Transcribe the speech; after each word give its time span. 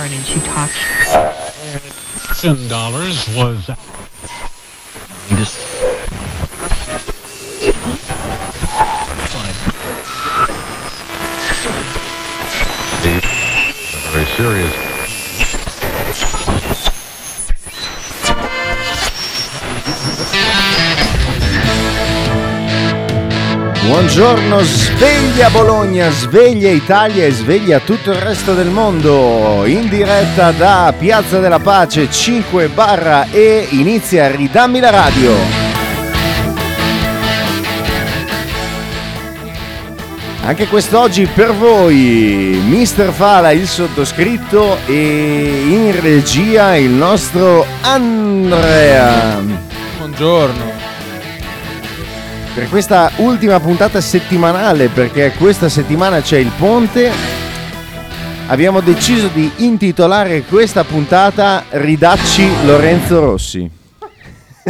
yarn 0.00 0.12
and 0.12 0.24
she 0.24 0.40
talks. 0.40 0.78
Ten 2.40 2.68
dollars 2.68 3.28
was 3.36 3.66
just 5.36 5.56
fine. 9.28 9.54
Very 14.12 14.26
serious. 14.36 14.79
Buongiorno, 24.00 24.60
sveglia 24.62 25.50
Bologna, 25.50 26.08
sveglia 26.08 26.70
Italia 26.70 27.26
e 27.26 27.32
sveglia 27.32 27.80
tutto 27.80 28.12
il 28.12 28.16
resto 28.16 28.54
del 28.54 28.68
mondo. 28.68 29.66
In 29.66 29.90
diretta 29.90 30.52
da 30.52 30.94
Piazza 30.98 31.38
della 31.38 31.58
Pace 31.58 32.10
5 32.10 32.68
barra 32.68 33.26
e 33.30 33.68
inizia 33.72 34.34
Ridammi 34.34 34.80
la 34.80 34.88
radio. 34.88 35.34
Anche 40.44 40.66
quest'oggi 40.66 41.26
per 41.26 41.52
voi, 41.52 42.58
Mister 42.66 43.12
Fala, 43.12 43.50
il 43.50 43.68
sottoscritto 43.68 44.78
e 44.86 45.64
in 45.68 46.00
regia 46.00 46.74
il 46.74 46.88
nostro 46.88 47.66
Andrea. 47.82 49.42
Buongiorno. 49.98 50.69
Per 52.54 52.68
questa 52.68 53.12
ultima 53.16 53.60
puntata 53.60 54.00
settimanale, 54.00 54.88
perché 54.88 55.32
questa 55.38 55.68
settimana 55.68 56.20
c'è 56.20 56.38
il 56.38 56.50
ponte, 56.58 57.10
abbiamo 58.48 58.80
deciso 58.80 59.28
di 59.32 59.50
intitolare 59.58 60.42
questa 60.42 60.82
puntata 60.84 61.64
Ridacci 61.70 62.64
Lorenzo 62.66 63.20
Rossi. 63.20 63.70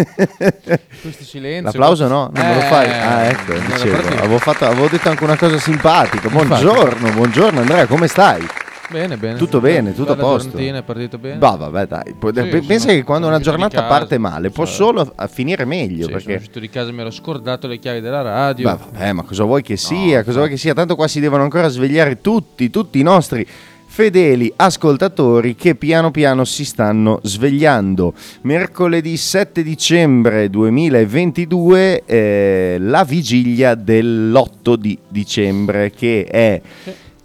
Questo 1.03 1.25
silenzio. 1.25 1.64
L'applauso 1.64 2.06
no? 2.06 2.31
Non 2.33 2.47
me 2.47 2.55
lo 2.55 2.61
Eh, 2.61 2.64
fai? 2.64 2.89
Ah, 2.91 3.22
ecco, 3.25 3.53
dicevo. 3.55 3.97
Avevo, 4.19 4.39
fatto- 4.39 4.65
avevo 4.67 4.87
detto 4.89 5.09
anche 5.09 5.25
una 5.25 5.37
cosa 5.37 5.59
simpatica. 5.59 6.28
Buongiorno, 6.28 7.11
buongiorno 7.11 7.61
Andrea, 7.61 7.87
come 7.87 8.06
stai? 8.06 8.47
Bene, 8.91 9.16
bene. 9.16 9.38
Tutto 9.38 9.60
bene, 9.60 9.94
tutto 9.94 10.12
a 10.12 10.16
posto. 10.16 10.56
è 10.56 10.83
partito 10.83 11.16
bene. 11.19 11.36
Bah, 11.38 11.55
vabbè, 11.56 11.86
dai. 11.86 12.02
Sì, 12.08 12.14
pe- 12.19 12.60
Pensa 12.62 12.78
sono- 12.78 12.92
che 12.92 13.05
quando 13.05 13.27
sono 13.27 13.36
una 13.36 13.44
giornata 13.44 13.84
parte 13.84 14.19
male 14.19 14.50
può 14.50 14.64
cioè- 14.64 14.74
solo 14.74 15.12
a 15.14 15.27
finire 15.28 15.64
meglio. 15.64 16.06
Sì, 16.06 16.10
sono 16.10 16.16
perché 16.16 16.34
uscito 16.34 16.58
di 16.58 16.69
casa, 16.69 16.91
mi 16.91 17.00
ero 17.00 17.10
scordato 17.10 17.69
le 17.69 17.78
chiavi 17.78 18.00
della 18.00 18.22
radio. 18.22 18.69
Beh, 18.70 18.77
vabbè, 18.92 19.12
ma 19.12 19.22
cosa 19.22 19.44
vuoi 19.44 19.62
che 19.62 19.77
sia? 19.77 20.24
cosa 20.24 20.38
vuoi 20.38 20.50
che 20.50 20.56
sia? 20.56 20.74
Tanto 20.74 20.97
qua 20.97 21.06
si 21.06 21.20
devono 21.20 21.42
ancora 21.44 21.69
svegliare 21.69 22.20
tutti, 22.20 22.69
tutti 22.70 22.98
i 22.98 23.02
nostri 23.02 23.47
fedeli 23.92 24.52
ascoltatori 24.55 25.56
che 25.56 25.75
piano 25.75 26.10
piano 26.12 26.44
si 26.44 26.64
stanno 26.64 27.19
svegliando. 27.22 28.14
Mercoledì 28.42 29.16
7 29.16 29.62
dicembre 29.62 30.48
2022, 30.48 32.04
eh, 32.06 32.77
la 32.80 33.04
vigilia 33.04 33.75
dell'8 33.75 34.75
di 34.77 34.97
dicembre, 35.08 35.91
che 35.91 36.25
è 36.25 36.60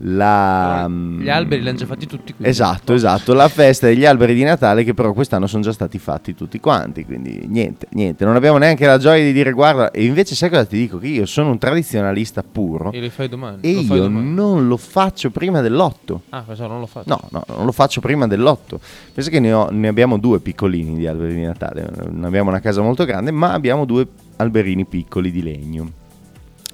la... 0.07 0.87
Gli 0.89 1.29
alberi 1.29 1.61
li 1.61 1.69
hanno 1.69 1.77
già 1.77 1.85
fatti 1.85 2.05
tutti 2.05 2.33
qui. 2.33 2.45
Esatto, 2.45 2.93
esatto, 2.93 3.33
la 3.33 3.47
festa 3.47 3.87
degli 3.87 4.05
alberi 4.05 4.33
di 4.35 4.43
Natale 4.43 4.83
che 4.83 4.93
però 4.93 5.13
quest'anno 5.13 5.47
sono 5.47 5.63
già 5.63 5.71
stati 5.71 5.97
fatti 5.97 6.35
tutti 6.35 6.59
quanti, 6.59 7.05
quindi 7.05 7.45
niente, 7.47 7.87
niente, 7.91 8.23
non 8.25 8.35
abbiamo 8.35 8.57
neanche 8.57 8.85
la 8.85 8.97
gioia 8.97 9.23
di 9.23 9.31
dire 9.33 9.51
guarda, 9.51 9.91
e 9.91 10.05
invece 10.05 10.35
sai 10.35 10.49
cosa 10.49 10.65
ti 10.65 10.77
dico? 10.77 10.97
Che 10.99 11.07
io 11.07 11.25
sono 11.25 11.49
un 11.49 11.57
tradizionalista 11.57 12.43
puro 12.43 12.91
E 12.91 12.99
li 12.99 13.09
fai 13.09 13.27
domani. 13.29 13.57
e 13.61 13.73
Lo 13.73 13.81
fai 13.83 13.97
io 13.97 14.03
domani. 14.03 14.33
non 14.33 14.67
lo 14.67 14.77
faccio 14.77 15.29
prima 15.31 15.61
dell'otto. 15.61 16.21
Ah, 16.29 16.41
pensavo 16.41 16.71
non 16.73 16.79
lo 16.81 16.87
faccio. 16.87 17.09
No, 17.09 17.21
no, 17.31 17.43
non 17.55 17.65
lo 17.65 17.71
faccio 17.71 17.99
prima 18.01 18.27
dell'otto. 18.27 18.79
Pensa 19.13 19.29
che 19.29 19.39
ne, 19.39 19.53
ho- 19.53 19.69
ne 19.71 19.87
abbiamo 19.87 20.17
due 20.19 20.39
piccolini 20.39 20.95
di 20.95 21.07
alberi 21.07 21.33
di 21.33 21.41
Natale, 21.43 21.89
non 22.11 22.25
abbiamo 22.25 22.49
una 22.49 22.59
casa 22.59 22.81
molto 22.81 23.05
grande, 23.05 23.31
ma 23.31 23.53
abbiamo 23.53 23.85
due 23.85 24.05
alberini 24.37 24.85
piccoli 24.85 25.31
di 25.31 25.41
legno, 25.41 25.91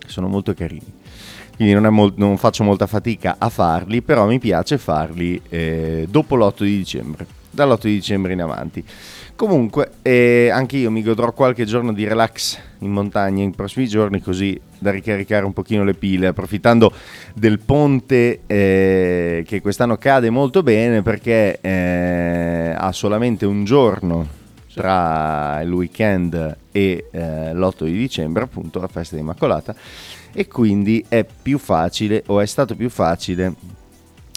sono 0.07 0.27
molto 0.27 0.53
carini 0.53 0.99
quindi 1.55 1.73
non, 1.73 1.93
mol- 1.93 2.13
non 2.15 2.37
faccio 2.37 2.63
molta 2.63 2.87
fatica 2.87 3.35
a 3.37 3.49
farli, 3.49 4.01
però 4.01 4.27
mi 4.27 4.39
piace 4.39 4.77
farli 4.77 5.41
eh, 5.49 6.07
dopo 6.09 6.35
l'8 6.35 6.63
di 6.63 6.77
dicembre, 6.77 7.25
dall'8 7.49 7.79
di 7.83 7.93
dicembre 7.93 8.33
in 8.33 8.41
avanti. 8.41 8.83
Comunque, 9.35 9.93
eh, 10.03 10.49
anche 10.53 10.77
io 10.77 10.91
mi 10.91 11.01
godrò 11.01 11.31
qualche 11.31 11.65
giorno 11.65 11.93
di 11.93 12.07
relax 12.07 12.59
in 12.79 12.91
montagna 12.91 13.41
in 13.41 13.55
prossimi 13.55 13.87
giorni, 13.87 14.21
così 14.21 14.59
da 14.77 14.91
ricaricare 14.91 15.45
un 15.45 15.53
pochino 15.53 15.83
le 15.83 15.95
pile, 15.95 16.27
approfittando 16.27 16.93
del 17.33 17.59
ponte 17.59 18.41
eh, 18.45 19.43
che 19.47 19.61
quest'anno 19.61 19.97
cade 19.97 20.29
molto 20.29 20.61
bene 20.61 21.01
perché 21.01 21.59
eh, 21.59 22.75
ha 22.77 22.91
solamente 22.91 23.47
un 23.47 23.63
giorno 23.63 24.39
tra 24.73 25.59
il 25.61 25.71
weekend 25.71 26.57
e 26.71 27.07
eh, 27.11 27.53
l'8 27.53 27.83
di 27.85 27.97
dicembre, 27.97 28.43
appunto 28.43 28.79
la 28.79 28.87
festa 28.87 29.15
di 29.15 29.21
Immacolata, 29.21 29.75
e 30.33 30.47
quindi 30.47 31.03
è 31.07 31.25
più 31.25 31.57
facile 31.57 32.23
o 32.27 32.39
è 32.39 32.45
stato 32.45 32.75
più 32.75 32.89
facile 32.89 33.53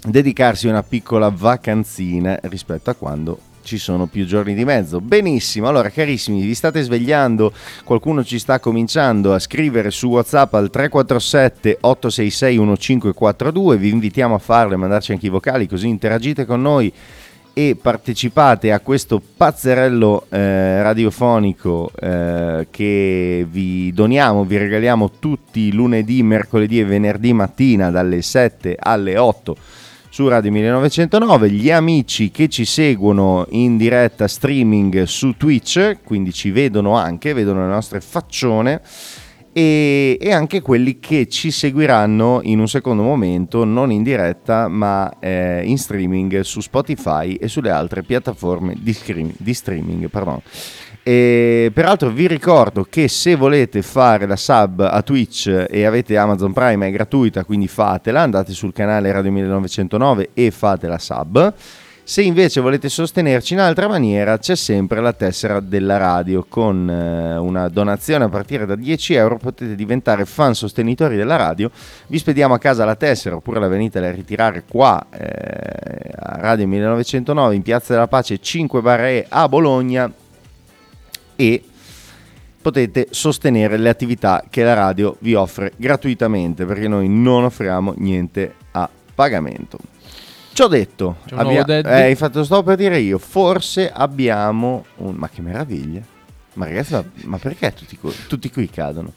dedicarsi 0.05 0.67
a 0.67 0.71
una 0.71 0.83
piccola 0.83 1.31
vacanzina 1.31 2.39
rispetto 2.43 2.91
a 2.91 2.95
quando 2.95 3.39
ci 3.65 3.79
sono 3.79 4.07
più 4.07 4.25
giorni 4.27 4.55
di 4.55 4.65
mezzo. 4.65 5.01
Benissimo, 5.01 5.67
allora 5.67 5.89
carissimi, 5.91 6.43
vi 6.43 6.55
state 6.55 6.83
svegliando, 6.83 7.53
qualcuno 7.83 8.23
ci 8.23 8.39
sta 8.39 8.61
cominciando 8.61 9.35
a 9.35 9.39
scrivere 9.39 9.91
su 9.91 10.09
WhatsApp 10.09 10.55
al 10.55 10.71
347 10.71 11.79
866 11.81 12.59
1542, 12.59 13.77
vi 13.77 13.89
invitiamo 13.89 14.35
a 14.35 14.39
farlo 14.39 14.75
e 14.75 14.77
mandarci 14.77 15.13
anche 15.13 15.27
i 15.27 15.31
vocali 15.31 15.67
così 15.67 15.89
interagite 15.89 16.45
con 16.45 16.61
noi 16.61 16.93
e 17.55 17.79
partecipate 17.81 18.73
a 18.73 18.81
questo 18.81 19.23
pazzerello 19.37 20.27
eh, 20.29 20.83
radiofonico 20.83 21.91
eh, 21.99 22.67
che 22.71 23.47
vi 23.49 23.93
doniamo, 23.93 24.45
vi 24.45 24.57
regaliamo 24.57 25.13
tutti 25.21 25.73
lunedì, 25.73 26.23
mercoledì 26.25 26.81
e 26.81 26.85
venerdì 26.85 27.33
mattina 27.33 27.91
dalle 27.91 28.21
7 28.21 28.77
alle 28.79 29.17
8 29.17 29.57
su 30.11 30.29
Radio 30.29 30.51
1909, 30.53 31.51
gli 31.51 31.71
amici 31.71 32.31
che 32.31 32.49
ci 32.49 32.65
seguono 32.65 33.47
in 33.51 33.77
diretta 33.77 34.29
streaming 34.29 35.05
su 35.05 35.37
Twitch, 35.37 35.99
quindi 36.05 36.33
ci 36.33 36.51
vedono 36.51 36.97
anche, 36.97 37.33
vedono 37.33 37.67
le 37.67 37.73
nostre 37.73 38.01
faccione 38.01 38.81
e, 39.55 40.19
e 40.21 40.33
anche 40.33 40.61
quelli 40.61 40.99
che 40.99 41.29
ci 41.29 41.53
seguiranno 41.53 42.41
in 42.43 42.59
un 42.59 42.67
secondo 42.67 43.05
momento, 43.05 43.65
non 43.65 43.93
in 43.93 44.03
diretta, 44.03 44.67
ma 44.67 45.21
eh, 45.21 45.63
in 45.65 45.79
streaming 45.79 46.41
su 46.41 46.61
Spotify 46.61 47.35
e 47.35 47.47
sulle 47.47 47.71
altre 47.71 48.03
piattaforme 48.03 48.75
di, 48.77 48.93
scream- 48.93 49.33
di 49.37 49.55
streaming. 49.55 50.11
E 51.05 51.71
peraltro 51.73 52.11
vi 52.11 52.27
ricordo 52.27 52.85
che 52.89 53.07
se 53.07 53.37
volete 53.37 53.83
fare 53.83 54.27
la 54.27 54.37
sub 54.37 54.81
a 54.81 55.03
Twitch 55.03 55.67
e 55.71 55.85
avete 55.85 56.17
Amazon 56.17 56.53
Prime 56.53 56.89
è 56.89 56.91
gratuita, 56.91 57.45
quindi 57.45 57.69
fatela, 57.69 58.23
andate 58.23 58.53
sul 58.53 58.73
canale 58.73 59.13
Radio 59.13 59.31
1909 59.31 60.31
e 60.35 60.51
fate 60.51 60.89
la 60.89 60.99
sub. 60.99 61.55
Se 62.07 62.21
invece 62.21 62.61
volete 62.61 62.91
sostenerci 62.91 63.55
in 63.55 63.61
altra 63.61 63.89
maniera, 63.89 64.37
c'è 64.37 64.57
sempre 64.57 65.01
la 65.01 65.15
tessera 65.15 65.59
della 65.61 65.97
radio. 65.97 66.45
Con 66.47 66.87
eh, 66.91 67.39
una 67.39 67.69
donazione 67.69 68.25
a 68.25 68.29
partire 68.29 68.67
da 68.67 68.77
10 68.77 69.15
euro 69.15 69.39
potete 69.39 69.75
diventare 69.75 70.27
fan 70.27 70.55
sostenitori 70.55 71.17
della 71.17 71.37
radio. 71.37 71.71
Vi 72.09 72.19
spediamo 72.19 72.53
a 72.53 72.59
casa 72.59 72.85
la 72.85 72.95
tessera 72.95 73.37
oppure 73.37 73.59
la 73.59 73.69
venite 73.69 74.01
a 74.01 74.13
ritirare 74.13 74.65
qua 74.69 75.07
eh, 75.11 76.11
a 76.15 76.37
Radio 76.41 76.67
1909 76.67 77.55
in 77.55 77.63
Piazza 77.63 77.95
della 77.95 78.07
Pace 78.07 78.39
5 78.39 78.83
barre 78.83 79.25
a 79.27 79.49
Bologna 79.49 80.13
e 81.37 81.63
potete 82.61 83.07
sostenere 83.13 83.79
le 83.79 83.89
attività 83.89 84.45
che 84.51 84.63
la 84.63 84.75
radio 84.75 85.17
vi 85.21 85.33
offre 85.33 85.73
gratuitamente 85.77 86.67
perché 86.67 86.87
noi 86.87 87.09
non 87.09 87.45
offriamo 87.45 87.95
niente 87.97 88.57
a 88.73 88.91
pagamento. 89.15 89.94
Detto, 90.69 91.17
C'è 91.27 91.35
un 91.35 91.41
nuovo 91.43 91.61
abbia- 91.61 92.05
eh, 92.07 92.11
infatti 92.11 92.37
lo 92.39 92.45
stavo 92.45 92.63
per 92.63 92.77
dire 92.77 92.99
io, 92.99 93.19
forse 93.19 93.91
abbiamo 93.91 94.85
un... 94.97 95.15
Ma 95.15 95.29
che 95.29 95.43
meraviglia! 95.43 96.01
Ma 96.55 96.67
ragazzi, 96.67 96.93
ma, 96.93 97.05
ma 97.25 97.39
perché 97.39 97.75
tutti, 97.75 97.99
qui- 97.99 98.15
tutti 98.29 98.51
qui 98.51 98.71
cadono? 98.71 99.13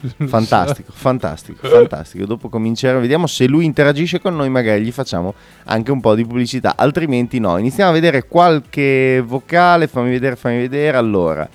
Fantastico, 0.26 0.92
fantastico, 0.94 1.68
fantastico. 1.68 2.24
Dopo 2.24 2.48
cominceremo, 2.48 3.00
vediamo 3.00 3.26
se 3.26 3.46
lui 3.46 3.66
interagisce 3.66 4.18
con 4.18 4.34
noi, 4.34 4.48
magari 4.48 4.82
gli 4.82 4.90
facciamo 4.92 5.34
anche 5.64 5.90
un 5.90 6.00
po' 6.00 6.14
di 6.14 6.24
pubblicità, 6.24 6.72
altrimenti 6.76 7.38
no. 7.38 7.58
Iniziamo 7.58 7.90
a 7.90 7.92
vedere 7.92 8.26
qualche 8.26 9.22
vocale, 9.24 9.88
fammi 9.88 10.08
vedere, 10.10 10.36
fammi 10.36 10.56
vedere. 10.58 10.96
Allora, 10.96 11.46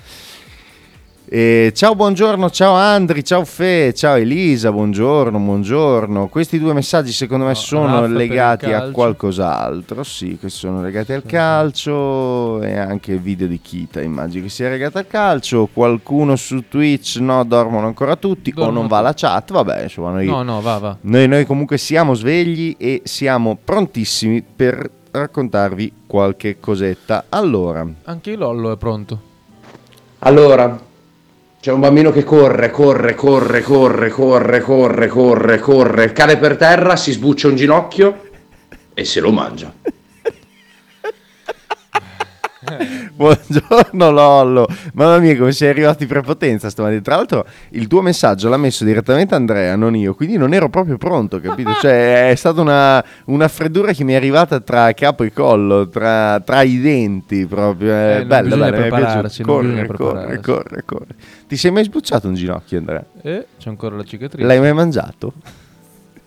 eh, 1.28 1.72
ciao, 1.74 1.96
buongiorno, 1.96 2.50
ciao 2.50 2.74
Andri, 2.74 3.24
ciao 3.24 3.44
Fe, 3.44 3.92
ciao 3.94 4.14
Elisa, 4.14 4.70
buongiorno, 4.70 5.36
buongiorno. 5.36 6.28
Questi 6.28 6.60
due 6.60 6.72
messaggi 6.72 7.10
secondo 7.10 7.46
me 7.46 7.56
sono 7.56 7.86
Raffa 7.86 8.00
per 8.02 8.10
il 8.10 8.16
legati 8.16 8.72
a 8.72 8.90
qualcos'altro, 8.90 10.04
sì, 10.04 10.38
che 10.40 10.48
sono 10.48 10.80
legati 10.80 11.12
al 11.12 11.24
calcio 11.24 12.62
e 12.62 12.76
anche 12.78 13.12
il 13.14 13.20
video 13.20 13.48
di 13.48 13.60
Kita, 13.60 14.00
immagino 14.00 14.44
che 14.44 14.50
sia 14.50 14.68
legato 14.68 14.98
al 14.98 15.08
calcio. 15.08 15.68
Qualcuno 15.72 16.36
su 16.36 16.68
Twitch, 16.68 17.16
no, 17.16 17.44
dormono 17.44 17.88
ancora 17.88 18.14
tutti 18.14 18.50
o 18.50 18.54
Dormono 18.54 18.78
non 18.78 18.86
va 18.86 19.00
la 19.00 19.12
chat, 19.12 19.50
vabbè, 19.52 19.82
insomma, 19.82 20.12
noi, 20.12 20.26
No, 20.26 20.42
no, 20.44 20.60
va, 20.60 20.78
va. 20.78 20.96
noi, 21.00 21.26
noi 21.26 21.44
comunque 21.44 21.76
siamo 21.76 22.14
svegli 22.14 22.76
e 22.78 23.02
siamo 23.04 23.58
prontissimi 23.62 24.44
per 24.44 24.88
raccontarvi 25.10 25.92
qualche 26.06 26.60
cosetta. 26.60 27.24
Allora, 27.30 27.84
Anche 28.04 28.30
il 28.30 28.38
Lollo 28.38 28.70
è 28.70 28.76
pronto. 28.76 29.20
Allora, 30.20 30.78
c'è 31.66 31.72
un 31.72 31.80
bambino 31.80 32.12
che 32.12 32.22
corre, 32.22 32.70
corre, 32.70 33.16
corre, 33.16 33.60
corre, 33.60 34.08
corre, 34.08 34.60
corre, 34.60 35.08
corre, 35.08 35.58
corre, 35.58 36.12
cade 36.12 36.36
per 36.36 36.56
terra, 36.56 36.94
si 36.94 37.10
sbuccia 37.10 37.48
un 37.48 37.56
ginocchio 37.56 38.20
e 38.94 39.04
se 39.04 39.18
lo 39.18 39.32
mangia. 39.32 39.74
buongiorno 43.14 44.10
Lollo, 44.10 44.66
mamma 44.94 45.18
mia 45.18 45.36
come 45.36 45.52
sei 45.52 45.68
arrivato 45.68 46.02
in 46.02 46.08
prepotenza 46.08 46.68
stamattina. 46.70 47.00
Tra 47.00 47.16
l'altro 47.16 47.46
il 47.70 47.86
tuo 47.86 48.02
messaggio 48.02 48.48
l'ha 48.48 48.56
messo 48.56 48.84
direttamente 48.84 49.34
Andrea, 49.34 49.76
non 49.76 49.94
io, 49.94 50.14
quindi 50.14 50.36
non 50.36 50.52
ero 50.52 50.68
proprio 50.68 50.96
pronto, 50.98 51.40
capito? 51.40 51.72
Cioè 51.80 52.30
è 52.30 52.34
stata 52.34 52.60
una, 52.60 53.04
una 53.26 53.48
freddura 53.48 53.92
che 53.92 54.04
mi 54.04 54.12
è 54.12 54.16
arrivata 54.16 54.60
tra 54.60 54.92
capo 54.92 55.22
e 55.22 55.32
collo, 55.32 55.88
tra, 55.88 56.40
tra 56.40 56.62
i 56.62 56.80
denti 56.80 57.46
proprio. 57.46 57.92
Eh, 57.92 58.14
Eh, 58.16 58.24
bisogna 58.24 58.42
bella, 58.42 58.56
mi 58.56 58.90
bisogna 58.90 59.44
Corre, 59.44 59.86
corre, 59.86 60.40
corre, 60.40 60.82
corre. 60.84 61.14
Ti 61.46 61.56
sei 61.56 61.70
mai 61.70 61.84
sbucciato 61.84 62.26
un 62.26 62.34
ginocchio 62.34 62.78
Andrea? 62.78 63.04
E 63.22 63.46
c'è 63.58 63.68
ancora 63.68 63.96
la 63.96 64.04
cicatrice. 64.04 64.46
L'hai 64.46 64.58
mai 64.60 64.72
mangiato? 64.72 65.32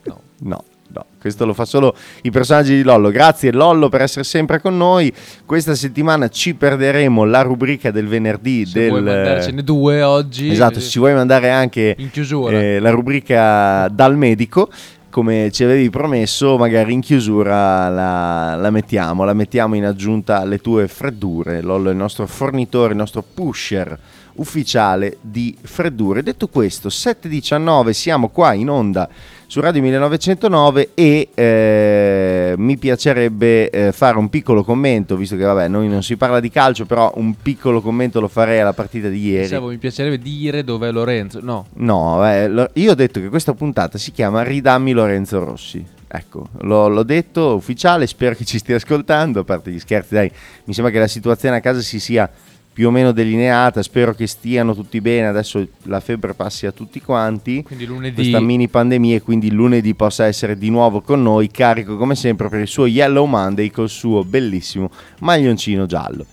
No. 0.04 0.22
No, 0.42 0.64
no, 0.92 1.06
questo 1.20 1.46
lo 1.46 1.54
fa 1.54 1.66
solo 1.66 1.96
i 2.24 2.32
personaggi 2.32 2.76
di 2.76 2.84
Lollo. 2.84 3.10
Grazie 3.10 3.52
Lollo 3.52 3.90
per 3.90 4.02
essere 4.02 4.24
sempre 4.24 4.60
con 4.60 4.78
noi. 4.78 5.12
Questa 5.46 5.76
settimana 5.76 6.30
ci 6.30 6.56
perderemo 6.56 7.24
la 7.26 7.42
rubrica 7.42 7.92
del 7.92 8.08
venerdì 8.08 8.66
Se 8.66 8.80
del 8.80 8.90
vuoi 8.90 9.02
mandarcene 9.02 9.64
due 9.64 10.02
oggi. 10.02 10.50
Esatto, 10.50 10.80
se 10.80 10.90
ci 10.90 11.00
vuoi 11.00 11.14
mandare 11.14 11.50
anche 11.50 11.96
In 11.98 12.10
chiusura. 12.12 12.60
eh, 12.60 12.80
la 12.80 12.90
rubrica 12.90 13.88
dal 13.90 14.18
medico, 14.18 14.70
come 15.10 15.50
ci 15.52 15.64
avevi 15.64 15.90
promesso, 15.90 16.58
magari 16.58 16.94
in 16.94 17.02
chiusura 17.02 17.90
la, 17.90 18.56
la 18.56 18.70
mettiamo, 18.70 19.24
la 19.24 19.34
mettiamo 19.34 19.76
in 19.76 19.86
aggiunta 19.86 20.40
alle 20.40 20.60
tue 20.60 20.88
freddure. 20.88 21.62
Lollo 21.62 21.90
è 21.90 21.92
il 21.92 21.98
nostro 21.98 22.28
fornitore, 22.28 22.92
il 22.92 22.98
nostro 22.98 23.24
pusher 23.24 23.98
ufficiale 24.40 25.18
di 25.22 25.56
freddure. 25.62 26.24
Detto 26.24 26.48
questo, 26.48 26.90
7.19 26.90 27.92
siamo 27.92 28.30
qua 28.30 28.54
in 28.54 28.70
onda 28.70 29.10
su 29.46 29.62
Radio 29.62 29.82
1909 29.82 30.92
e 30.94 31.30
eh, 31.34 32.54
mi 32.58 32.78
piacerebbe 32.78 33.70
eh, 33.70 33.92
fare 33.92 34.18
un 34.18 34.30
piccolo 34.30 34.64
commento, 34.64 35.16
visto 35.16 35.36
che 35.36 35.44
vabbè, 35.44 35.68
noi 35.68 35.88
non 35.88 36.04
si 36.04 36.18
parla 36.18 36.40
di 36.40 36.50
calcio, 36.50 36.86
però 36.86 37.12
un 37.16 37.34
piccolo 37.42 37.82
commento 37.82 38.20
lo 38.20 38.28
farei 38.28 38.60
alla 38.60 38.74
partita 38.74 39.08
di 39.08 39.20
ieri. 39.20 39.42
Pensavo, 39.42 39.70
mi 39.70 39.78
piacerebbe 39.78 40.20
dire 40.20 40.64
dov'è 40.64 40.92
Lorenzo. 40.92 41.40
No, 41.42 41.66
No, 41.74 42.24
eh, 42.32 42.70
io 42.74 42.92
ho 42.92 42.96
detto 42.96 43.20
che 43.20 43.30
questa 43.30 43.54
puntata 43.54 43.98
si 43.98 44.12
chiama 44.12 44.44
Ridammi 44.44 44.92
Lorenzo 44.92 45.44
Rossi. 45.44 45.84
Ecco, 46.12 46.50
l'ho, 46.62 46.88
l'ho 46.88 47.04
detto 47.04 47.56
ufficiale, 47.56 48.08
spero 48.08 48.36
che 48.36 48.46
ci 48.46 48.58
stia 48.58 48.76
ascoltando, 48.76 49.42
a 49.42 49.44
parte 49.44 49.72
gli 49.72 49.80
scherzi, 49.80 50.14
dai, 50.14 50.32
mi 50.66 50.74
sembra 50.74 50.92
che 50.92 51.00
la 51.00 51.08
situazione 51.08 51.58
a 51.58 51.60
casa 51.60 51.82
si 51.82 52.00
sia 52.00 52.30
più 52.72 52.88
o 52.88 52.92
meno 52.92 53.12
delineata, 53.12 53.82
spero 53.84 54.14
che 54.14 54.28
stiano 54.28 54.74
tutti 54.74 55.02
bene, 55.02 55.28
adesso 55.28 55.68
la 55.84 56.00
febbre 56.00 56.34
passi 56.34 56.66
a 56.66 56.72
tutti 56.72 57.02
quanti, 57.02 57.62
quindi 57.64 57.86
lunedì. 57.86 58.16
questa 58.16 58.40
mini 58.40 58.68
pandemia 58.68 59.18
e 59.18 59.22
quindi 59.22 59.52
lunedì 59.52 59.94
possa 59.96 60.26
essere 60.26 60.58
di 60.58 60.70
nuovo 60.70 61.02
con 61.02 61.22
noi, 61.22 61.50
carico 61.50 61.98
come 61.98 62.16
sempre 62.16 62.48
per 62.48 62.62
il 62.62 62.68
suo 62.68 62.86
Yellow 62.86 63.26
Monday 63.26 63.70
col 63.70 63.90
suo 63.90 64.24
bellissimo 64.24 64.90
maglioncino 65.20 65.86
giallo. 65.86 66.26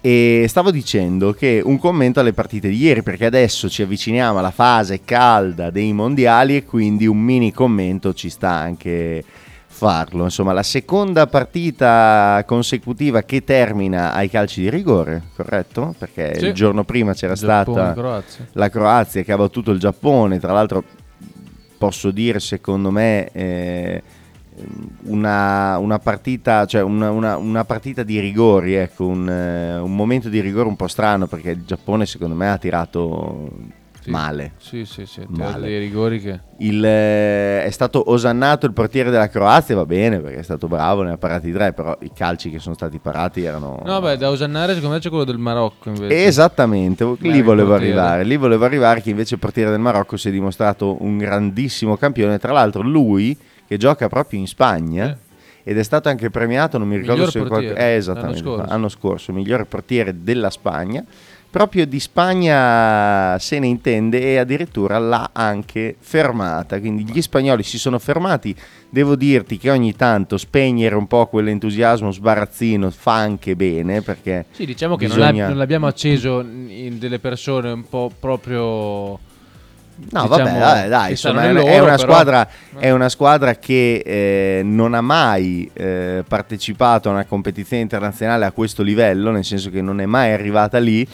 E 0.00 0.46
stavo 0.48 0.70
dicendo 0.70 1.32
che 1.32 1.60
un 1.64 1.78
commento 1.78 2.20
alle 2.20 2.32
partite 2.32 2.68
di 2.68 2.76
ieri, 2.76 3.02
perché 3.02 3.24
adesso 3.24 3.68
ci 3.68 3.82
avviciniamo 3.82 4.38
alla 4.38 4.52
fase 4.52 5.00
calda 5.04 5.70
dei 5.70 5.92
mondiali 5.92 6.56
e 6.56 6.64
quindi 6.64 7.06
un 7.06 7.18
mini 7.18 7.52
commento 7.52 8.14
ci 8.14 8.30
sta 8.30 8.50
anche 8.50 9.24
farlo. 9.78 10.24
Insomma, 10.24 10.52
la 10.52 10.64
seconda 10.64 11.28
partita 11.28 12.42
consecutiva 12.44 13.22
che 13.22 13.44
termina 13.44 14.12
ai 14.12 14.28
calci 14.28 14.60
di 14.62 14.70
rigore, 14.70 15.22
corretto? 15.36 15.94
Perché 15.96 16.34
Sì. 16.36 16.46
il 16.46 16.52
giorno 16.52 16.82
prima 16.82 17.14
c'era 17.14 17.34
Giappone, 17.34 17.76
stata 17.76 17.92
Croazia. 17.94 18.46
la 18.52 18.68
Croazia 18.68 19.22
che 19.22 19.32
ha 19.32 19.36
battuto 19.36 19.70
il 19.70 19.78
Giappone, 19.78 20.40
tra 20.40 20.52
l'altro 20.52 20.82
posso 21.78 22.10
dire 22.10 22.40
secondo 22.40 22.90
me 22.90 23.30
eh, 23.30 24.02
una, 25.04 25.78
una 25.78 26.00
partita, 26.00 26.66
cioè 26.66 26.82
una, 26.82 27.10
una- 27.12 27.36
una 27.36 27.64
partita 27.64 28.02
di 28.02 28.18
rigori, 28.18 28.74
ecco, 28.74 29.06
un, 29.06 29.28
eh, 29.30 29.78
un 29.78 29.94
momento 29.94 30.28
di 30.28 30.40
rigore 30.40 30.66
un 30.68 30.74
po' 30.74 30.88
strano 30.88 31.28
perché 31.28 31.50
il 31.50 31.64
Giappone 31.64 32.04
secondo 32.04 32.34
me 32.34 32.50
ha 32.50 32.58
tirato 32.58 33.48
Sì. 34.08 34.14
male. 34.14 34.52
Sì, 34.58 34.84
sì, 34.84 35.06
sì. 35.06 35.24
Male. 35.28 35.66
dei 35.66 35.78
rigori 35.78 36.20
che. 36.20 36.40
Il, 36.58 36.84
eh, 36.84 37.62
è 37.62 37.70
stato 37.70 38.10
osannato 38.10 38.66
il 38.66 38.72
portiere 38.72 39.10
della 39.10 39.28
Croazia, 39.28 39.76
va 39.76 39.86
bene 39.86 40.18
perché 40.18 40.38
è 40.38 40.42
stato 40.42 40.66
bravo, 40.66 41.02
ne 41.02 41.12
ha 41.12 41.16
parati 41.18 41.52
tre, 41.52 41.72
però 41.72 41.96
i 42.00 42.10
calci 42.12 42.50
che 42.50 42.58
sono 42.58 42.74
stati 42.74 42.98
parati 42.98 43.44
erano... 43.44 43.80
No, 43.84 44.00
beh, 44.00 44.16
da 44.16 44.30
osannare 44.30 44.74
secondo 44.74 44.96
me 44.96 45.00
c'è 45.00 45.08
quello 45.08 45.24
del 45.24 45.38
Marocco 45.38 45.90
invece. 45.90 46.26
Esattamente, 46.26 47.04
lì 47.18 47.36
il 47.36 47.44
volevo 47.44 47.74
arrivare, 47.74 48.24
lì 48.24 48.36
volevo 48.36 48.64
arrivare 48.64 49.00
che 49.00 49.10
invece 49.10 49.34
il 49.34 49.40
portiere 49.40 49.70
del 49.70 49.80
Marocco 49.80 50.16
si 50.16 50.28
è 50.28 50.32
dimostrato 50.32 50.96
un 51.02 51.16
grandissimo 51.18 51.96
campione, 51.96 52.38
tra 52.38 52.52
l'altro 52.52 52.82
lui 52.82 53.36
che 53.66 53.76
gioca 53.76 54.08
proprio 54.08 54.40
in 54.40 54.46
Spagna 54.46 55.16
ed 55.62 55.76
è 55.76 55.82
stato 55.82 56.08
anche 56.08 56.30
premiato, 56.30 56.78
non 56.78 56.88
mi 56.88 56.96
ricordo 56.96 57.26
Miglior 57.26 57.30
se 57.30 57.44
qualche... 57.46 57.74
eh, 57.74 57.96
esattamente, 57.96 58.42
l'anno 58.42 58.56
scorso. 58.56 58.72
l'anno 58.72 58.88
scorso, 58.88 59.32
migliore 59.34 59.64
portiere 59.66 60.22
della 60.22 60.48
Spagna, 60.48 61.04
proprio 61.50 61.86
di 61.86 61.98
Spagna 61.98 63.38
se 63.38 63.58
ne 63.58 63.66
intende 63.66 64.20
e 64.20 64.36
addirittura 64.36 64.98
l'ha 64.98 65.30
anche 65.32 65.96
fermata, 65.98 66.78
quindi 66.78 67.04
gli 67.04 67.22
spagnoli 67.22 67.62
si 67.62 67.78
sono 67.78 67.98
fermati, 67.98 68.54
devo 68.90 69.16
dirti 69.16 69.56
che 69.56 69.70
ogni 69.70 69.96
tanto 69.96 70.36
spegnere 70.36 70.94
un 70.94 71.06
po' 71.06 71.26
quell'entusiasmo 71.26 72.10
sbarazzino 72.10 72.90
fa 72.90 73.14
anche 73.14 73.56
bene 73.56 74.02
perché... 74.02 74.46
Sì, 74.50 74.66
diciamo 74.66 74.96
che 74.96 75.06
non, 75.06 75.16
Bisogna- 75.16 75.40
l'ab- 75.40 75.48
non 75.48 75.58
l'abbiamo 75.58 75.86
acceso 75.86 76.40
in 76.40 76.98
delle 76.98 77.18
persone 77.18 77.70
un 77.70 77.88
po' 77.88 78.10
proprio. 78.18 79.26
No, 80.10 80.22
diciamo, 80.22 80.28
vabbè, 80.28 80.58
dai, 80.58 80.88
dai, 80.88 81.10
insomma, 81.10 81.40
stanno 81.40 81.58
è, 81.58 81.62
loro, 81.64 81.82
una 81.82 81.98
squadra, 81.98 82.48
è 82.78 82.90
una 82.92 83.08
squadra 83.08 83.56
che 83.56 83.96
eh, 83.96 84.60
non 84.62 84.94
ha 84.94 85.00
mai 85.00 85.68
eh, 85.72 86.22
partecipato 86.28 87.08
a 87.08 87.12
una 87.12 87.24
competizione 87.24 87.82
internazionale 87.82 88.44
a 88.44 88.52
questo 88.52 88.84
livello, 88.84 89.32
nel 89.32 89.44
senso 89.44 89.70
che 89.70 89.82
non 89.82 90.00
è 90.00 90.06
mai 90.06 90.32
arrivata 90.32 90.78
lì 90.78 91.04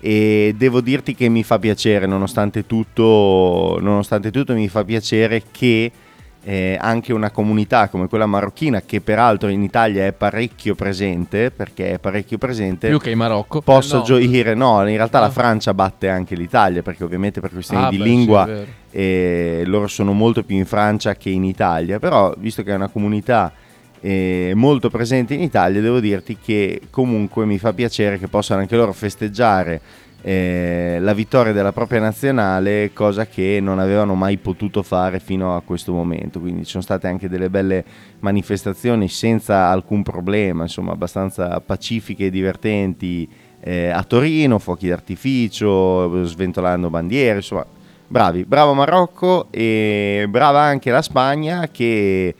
e 0.00 0.54
devo 0.56 0.80
dirti 0.80 1.14
che 1.14 1.28
mi 1.28 1.42
fa 1.42 1.58
piacere, 1.58 2.06
nonostante 2.06 2.66
tutto, 2.66 3.78
nonostante 3.80 4.30
tutto 4.30 4.54
mi 4.54 4.68
fa 4.68 4.84
piacere 4.84 5.42
che 5.50 5.90
eh, 6.44 6.78
anche 6.80 7.12
una 7.12 7.30
comunità 7.30 7.88
come 7.88 8.08
quella 8.08 8.24
marocchina, 8.24 8.80
che 8.82 9.00
peraltro 9.00 9.48
in 9.48 9.62
Italia 9.62 10.06
è 10.06 10.12
parecchio 10.12 10.74
presente, 10.74 11.50
perché 11.50 11.92
è 11.94 11.98
parecchio 11.98 12.38
presente, 12.38 12.88
Più 12.88 12.98
che 12.98 13.10
in 13.10 13.18
Marocco. 13.18 13.60
possa 13.60 13.96
Eh, 13.96 13.98
no. 13.98 14.04
gioire. 14.04 14.54
No, 14.54 14.80
in 14.88 14.96
realtà 14.96 15.18
Ah. 15.18 15.22
la 15.22 15.30
Francia 15.30 15.74
batte 15.74 16.08
anche 16.08 16.34
l'Italia, 16.36 16.80
perché 16.82 17.04
ovviamente 17.04 17.40
per 17.40 17.50
questioni 17.50 17.84
Ah, 17.84 17.88
di 17.90 17.98
beh, 17.98 18.04
lingua 18.04 18.44
sì, 18.44 18.50
è 18.50 18.54
vero. 18.54 18.66
e 18.90 19.62
loro 19.66 19.88
sono 19.88 20.12
molto 20.12 20.42
più 20.42 20.56
in 20.56 20.64
Francia 20.64 21.14
che 21.16 21.28
in 21.28 21.44
Italia, 21.44 21.98
però 21.98 22.32
visto 22.38 22.62
che 22.62 22.70
è 22.70 22.74
una 22.76 22.88
comunità 22.88 23.52
eh, 24.00 24.52
molto 24.54 24.90
presente 24.90 25.34
in 25.34 25.40
Italia, 25.40 25.80
devo 25.80 26.00
dirti 26.00 26.36
che 26.36 26.82
comunque 26.90 27.44
mi 27.46 27.58
fa 27.58 27.72
piacere 27.72 28.18
che 28.18 28.28
possano 28.28 28.60
anche 28.60 28.76
loro 28.76 28.92
festeggiare 28.92 29.80
eh, 30.22 30.98
la 31.00 31.12
vittoria 31.14 31.52
della 31.52 31.72
propria 31.72 32.00
nazionale, 32.00 32.90
cosa 32.92 33.26
che 33.26 33.60
non 33.60 33.78
avevano 33.78 34.14
mai 34.14 34.36
potuto 34.36 34.82
fare 34.82 35.20
fino 35.20 35.54
a 35.54 35.62
questo 35.62 35.92
momento. 35.92 36.40
Quindi 36.40 36.64
ci 36.64 36.70
sono 36.70 36.82
state 36.82 37.06
anche 37.06 37.28
delle 37.28 37.50
belle 37.50 37.84
manifestazioni 38.20 39.08
senza 39.08 39.68
alcun 39.68 40.02
problema, 40.02 40.62
insomma 40.64 40.92
abbastanza 40.92 41.60
pacifiche 41.60 42.26
e 42.26 42.30
divertenti 42.30 43.28
eh, 43.60 43.90
a 43.90 44.02
Torino, 44.02 44.58
fuochi 44.58 44.88
d'artificio, 44.88 46.24
sventolando 46.24 46.90
bandiere, 46.90 47.36
insomma 47.36 47.66
bravi, 48.06 48.44
bravo 48.44 48.74
Marocco 48.74 49.48
e 49.50 50.26
brava 50.28 50.60
anche 50.62 50.90
la 50.90 51.02
Spagna 51.02 51.68
che 51.68 52.34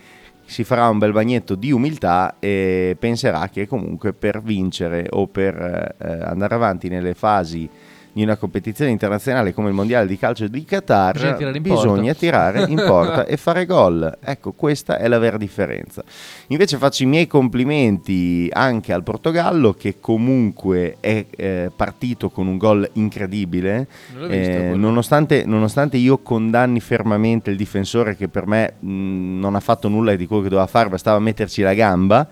si 0.48 0.64
farà 0.64 0.88
un 0.88 0.96
bel 0.96 1.12
bagnetto 1.12 1.54
di 1.54 1.70
umiltà 1.72 2.36
e 2.38 2.96
penserà 2.98 3.50
che 3.50 3.66
comunque 3.66 4.14
per 4.14 4.40
vincere 4.40 5.06
o 5.10 5.26
per 5.26 5.94
eh, 6.00 6.06
andare 6.22 6.54
avanti 6.54 6.88
nelle 6.88 7.12
fasi 7.12 7.68
di 8.18 8.24
una 8.24 8.36
competizione 8.36 8.90
internazionale 8.90 9.54
come 9.54 9.68
il 9.68 9.74
mondiale 9.74 10.06
di 10.08 10.18
calcio 10.18 10.48
di 10.48 10.64
Qatar 10.64 11.12
Bisogna 11.14 11.36
tirare 11.36 11.56
in 11.56 11.62
bisogna 11.62 12.02
porta. 12.02 12.14
tirare 12.18 12.64
in 12.68 12.74
porta 12.84 13.26
e 13.26 13.36
fare 13.36 13.64
gol. 13.64 14.18
Ecco, 14.20 14.52
questa 14.52 14.98
è 14.98 15.06
la 15.06 15.18
vera 15.18 15.36
differenza. 15.36 16.02
Invece 16.48 16.78
faccio 16.78 17.04
i 17.04 17.06
miei 17.06 17.28
complimenti 17.28 18.48
anche 18.52 18.92
al 18.92 19.04
Portogallo 19.04 19.72
che 19.72 19.96
comunque 20.00 20.96
è 20.98 21.26
eh, 21.30 21.70
partito 21.74 22.28
con 22.30 22.48
un 22.48 22.56
gol 22.56 22.88
incredibile. 22.94 23.86
Non 24.16 24.32
Eh, 24.32 24.72
nonostante, 24.74 25.44
nonostante 25.46 25.96
io 25.96 26.18
condanni 26.18 26.80
fermamente 26.80 27.50
il 27.50 27.56
difensore 27.56 28.16
che 28.16 28.28
per 28.28 28.48
me 28.48 28.74
mh, 28.80 29.38
non 29.38 29.54
ha 29.54 29.60
fatto 29.60 29.88
nulla 29.88 30.16
di 30.16 30.26
quello 30.26 30.42
che 30.42 30.48
doveva 30.48 30.66
fare, 30.66 30.88
bastava 30.88 31.20
metterci 31.20 31.62
la 31.62 31.74
gamba. 31.74 32.28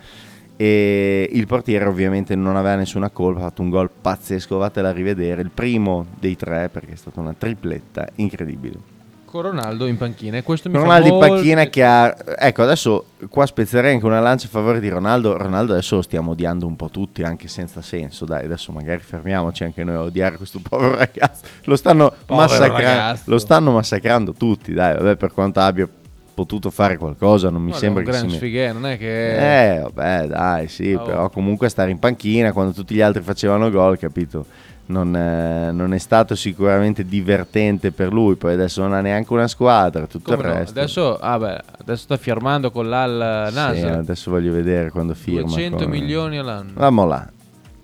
E 0.57 1.29
il 1.33 1.47
portiere 1.47 1.85
ovviamente 1.85 2.35
non 2.35 2.57
aveva 2.57 2.77
nessuna 2.77 3.11
colpa, 3.11 3.41
ha 3.41 3.43
fatto 3.43 3.61
un 3.61 3.69
gol 3.69 3.91
pazzesco, 3.91 4.57
vatela 4.57 4.89
a 4.89 4.93
rivedere, 4.93 5.43
il 5.43 5.51
primo 5.51 6.07
dei 6.19 6.35
tre 6.35 6.71
perché 6.71 6.93
è 6.93 6.97
stata 6.97 7.21
una 7.21 7.35
tripletta 7.37 8.09
incredibile. 8.15 8.95
con 9.37 9.43
Ronaldo 9.43 9.87
in 9.87 9.97
panchina. 9.99 10.39
E 10.39 10.43
questo 10.43 10.71
mi 10.71 10.77
Ronaldo 10.77 11.09
in 11.09 11.19
panchina 11.19 11.67
che 11.67 11.85
ha... 11.85 12.17
Ecco, 12.39 12.63
adesso 12.63 13.07
qua 13.29 13.45
spezzerei 13.45 13.93
anche 13.93 14.07
una 14.07 14.21
lancia 14.21 14.47
a 14.47 14.51
favore 14.51 14.81
di 14.81 14.89
Ronaldo. 14.89 15.37
Ronaldo 15.37 15.73
adesso 15.73 15.97
lo 15.97 16.03
stiamo 16.03 16.31
odiando 16.31 16.67
un 16.67 16.77
po' 16.77 16.89
tutti, 16.89 17.23
anche 17.23 17.49
senza 17.49 17.83
senso. 17.83 18.25
Dai, 18.25 18.45
adesso 18.45 18.73
magari 18.73 19.03
fermiamoci 19.03 19.65
anche 19.65 19.85
noi 19.85 19.97
a 19.97 20.03
odiare 20.03 20.37
questo 20.37 20.61
povero 20.67 20.97
ragazzo. 20.97 21.45
Lo 21.65 21.77
stanno, 21.77 22.13
massacra- 22.29 22.79
ragazzo. 22.79 23.23
lo 23.27 23.39
stanno 23.39 23.73
massacrando 23.73 24.33
tutti, 24.33 24.73
dai, 24.73 24.95
vabbè, 24.95 25.17
per 25.17 25.33
quanto 25.33 25.61
abbia 25.61 25.89
potuto 26.37 26.71
fare 26.71 26.99
qualcosa, 26.99 27.49
non 27.49 27.63
mi 27.63 27.71
No, 27.71 27.77
sembra 27.79 28.03
che 28.03 28.13
si... 28.13 28.19
gran 28.19 28.31
me- 28.31 28.37
sfighe, 28.37 28.73
non 28.73 28.87
è 28.87 28.99
che... 28.99 29.77
Eh, 29.77 29.81
vabbè, 29.81 30.27
dai, 30.27 30.69
sì, 30.69 30.93
Oh. 30.93 31.03
però 31.03 31.31
comunque 31.31 31.71
stare 31.71 31.91
in 31.91 31.99
panchina 31.99 32.53
quando 32.53 32.73
tutti 32.73 32.95
gli 32.95 33.01
altri 33.01 33.23
facevano 33.23 33.71
gol, 33.71 33.97
capito? 33.99 34.45
Non, 34.89 35.17
eh, 35.17 35.73
non 35.73 35.95
è 35.95 35.99
stato 35.99 36.35
sicuramente 36.37 37.05
divertente 37.07 37.91
per 37.91 38.13
lui, 38.13 38.37
poi 38.37 38.53
adesso 38.53 38.83
non 38.83 38.93
ha 38.93 39.01
neanche 39.01 39.33
una 39.33 39.49
squadra, 39.49 40.07
tutto 40.07 40.35
Come 40.37 40.47
il 40.47 40.53
no? 40.53 40.59
resto. 40.61 40.79
Adesso, 40.79 41.17
ah 41.19 41.39
beh, 41.39 41.61
adesso 41.81 42.03
sta 42.03 42.17
firmando 42.19 42.71
con 42.71 42.89
l'Al 42.89 43.47
Sì, 43.49 43.55
Nasr. 43.55 43.87
adesso 43.97 44.31
voglio 44.31 44.53
vedere 44.53 44.91
quando 44.91 45.15
firma. 45.15 45.41
200 45.49 45.77
con- 45.79 45.89
milioni 45.91 46.39
all'anno. 46.39 46.71
Vamo 46.75 47.05
là, 47.07 47.27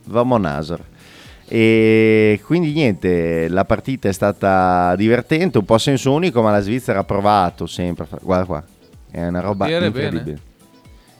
vamo 0.05 0.37
Nasr. 0.37 0.79
E 1.55 2.41
quindi 2.47 2.73
niente, 2.73 3.47
la 3.49 3.67
partita 3.67 4.09
è 4.09 4.13
stata 4.13 4.97
divertente, 4.97 5.59
un 5.59 5.67
po' 5.67 5.75
a 5.75 5.79
senso 5.79 6.11
unico, 6.11 6.41
ma 6.41 6.51
la 6.51 6.61
Svizzera 6.61 7.01
ha 7.01 7.05
provato 7.05 7.67
sempre. 7.67 8.07
Guarda 8.23 8.47
qua, 8.47 8.65
è 9.11 9.27
una 9.27 9.41
roba 9.41 9.67
Portiere 9.67 9.85
incredibile. 9.89 10.23
bene. 10.23 10.41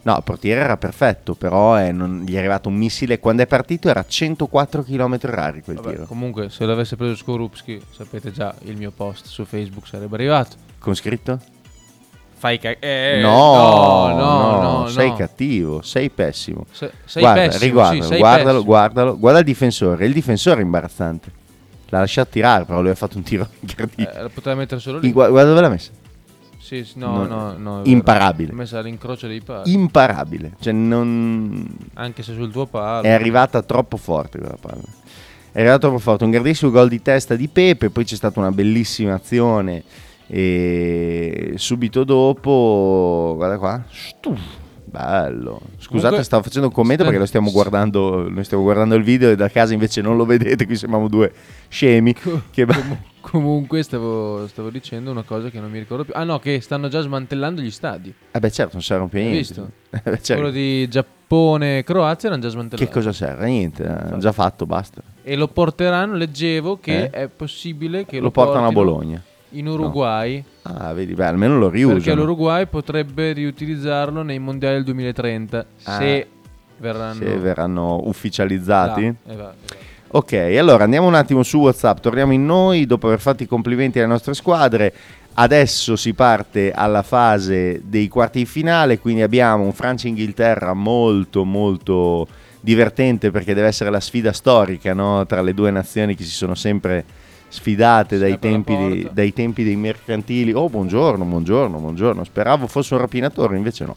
No, 0.05 0.17
il 0.17 0.23
portiere 0.25 0.63
era 0.63 0.79
perfetto, 0.79 1.35
però 1.35 1.79
eh, 1.79 1.93
non- 1.93 2.23
gli 2.27 2.35
è 2.35 2.39
arrivato 2.39 2.71
un 2.71 2.77
missile. 2.77 3.19
Quando 3.21 3.43
è 3.43 3.47
partito 3.47 3.91
era 3.91 4.01
a 4.01 4.05
104 4.09 4.83
km 4.83 5.19
h 5.21 5.61
quel 5.63 5.77
Vabbè, 5.77 5.91
tiro. 5.91 6.07
comunque, 6.07 6.49
se 6.49 6.65
l'avesse 6.65 6.97
preso 6.97 7.15
Skorupski, 7.15 7.79
sapete 7.91 8.33
già, 8.33 8.55
il 8.63 8.79
mio 8.79 8.91
post 8.91 9.27
su 9.27 9.45
Facebook 9.45 9.87
sarebbe 9.87 10.15
arrivato. 10.15 10.57
Con 10.79 10.95
scritto? 10.95 11.39
Fai 12.43 12.59
cagare. 12.59 13.21
no, 13.21 14.09
no, 14.09 14.17
no, 14.17 14.79
no, 14.81 14.89
sei 14.89 15.11
no. 15.11 15.15
cattivo, 15.15 15.81
sei 15.81 16.11
pessimo. 16.11 16.67
Se- 16.73 16.91
sei 17.05 17.23
Guarda, 17.23 17.41
pessimo, 17.43 17.65
riguardalo, 17.65 18.03
sì, 18.03 18.09
sei 18.09 18.19
guardalo, 18.19 18.45
pessimo. 18.47 18.65
guardalo. 18.65 19.19
Guarda 19.19 19.39
il 19.39 19.45
difensore, 19.45 20.07
il 20.07 20.13
difensore 20.13 20.61
è 20.61 20.65
imbarazzante. 20.65 21.31
L'ha 21.91 22.01
lasciato 22.01 22.31
tirare, 22.33 22.65
però 22.65 22.81
lui 22.81 22.91
ha 22.91 22.97
fatto 22.97 23.17
un 23.17 23.23
tiro 23.23 23.47
incredibile. 23.61 24.13
Eh, 24.13 24.23
la 24.23 24.29
poteva 24.29 24.57
mettere 24.57 24.81
solo 24.81 24.99
lì. 24.99 25.13
Gu- 25.13 25.29
guarda 25.29 25.51
dove 25.51 25.61
l'ha 25.61 25.69
messa. 25.69 25.93
Sì, 26.59 26.83
sì, 26.83 26.99
no, 26.99 27.27
no, 27.27 27.53
no. 27.57 27.81
imparabile. 27.85 28.51
L'ho 28.51 28.57
messa 28.57 28.81
all'incrocio 28.81 29.29
dei 29.29 29.41
pali. 29.41 29.73
Imparabile. 29.73 30.55
Cioè, 30.59 30.73
non... 30.73 31.65
Anche 31.95 32.25
se 32.25 32.35
sul 32.35 32.51
tuo 32.51 32.67
palo. 32.67 33.03
è 33.05 33.11
arrivata 33.11 33.63
troppo 33.63 33.97
forte 33.97 34.39
quella 34.39 34.59
palla. 34.61 34.83
È 35.53 35.61
arrivata 35.61 35.79
troppo 35.79 35.99
forte. 36.01 36.25
Un 36.25 36.31
grandissimo 36.31 36.73
gol 36.73 36.89
di 36.89 37.01
testa 37.01 37.37
di 37.37 37.47
Pepe. 37.47 37.91
Poi 37.91 38.05
c'è 38.05 38.17
stata 38.17 38.41
una 38.41 38.51
bellissima 38.51 39.15
azione. 39.15 39.85
E 40.35 41.53
subito 41.57 42.05
dopo, 42.05 43.35
guarda 43.37 43.59
qua, 43.59 43.83
Stuf, 43.91 44.41
bello. 44.87 45.61
Scusate, 45.77 45.89
Comunque- 45.99 46.23
stavo 46.25 46.43
facendo 46.43 46.69
un 46.69 46.73
commento 46.73 47.03
perché 47.05 47.19
lo 47.19 47.27
stiamo 47.27 47.51
guardando, 47.51 48.29
noi 48.31 48.43
stiamo 48.43 48.63
guardando 48.63 48.95
il 48.95 49.03
video 49.03 49.29
e 49.31 49.37
da 49.37 49.51
casa 49.51 49.75
invece 49.75 50.01
non 50.01 50.17
lo 50.17 50.25
vedete. 50.25 50.65
Qui 50.65 50.75
sembriamo 50.77 51.09
due 51.09 51.31
scemi. 51.69 52.15
Che 52.51 52.65
be- 52.65 52.73
Com- 52.73 52.99
comunque 53.21 53.83
stavo, 53.83 54.47
stavo 54.47 54.71
dicendo 54.71 55.11
una 55.11 55.23
cosa 55.23 55.51
che 55.51 55.61
non 55.61 55.71
mi 55.71 55.79
ricordo 55.79 56.05
più. 56.05 56.15
Ah 56.17 56.25
no, 56.25 56.39
che 56.39 56.63
stanno 56.63 56.89
già 56.89 57.03
smantellando 57.03 57.61
gli 57.61 57.71
stadi. 57.71 58.13
Eh 58.31 58.39
beh, 58.41 58.51
certo, 58.51 58.73
non 58.73 58.83
servono 58.83 59.09
più 59.11 59.19
Hai 59.19 59.25
niente. 59.27 59.39
visto? 59.41 59.71
Eh 60.03 60.23
certo. 60.23 60.35
Quello 60.35 60.51
di 60.51 60.89
Giappone 60.89 61.79
e 61.79 61.85
Croazia 61.85 62.31
l'hanno 62.31 62.41
già 62.41 62.49
smantellato. 62.49 62.89
Che 62.89 62.93
cosa 62.95 63.13
serve? 63.13 63.45
Niente, 63.47 63.87
hanno 63.87 64.17
già 64.19 64.33
fatto, 64.33 64.65
basta. 64.65 65.03
E 65.23 65.37
lo 65.37 65.47
porteranno, 65.49 66.15
leggevo 66.17 66.79
che 66.81 67.03
Eh? 67.05 67.11
è 67.11 67.29
possibile 67.29 68.07
che 68.07 68.17
lo 68.17 68.25
lo, 68.25 68.31
portano 68.31 68.67
a 68.67 68.73
Bologna. 68.73 69.23
In 69.53 69.67
Uruguay. 69.69 70.43
Ah, 70.63 70.93
vedi, 70.93 71.15
beh, 71.15 71.27
almeno 71.27 71.59
lo 71.59 71.69
riusano. 71.69 71.99
Perché 72.01 72.15
l'Uruguay 72.15 72.67
potrebbe 72.67 73.33
riutilizzarlo 73.33 74.23
nei 74.23 74.39
mondiali 74.39 74.77
del 74.77 74.85
2030 74.85 75.67
Ah. 75.85 75.97
se 75.99 76.27
verranno 76.79 77.15
Se 77.15 77.37
verranno 77.39 78.01
ufficializzati. 78.07 79.03
là. 79.05 79.09
Eh, 79.33 79.37
va, 79.37 79.53
esatto. 79.65 79.75
Ok, 80.15 80.33
allora 80.59 80.85
andiamo 80.85 81.07
un 81.07 81.15
attimo 81.15 81.43
su 81.43 81.59
WhatsApp, 81.59 82.01
torniamo 82.01 82.33
in 82.33 82.45
noi 82.45 82.85
dopo 82.87 83.07
aver 83.07 83.19
fatto 83.21 83.43
i 83.43 83.47
complimenti 83.47 83.99
alle 83.99 84.09
nostre 84.09 84.35
squadre. 84.35 84.93
Adesso 85.35 85.97
si 85.97 86.13
parte 86.13 86.71
alla 86.73 87.01
fase 87.03 87.81
dei 87.85 88.09
quarti 88.09 88.41
di 88.41 88.45
finale, 88.45 88.99
quindi 88.99 89.23
abbiamo 89.23 89.65
un 89.65 89.73
Francia-Inghilterra 89.73 90.75
molto 90.75 91.45
molto 91.45 92.27
divertente 92.61 93.31
perché 93.31 93.55
deve 93.55 93.69
essere 93.69 93.91
la 93.91 93.99
sfida 94.01 94.33
storica 94.33 94.93
no? 94.95 95.25
tra 95.27 95.41
le 95.43 95.53
due 95.55 95.71
nazioni 95.71 96.15
che 96.15 96.23
si 96.23 96.31
sono 96.31 96.55
sempre 96.55 97.05
sfidate 97.53 98.17
dai 98.17 98.39
tempi, 98.39 98.75
dei, 98.75 99.09
dai 99.13 99.33
tempi 99.35 99.63
dei 99.63 99.77
mercantili. 99.77 100.53
Oh, 100.53 100.71
buongiorno, 100.71 101.23
buongiorno, 101.23 101.79
buongiorno. 101.79 102.25
Speravo 102.25 102.67
fosse 102.67 102.95
un 102.95 103.01
rapinatore, 103.01 103.57
invece 103.57 103.85
no. 103.85 103.97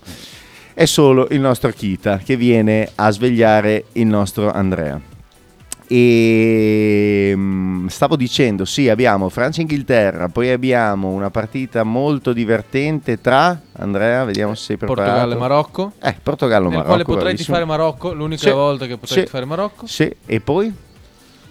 È 0.74 0.83
solo 0.83 1.27
il 1.31 1.39
nostro 1.39 1.71
Kita 1.71 2.17
che 2.17 2.35
viene 2.35 2.91
a 2.95 3.09
svegliare 3.12 3.85
il 3.93 4.07
nostro 4.07 4.51
Andrea. 4.51 5.00
E 5.88 7.31
mm, 7.33 7.88
stavo 7.88 8.17
dicendo, 8.17 8.65
sì, 8.65 8.89
abbiamo 8.89 9.29
Francia-Inghilterra, 9.29 10.27
poi 10.27 10.50
abbiamo 10.50 11.09
una 11.09 11.29
partita 11.29 11.83
molto 11.83 12.33
divertente 12.33 13.21
tra 13.21 13.57
Andrea, 13.74 14.25
vediamo 14.25 14.53
se 14.55 14.63
sei 14.65 14.77
preparato. 14.77 15.12
Portogallo 15.12 15.33
e 15.33 15.38
Marocco. 15.38 15.91
Eh, 16.01 16.15
Portogallo-Marocco. 16.21 16.95
Nel 16.95 17.03
quale 17.03 17.19
potrei 17.19 17.35
tifare 17.35 17.63
Marocco, 17.63 18.13
l'unica 18.13 18.47
Sì, 18.47 18.51
volta 18.51 18.85
che 18.85 18.97
potrei 18.97 19.19
sì, 19.19 19.24
tifare 19.25 19.45
Marocco. 19.45 19.88
Sì, 19.88 20.13
e 20.25 20.39
poi? 20.41 20.74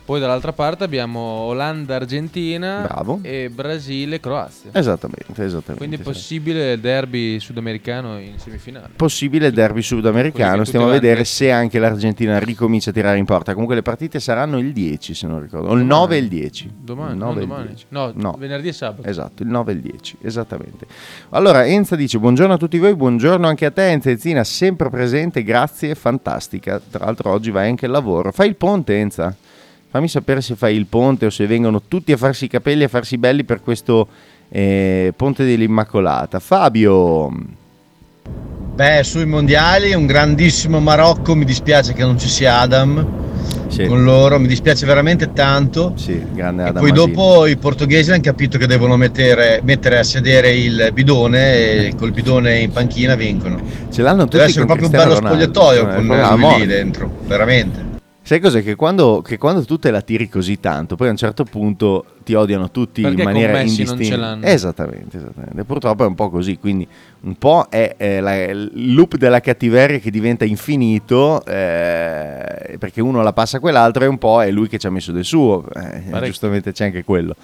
Poi 0.04 0.20
dall'altra 0.20 0.52
parte 0.52 0.84
abbiamo 0.84 1.18
Olanda-Argentina 1.18 2.82
Bravo. 2.82 3.20
e 3.23 3.49
Brasile-Croazia. 3.49 4.70
Esattamente, 4.73 5.32
esattamente. 5.42 5.76
Quindi 5.76 5.96
è 5.96 6.00
possibile 6.00 6.73
il 6.73 6.80
derby 6.80 7.40
sudamericano 7.40 8.18
in 8.18 8.38
semifinale. 8.38 8.90
possibile 8.96 9.50
derby 9.50 9.80
sudamericano. 9.80 10.64
Stiamo 10.64 10.88
a 10.88 10.90
vedere 10.90 11.25
se 11.25 11.50
anche 11.50 11.78
l'Argentina 11.78 12.38
ricomincia 12.38 12.90
a 12.90 12.92
tirare 12.92 13.16
in 13.16 13.25
porta. 13.25 13.52
Comunque 13.52 13.76
le 13.76 13.82
partite 13.82 14.20
saranno 14.20 14.58
il 14.58 14.73
10, 14.75 15.14
se 15.14 15.26
non 15.26 15.40
ricordo, 15.40 15.68
o 15.68 15.75
il 15.75 15.84
9 15.84 16.16
e 16.16 16.18
il 16.18 16.28
10. 16.28 16.70
Domani, 16.82 17.12
Il 17.12 17.16
non 17.18 17.28
9 17.28 17.40
e 17.40 17.42
il 17.42 17.49
domani. 17.49 17.66
10. 17.68 17.84
No, 17.88 18.12
No. 18.14 18.37
venerdì 18.38 18.68
e 18.68 18.73
sabato. 18.73 19.08
Esatto, 19.08 19.42
il 19.42 19.49
9 19.49 19.73
e 19.73 19.75
il 19.75 19.80
10, 19.80 20.16
esattamente. 20.20 20.87
Allora, 21.30 21.64
Enza 21.64 21.96
dice: 21.96 22.18
Buongiorno 22.18 22.52
a 22.52 22.58
tutti 22.58 22.78
voi, 22.78 22.94
buongiorno 22.94 23.46
anche 23.46 23.64
a 23.64 23.70
te, 23.70 23.88
Enzezina, 23.88 24.44
sempre 24.44 24.90
presente, 24.90 25.42
grazie, 25.42 25.94
fantastica. 25.94 26.78
Tra 26.90 27.06
l'altro, 27.06 27.30
oggi 27.30 27.50
vai 27.50 27.68
anche 27.70 27.87
al 27.87 27.92
lavoro. 27.92 28.32
Fai 28.32 28.49
il 28.49 28.56
ponte, 28.56 28.99
Enza. 28.99 29.34
Fammi 29.95 30.09
sapere 30.09 30.41
se 30.41 30.57
fai 30.57 30.75
il 30.75 30.87
ponte 30.87 31.27
o 31.27 31.31
se 31.31 31.47
vengono 31.47 31.81
tutti 31.87 32.11
a 32.11 32.17
farsi 32.17 32.47
i 32.47 32.49
capelli 32.49 32.83
e 32.83 32.87
a 32.87 32.89
farsi 32.89 33.17
belli 33.17 33.45
per 33.45 33.63
questo 33.63 34.09
eh, 34.49 35.13
ponte 35.15 35.45
dell'Immacolata. 35.45 36.41
Fabio, 36.41 37.31
Beh, 38.75 39.05
sui 39.05 39.25
mondiali 39.25 39.95
un 39.95 40.07
grandissimo 40.07 40.81
Marocco, 40.81 41.37
mi 41.37 41.45
dispiace 41.45 41.93
che 41.93 42.03
non 42.03 42.19
ci 42.19 42.29
sia 42.29 42.59
Adam 42.59 43.07
sì, 43.69 43.87
con 43.87 44.03
loro, 44.03 44.41
mi 44.41 44.49
dispiace 44.49 44.85
veramente 44.85 45.33
tanto. 45.33 45.93
sì, 45.95 46.21
grande 46.33 46.65
E 46.65 46.69
Adam 46.71 46.83
poi 46.83 46.91
Masini. 46.91 47.13
dopo 47.13 47.47
i 47.47 47.57
portoghesi 47.57 48.11
hanno 48.11 48.21
capito 48.21 48.59
che 48.59 48.67
devono 48.67 48.97
mettere, 48.97 49.61
mettere 49.63 50.01
a 50.01 50.03
sedere 50.03 50.57
il 50.57 50.91
bidone 50.93 51.87
e 51.87 51.95
col 51.97 52.11
bidone 52.11 52.59
in 52.59 52.73
panchina 52.73 53.15
vincono. 53.15 53.61
ce 53.93 54.03
l'hanno 54.03 54.25
tutti 54.25 54.39
Deve 54.39 54.49
essere 54.49 54.67
con 54.67 54.77
proprio 54.77 54.89
un 54.89 54.93
Cristiano 54.93 55.21
bello 55.21 55.21
Ronaldo. 55.21 55.51
spogliatoio 55.53 55.95
con 55.95 56.07
proprio 56.07 56.37
la 56.41 56.49
lui 56.49 56.59
lì 56.63 56.67
dentro, 56.67 57.11
veramente. 57.29 57.94
Sai 58.26 58.40
cos'è? 58.40 58.62
Che 58.62 58.75
quando, 58.75 59.21
che 59.21 59.37
quando 59.37 59.62
tu 59.66 59.78
te 59.78 59.90
la 59.90 60.00
tiri 60.00 60.31
così 60.31 60.59
tanto, 60.59 60.97
poi 60.97 61.09
a 61.09 61.11
un 61.11 61.16
certo 61.19 61.45
punto 61.45 62.07
ti 62.25 62.33
odiano 62.33 62.71
tutti 62.71 63.02
Perché 63.02 63.19
in 63.19 63.23
maniera 63.23 63.52
Messi 63.52 63.83
non 63.83 63.93
indistinta. 63.93 64.04
ce 64.04 64.16
l'hanno. 64.16 64.47
Esattamente, 64.47 65.16
esattamente. 65.19 65.64
Purtroppo 65.64 66.04
è 66.04 66.07
un 66.07 66.14
po' 66.14 66.31
così, 66.31 66.57
quindi 66.57 66.88
un 67.21 67.37
po' 67.37 67.66
è, 67.69 67.95
eh, 67.99 68.21
la- 68.21 68.45
il 68.45 68.95
loop 68.95 69.16
della 69.16 69.40
cattiveria 69.40 69.99
che 69.99 70.11
diventa 70.11 70.47
infinito 70.47 71.45
eh, 71.45 72.76
perché 72.78 73.02
uno 73.02 73.23
la 73.23 73.35
passa 73.35 73.59
a 73.59 73.61
quell'altro 73.61 74.04
e 74.04 74.07
un 74.07 74.16
po' 74.16 74.43
è 74.43 74.50
lui 74.50 74.69
che 74.69 74.78
ci 74.78 74.87
ha 74.87 74.90
messo 74.90 75.12
del 75.12 75.25
suo. 75.25 75.62
Eh, 75.75 76.23
giustamente 76.23 76.73
c'è 76.73 76.87
anche 76.87 77.04
quello. 77.04 77.37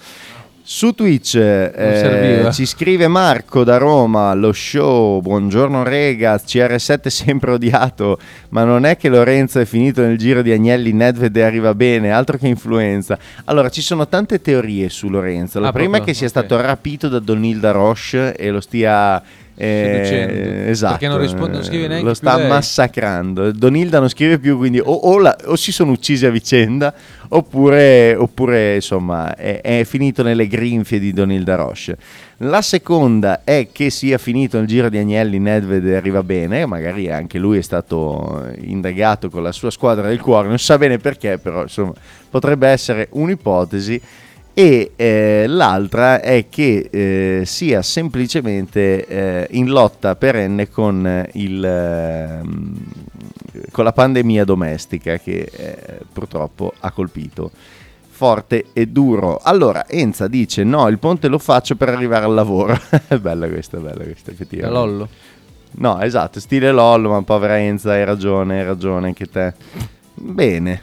Su 0.63 0.91
Twitch 0.93 1.35
eh, 1.35 2.47
ci 2.53 2.65
scrive 2.65 3.07
Marco 3.07 3.63
da 3.63 3.77
Roma, 3.77 4.33
lo 4.35 4.53
show, 4.53 5.19
buongiorno 5.19 5.81
ragazzi, 5.83 6.59
CR7 6.59 7.07
sempre 7.07 7.51
odiato, 7.51 8.19
ma 8.49 8.63
non 8.63 8.85
è 8.85 8.95
che 8.95 9.09
Lorenzo 9.09 9.59
è 9.59 9.65
finito 9.65 10.01
nel 10.01 10.17
giro 10.19 10.41
di 10.43 10.51
Agnelli, 10.51 10.93
Nedved 10.93 11.35
e 11.35 11.41
arriva 11.41 11.73
bene, 11.73 12.11
altro 12.11 12.37
che 12.37 12.47
influenza. 12.47 13.17
Allora, 13.45 13.69
ci 13.69 13.81
sono 13.81 14.07
tante 14.07 14.39
teorie 14.39 14.87
su 14.89 15.09
Lorenzo. 15.09 15.59
La 15.59 15.69
Ah, 15.69 15.71
prima 15.71 15.95
proprio? 15.97 16.03
è 16.03 16.13
che 16.13 16.17
sia 16.17 16.29
stato 16.29 16.59
rapito 16.61 17.09
da 17.09 17.19
Donilda 17.19 17.71
Roche 17.71 18.35
e 18.35 18.49
lo 18.51 18.61
stia... 18.61 19.21
eh, 19.55 20.65
esatto, 20.67 20.91
Perché 20.97 21.07
non 21.07 21.19
risponde- 21.19 21.53
non 21.57 21.63
scrive 21.63 21.87
neanche 21.87 22.05
lo 22.05 22.13
sta 22.13 22.35
lei. 22.37 22.47
massacrando. 22.47 23.51
Donilda 23.51 23.99
non 23.99 24.09
scrive 24.09 24.39
più, 24.39 24.57
quindi 24.57 24.79
o, 24.79 24.91
o 24.91 25.19
la- 25.19 25.35
o 25.45 25.55
si 25.55 25.71
sono 25.71 25.91
uccisi 25.91 26.25
a 26.25 26.29
vicenda 26.29 26.93
oppure, 27.29 28.15
oppure, 28.15 28.75
insomma 28.75 29.35
è, 29.35 29.61
è 29.61 29.83
finito 29.85 30.23
nelle 30.23 30.47
grinfie 30.47 30.99
di 30.99 31.13
Donilda 31.13 31.55
Roche. 31.55 31.97
La 32.43 32.61
seconda 32.61 33.41
è 33.43 33.67
che 33.71 33.89
sia 33.91 34.17
finito 34.17 34.57
il 34.57 34.65
giro 34.67 34.89
di 34.89 34.97
Agnelli, 34.97 35.37
Nedved 35.39 35.87
arriva 35.93 36.23
bene, 36.23 36.65
magari 36.65 37.11
anche 37.11 37.37
lui 37.37 37.59
è 37.59 37.61
stato 37.61 38.51
indagato 38.61 39.29
con 39.29 39.43
la 39.43 39.51
sua 39.51 39.69
squadra 39.69 40.07
del 40.07 40.19
cuore, 40.19 40.47
non 40.47 40.57
sa 40.57 40.77
bene 40.77 40.97
perché, 40.97 41.37
però 41.37 41.61
insomma 41.61 41.93
potrebbe 42.29 42.67
essere 42.67 43.07
un'ipotesi. 43.11 44.01
E 44.53 44.91
eh, 44.95 45.45
l'altra 45.47 46.19
è 46.21 46.47
che 46.49 46.89
eh, 46.91 47.43
sia 47.45 47.81
semplicemente 47.81 49.05
eh, 49.05 49.47
in 49.51 49.69
lotta 49.69 50.15
perenne 50.15 50.69
con, 50.69 51.05
eh, 51.07 51.29
il, 51.33 51.63
ehm, 51.63 52.85
con 53.71 53.83
la 53.85 53.93
pandemia 53.93 54.43
domestica 54.43 55.17
che 55.17 55.49
eh, 55.51 55.99
purtroppo 56.11 56.73
ha 56.79 56.91
colpito 56.91 57.51
forte 58.09 58.65
e 58.73 58.87
duro. 58.87 59.39
Allora, 59.41 59.87
Enza 59.87 60.27
dice: 60.27 60.63
No, 60.63 60.87
il 60.89 60.99
ponte 60.99 61.27
lo 61.27 61.39
faccio 61.39 61.75
per 61.75 61.89
arrivare 61.89 62.25
al 62.25 62.33
lavoro. 62.33 62.77
è 63.07 63.17
bella 63.19 63.47
questa, 63.47 63.79
bella 63.79 64.03
questa, 64.03 64.29
effettivamente. 64.29 64.77
Lollo. 64.77 65.09
No, 65.73 65.99
esatto, 66.01 66.39
stile 66.39 66.71
Lollo, 66.71 67.09
ma 67.09 67.21
povera 67.23 67.57
Enza, 67.57 67.93
hai 67.93 68.03
ragione, 68.03 68.59
hai 68.59 68.65
ragione 68.65 69.07
anche 69.07 69.25
te. 69.27 69.53
Bene. 70.13 70.81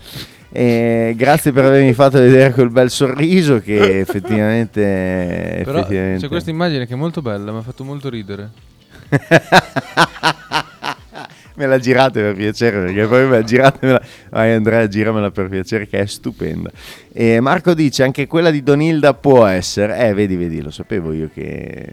Eh, 0.50 1.14
grazie 1.16 1.52
per 1.52 1.66
avermi 1.66 1.92
fatto 1.92 2.18
vedere 2.18 2.52
quel 2.52 2.70
bel 2.70 2.90
sorriso 2.90 3.60
che 3.60 4.00
effettivamente... 4.00 5.62
Però 5.64 5.78
effettivamente... 5.78 6.20
c'è 6.20 6.28
questa 6.28 6.50
immagine 6.50 6.86
che 6.86 6.94
è 6.94 6.96
molto 6.96 7.22
bella, 7.22 7.52
mi 7.52 7.58
ha 7.58 7.62
fatto 7.62 7.84
molto 7.84 8.08
ridere. 8.08 8.50
me 11.58 11.66
la 11.66 11.78
girate 11.78 12.20
per 12.22 12.34
piacere 12.34 12.84
perché 12.84 13.06
poi 13.06 13.24
me 13.24 13.30
la 13.30 13.42
giratemela. 13.42 14.00
Vai 14.30 14.52
Andrea 14.52 14.86
giramela 14.86 15.30
per 15.30 15.48
piacere 15.48 15.86
che 15.88 15.98
è 15.98 16.06
stupenda. 16.06 16.70
E 17.12 17.40
Marco 17.40 17.74
dice 17.74 18.04
anche 18.04 18.26
quella 18.26 18.50
di 18.50 18.62
Donilda 18.62 19.12
può 19.14 19.44
essere. 19.44 20.08
Eh 20.08 20.14
vedi 20.14 20.36
vedi 20.36 20.62
lo 20.62 20.70
sapevo 20.70 21.12
io 21.12 21.28
che 21.32 21.84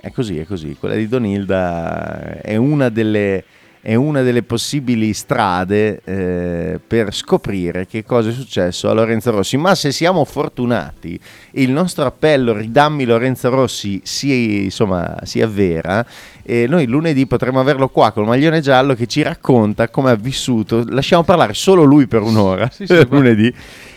è 0.00 0.10
così 0.10 0.38
è 0.38 0.46
così. 0.46 0.76
Quella 0.78 0.94
di 0.94 1.06
Donilda 1.06 2.40
è 2.40 2.56
una 2.56 2.88
delle 2.88 3.44
è 3.84 3.96
una 3.96 4.22
delle 4.22 4.44
possibili 4.44 5.12
strade 5.12 6.00
eh, 6.04 6.80
per 6.86 7.12
scoprire 7.12 7.84
che 7.88 8.04
cosa 8.04 8.30
è 8.30 8.32
successo 8.32 8.88
a 8.88 8.92
Lorenzo 8.92 9.32
Rossi. 9.32 9.56
Ma 9.56 9.74
se 9.74 9.90
siamo 9.90 10.24
fortunati, 10.24 11.18
il 11.52 11.72
nostro 11.72 12.04
appello 12.04 12.56
ridammi 12.56 13.04
Lorenzo 13.04 13.50
Rossi 13.50 14.00
si, 14.04 14.62
insomma, 14.62 15.16
si 15.24 15.42
avvera 15.42 16.06
e 16.44 16.66
noi 16.68 16.86
lunedì 16.86 17.26
potremo 17.26 17.58
averlo 17.58 17.88
qua 17.88 18.12
col 18.12 18.26
maglione 18.26 18.60
giallo 18.60 18.94
che 18.94 19.08
ci 19.08 19.20
racconta 19.22 19.88
come 19.88 20.10
ha 20.10 20.16
vissuto. 20.16 20.84
Lasciamo 20.88 21.24
parlare 21.24 21.52
solo 21.52 21.82
lui 21.82 22.06
per 22.06 22.22
un'ora 22.22 22.70
Sì, 22.70 22.86
sì, 22.86 23.04
lunedì 23.10 23.52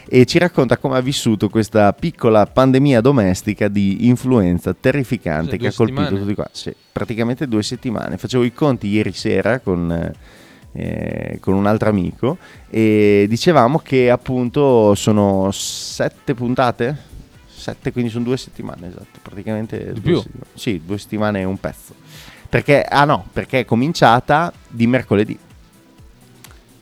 e 0.08 0.26
ci 0.26 0.38
racconta 0.38 0.78
come 0.78 0.98
ha 0.98 1.02
vissuto 1.02 1.50
questa 1.50 1.92
piccola 1.94 2.46
pandemia 2.46 3.02
domestica 3.02 3.68
di 3.68 4.08
influenza 4.08 4.74
terrificante 4.74 5.58
Cos'è, 5.58 5.58
che 5.58 5.68
ha 5.68 5.70
due 5.70 5.78
colpito 5.78 6.02
settimane? 6.02 6.22
tutti 6.22 6.36
qua. 6.36 6.50
Sì, 6.52 6.74
praticamente 6.92 7.48
due 7.48 7.64
settimane. 7.64 8.18
Facevo 8.18 8.44
i 8.44 8.54
conti 8.54 8.88
ieri 8.88 9.12
sera 9.14 9.60
con, 9.60 10.14
eh, 10.72 11.38
con 11.42 11.54
un 11.56 11.66
altro 11.66 11.90
amico 11.90 12.38
e 12.70 13.26
dicevamo 13.28 13.80
che 13.80 14.10
appunto 14.10 14.94
sono 14.96 15.50
sette 15.52 16.34
puntate. 16.34 17.14
Sette, 17.48 17.92
quindi 17.92 18.12
sono 18.12 18.26
due 18.26 18.38
settimane, 18.38 18.88
esatto. 18.88 19.20
Praticamente 19.24 19.94
due 19.94 20.02
più? 20.02 20.18
settimane. 20.18 20.46
Sì, 20.54 20.82
due 20.86 20.98
settimane 21.00 21.40
e 21.40 21.44
un 21.46 21.58
pezzo. 21.60 21.96
Perché, 22.48 22.84
ah 22.84 23.06
no, 23.06 23.26
perché 23.34 23.62
è 23.62 23.66
cominciata 23.66 24.54
di 24.68 24.86
mercoledì. 24.86 25.38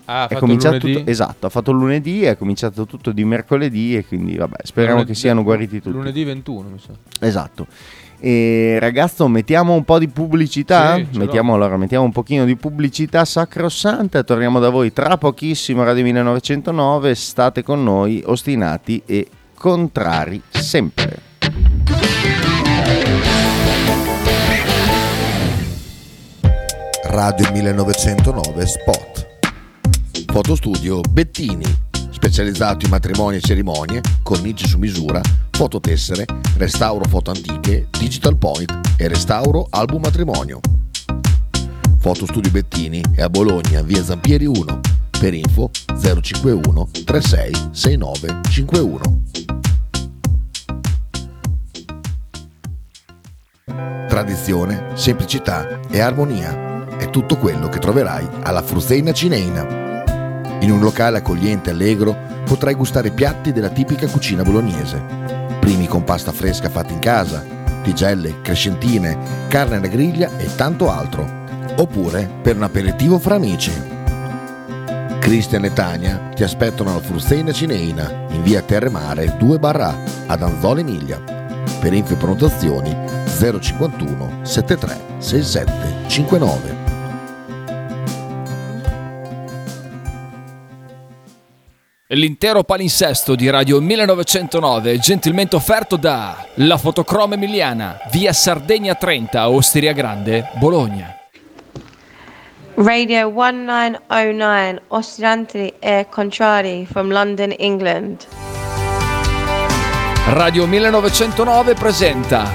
Ah, 0.05 0.23
ha 0.23 0.25
È 0.25 0.27
fatto 0.33 0.39
cominciato 0.41 0.77
lunedì? 0.81 0.93
tutto, 0.99 1.09
esatto, 1.11 1.45
ha 1.45 1.49
fatto 1.49 1.71
lunedì, 1.71 2.23
è 2.23 2.35
cominciato 2.37 2.85
tutto 2.85 3.11
di 3.11 3.23
mercoledì 3.23 3.95
e 3.95 4.05
quindi 4.05 4.35
vabbè, 4.35 4.57
speriamo 4.63 4.95
Lunedì- 4.97 5.13
che 5.13 5.17
siano 5.19 5.43
guariti 5.43 5.79
tutti. 5.81 5.95
Lunedì 5.95 6.23
21, 6.25 6.69
mi 6.69 6.79
sa. 6.79 6.91
Esatto. 7.25 7.67
E 8.19 8.77
ragazzo, 8.79 9.27
mettiamo 9.27 9.73
un 9.73 9.83
po' 9.83 9.99
di 9.99 10.07
pubblicità. 10.07 10.95
Sì, 10.95 11.17
mettiamo, 11.17 11.53
allora, 11.55 11.75
mettiamo 11.75 12.05
un 12.05 12.11
pochino 12.13 12.45
di 12.45 12.55
pubblicità 12.55 13.25
sacrosanta. 13.25 14.23
Torniamo 14.23 14.59
da 14.59 14.69
voi 14.69 14.93
tra 14.93 15.17
pochissimo, 15.17 15.83
Radio 15.83 16.03
1909. 16.03 17.15
State 17.15 17.63
con 17.63 17.83
noi, 17.83 18.21
ostinati 18.25 19.01
e 19.05 19.27
contrari 19.55 20.41
sempre. 20.49 21.19
Radio 27.03 27.51
1909 27.51 28.65
Spot. 28.65 29.32
Fotostudio 30.27 31.01
Bettini, 31.09 31.65
specializzato 32.11 32.85
in 32.85 32.91
matrimoni 32.91 33.37
e 33.37 33.41
cerimonie, 33.41 34.01
cornici 34.21 34.67
su 34.67 34.77
misura, 34.77 35.19
fototessere, 35.51 36.25
restauro 36.57 37.05
foto 37.05 37.31
antiche, 37.31 37.87
digital 37.97 38.37
point 38.37 38.79
e 38.97 39.07
restauro 39.07 39.67
album 39.69 40.01
matrimonio. 40.01 40.59
Fotostudio 41.97 42.51
Bettini 42.51 43.01
è 43.15 43.21
a 43.21 43.29
Bologna, 43.29 43.81
via 43.81 44.03
Zampieri 44.03 44.45
1. 44.45 44.79
Per 45.19 45.33
info 45.33 45.71
051 46.21 46.89
36 47.05 47.69
69 47.71 48.41
51. 48.49 49.21
Tradizione, 54.07 54.89
semplicità 54.93 55.79
e 55.89 55.99
armonia 55.99 56.97
è 56.97 57.09
tutto 57.09 57.37
quello 57.37 57.67
che 57.69 57.79
troverai 57.79 58.27
alla 58.43 58.61
Fruzeina 58.61 59.11
Cineina. 59.11 59.82
In 60.63 60.71
un 60.71 60.79
locale 60.79 61.17
accogliente 61.17 61.69
e 61.69 61.73
allegro 61.73 62.15
potrai 62.45 62.73
gustare 62.73 63.11
piatti 63.11 63.51
della 63.51 63.67
tipica 63.67 64.07
cucina 64.07 64.43
bolognese. 64.43 64.97
Primi 65.59 65.87
con 65.87 66.05
pasta 66.05 66.31
fresca 66.31 66.69
fatta 66.69 66.93
in 66.93 66.99
casa, 66.99 67.43
tigelle, 67.83 68.39
crescentine, 68.41 69.45
carne 69.49 69.75
alla 69.75 69.87
griglia 69.87 70.29
e 70.37 70.55
tanto 70.55 70.89
altro. 70.89 71.41
Oppure 71.75 72.29
per 72.41 72.55
un 72.55 72.63
aperitivo 72.63 73.19
fra 73.19 73.35
amici. 73.35 73.73
Cristian 75.19 75.65
e 75.65 75.73
Tania 75.73 76.29
ti 76.33 76.43
aspettano 76.43 76.91
alla 76.91 77.01
Fruzeina 77.01 77.51
Cineina 77.51 78.27
in 78.29 78.41
via 78.41 78.61
Terremare 78.61 79.35
2 79.37 79.59
barra 79.59 79.93
ad 80.27 80.41
Anzola 80.41 80.79
Emilia. 80.79 81.21
Per 81.81 81.91
info 81.91 82.15
prenotazioni 82.15 82.95
051 83.25 84.39
73 84.43 84.97
67 85.17 86.07
59. 86.07 86.82
L'intero 92.13 92.63
palinsesto 92.63 93.33
di 93.33 93.49
Radio 93.49 93.81
1909 93.81 94.91
è 94.91 94.97
gentilmente 94.99 95.55
offerto 95.55 95.95
da 95.95 96.45
La 96.55 96.77
Fotocroma 96.77 97.33
Emiliana, 97.33 97.97
via 98.11 98.31
Sardegna 98.33 98.93
30, 98.93 99.49
Osteria 99.49 99.93
Grande, 99.93 100.51
Bologna. 100.59 101.17
Radio 102.75 103.31
1909, 103.31 104.81
Oscilanti 104.89 105.73
e 105.79 106.05
Contrari 106.07 106.85
from 106.85 107.11
London, 107.11 107.51
England. 107.57 108.27
Radio 110.27 110.67
1909 110.67 111.73
presenta 111.73 112.47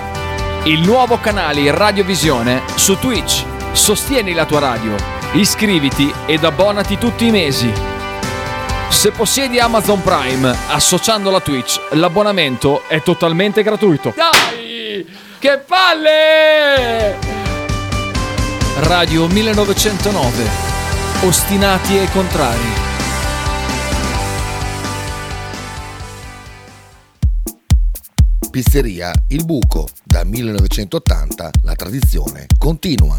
il 0.66 0.82
nuovo 0.82 1.18
canale 1.18 1.68
Radiovisione 1.72 2.62
su 2.76 2.96
Twitch. 2.96 3.44
Sostieni 3.72 4.34
la 4.34 4.46
tua 4.46 4.60
radio, 4.60 4.94
iscriviti 5.32 6.12
ed 6.26 6.44
abbonati 6.44 6.96
tutti 6.96 7.26
i 7.26 7.32
mesi. 7.32 7.97
Se 8.90 9.12
possiedi 9.12 9.60
Amazon 9.60 10.02
Prime 10.02 10.56
associandola 10.68 11.36
a 11.36 11.40
Twitch, 11.40 11.78
l'abbonamento 11.92 12.82
è 12.88 13.00
totalmente 13.02 13.62
gratuito. 13.62 14.12
Dai! 14.16 15.06
Che 15.38 15.58
palle! 15.58 17.16
Radio 18.80 19.28
1909. 19.28 20.44
Ostinati 21.22 21.98
e 21.98 22.08
contrari. 22.10 22.86
Pizzeria 28.50 29.12
Il 29.28 29.44
Buco. 29.44 29.86
Da 30.02 30.24
1980 30.24 31.50
la 31.62 31.74
tradizione 31.74 32.46
continua. 32.58 33.18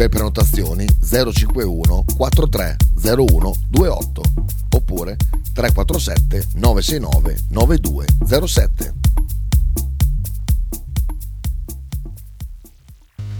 Per 0.00 0.08
prenotazioni 0.08 0.86
051 0.98 2.04
4301 2.16 3.54
28 3.68 4.22
oppure 4.74 5.16
347 5.52 6.46
969 6.54 7.38
9207. 7.50 8.94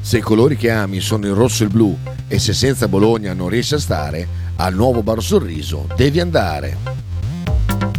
Se 0.03 0.19
i 0.19 0.21
colori 0.21 0.59
che 0.59 0.71
ami 0.71 1.01
sono 1.01 1.25
il 1.25 1.33
rosso 1.33 1.63
e 1.63 1.67
il 1.67 1.73
blu 1.73 1.97
e 2.29 2.39
se 2.39 2.53
senza 2.53 2.89
Bologna 2.89 3.33
non 3.33 3.49
riesci 3.49 3.73
a 3.73 3.79
stare, 3.79 4.29
al 4.57 4.75
nuovo 4.75 5.03
Bar 5.03 5.23
Sorriso 5.23 5.89
devi 5.97 6.21
andare. 6.21 7.00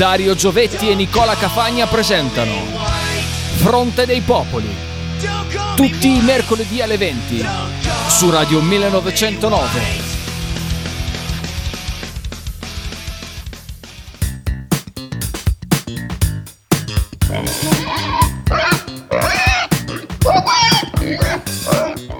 Dario 0.00 0.34
Giovetti 0.34 0.88
e 0.88 0.94
Nicola 0.94 1.34
Cafagna 1.34 1.86
presentano 1.86 2.54
Fronte 3.56 4.06
dei 4.06 4.22
Popoli. 4.22 4.74
Tutti 5.76 6.16
i 6.16 6.22
mercoledì 6.22 6.80
alle 6.80 6.96
20 6.96 7.46
su 8.08 8.30
Radio 8.30 8.62
1909. 8.62 9.80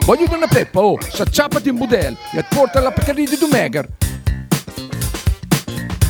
Voglio 0.05 0.27
una 0.35 0.47
peppa, 0.47 0.81
oh, 0.81 0.99
s'acciappati 1.01 1.71
in 1.71 1.77
budel 1.77 2.15
e 2.35 2.45
porta 2.47 2.81
la 2.81 2.91
Pcaridi 2.91 3.31
di 3.31 3.39
Dumegar. 3.39 3.89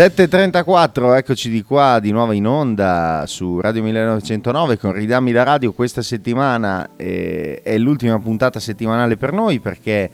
7.34, 0.00 1.14
eccoci 1.18 1.50
di 1.50 1.62
qua, 1.62 1.98
di 2.00 2.10
nuovo 2.10 2.32
in 2.32 2.46
onda 2.46 3.24
su 3.26 3.60
Radio 3.60 3.82
1909 3.82 4.78
con 4.78 4.92
Ridammi 4.92 5.30
la 5.30 5.42
Radio. 5.42 5.74
Questa 5.74 6.00
settimana 6.00 6.92
eh, 6.96 7.60
è 7.62 7.76
l'ultima 7.76 8.18
puntata 8.18 8.58
settimanale 8.60 9.18
per 9.18 9.34
noi 9.34 9.60
perché 9.60 10.10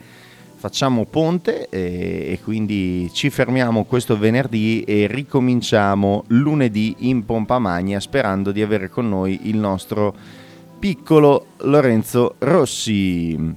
facciamo 0.55 1.05
ponte 1.05 1.69
eh, 1.69 2.33
e 2.33 2.39
quindi 2.43 3.09
ci 3.13 3.29
fermiamo 3.29 3.85
questo 3.85 4.17
venerdì 4.17 4.81
e 4.81 5.07
ricominciamo 5.07 6.25
lunedì 6.27 6.93
in 7.07 7.23
pompa 7.23 7.57
magna 7.57 8.01
sperando 8.01 8.51
di 8.51 8.61
avere 8.61 8.89
con 8.89 9.07
noi 9.07 9.47
il 9.47 9.55
nostro 9.55 10.13
piccolo 10.79 11.45
Lorenzo 11.59 12.35
Rossi 12.39 13.55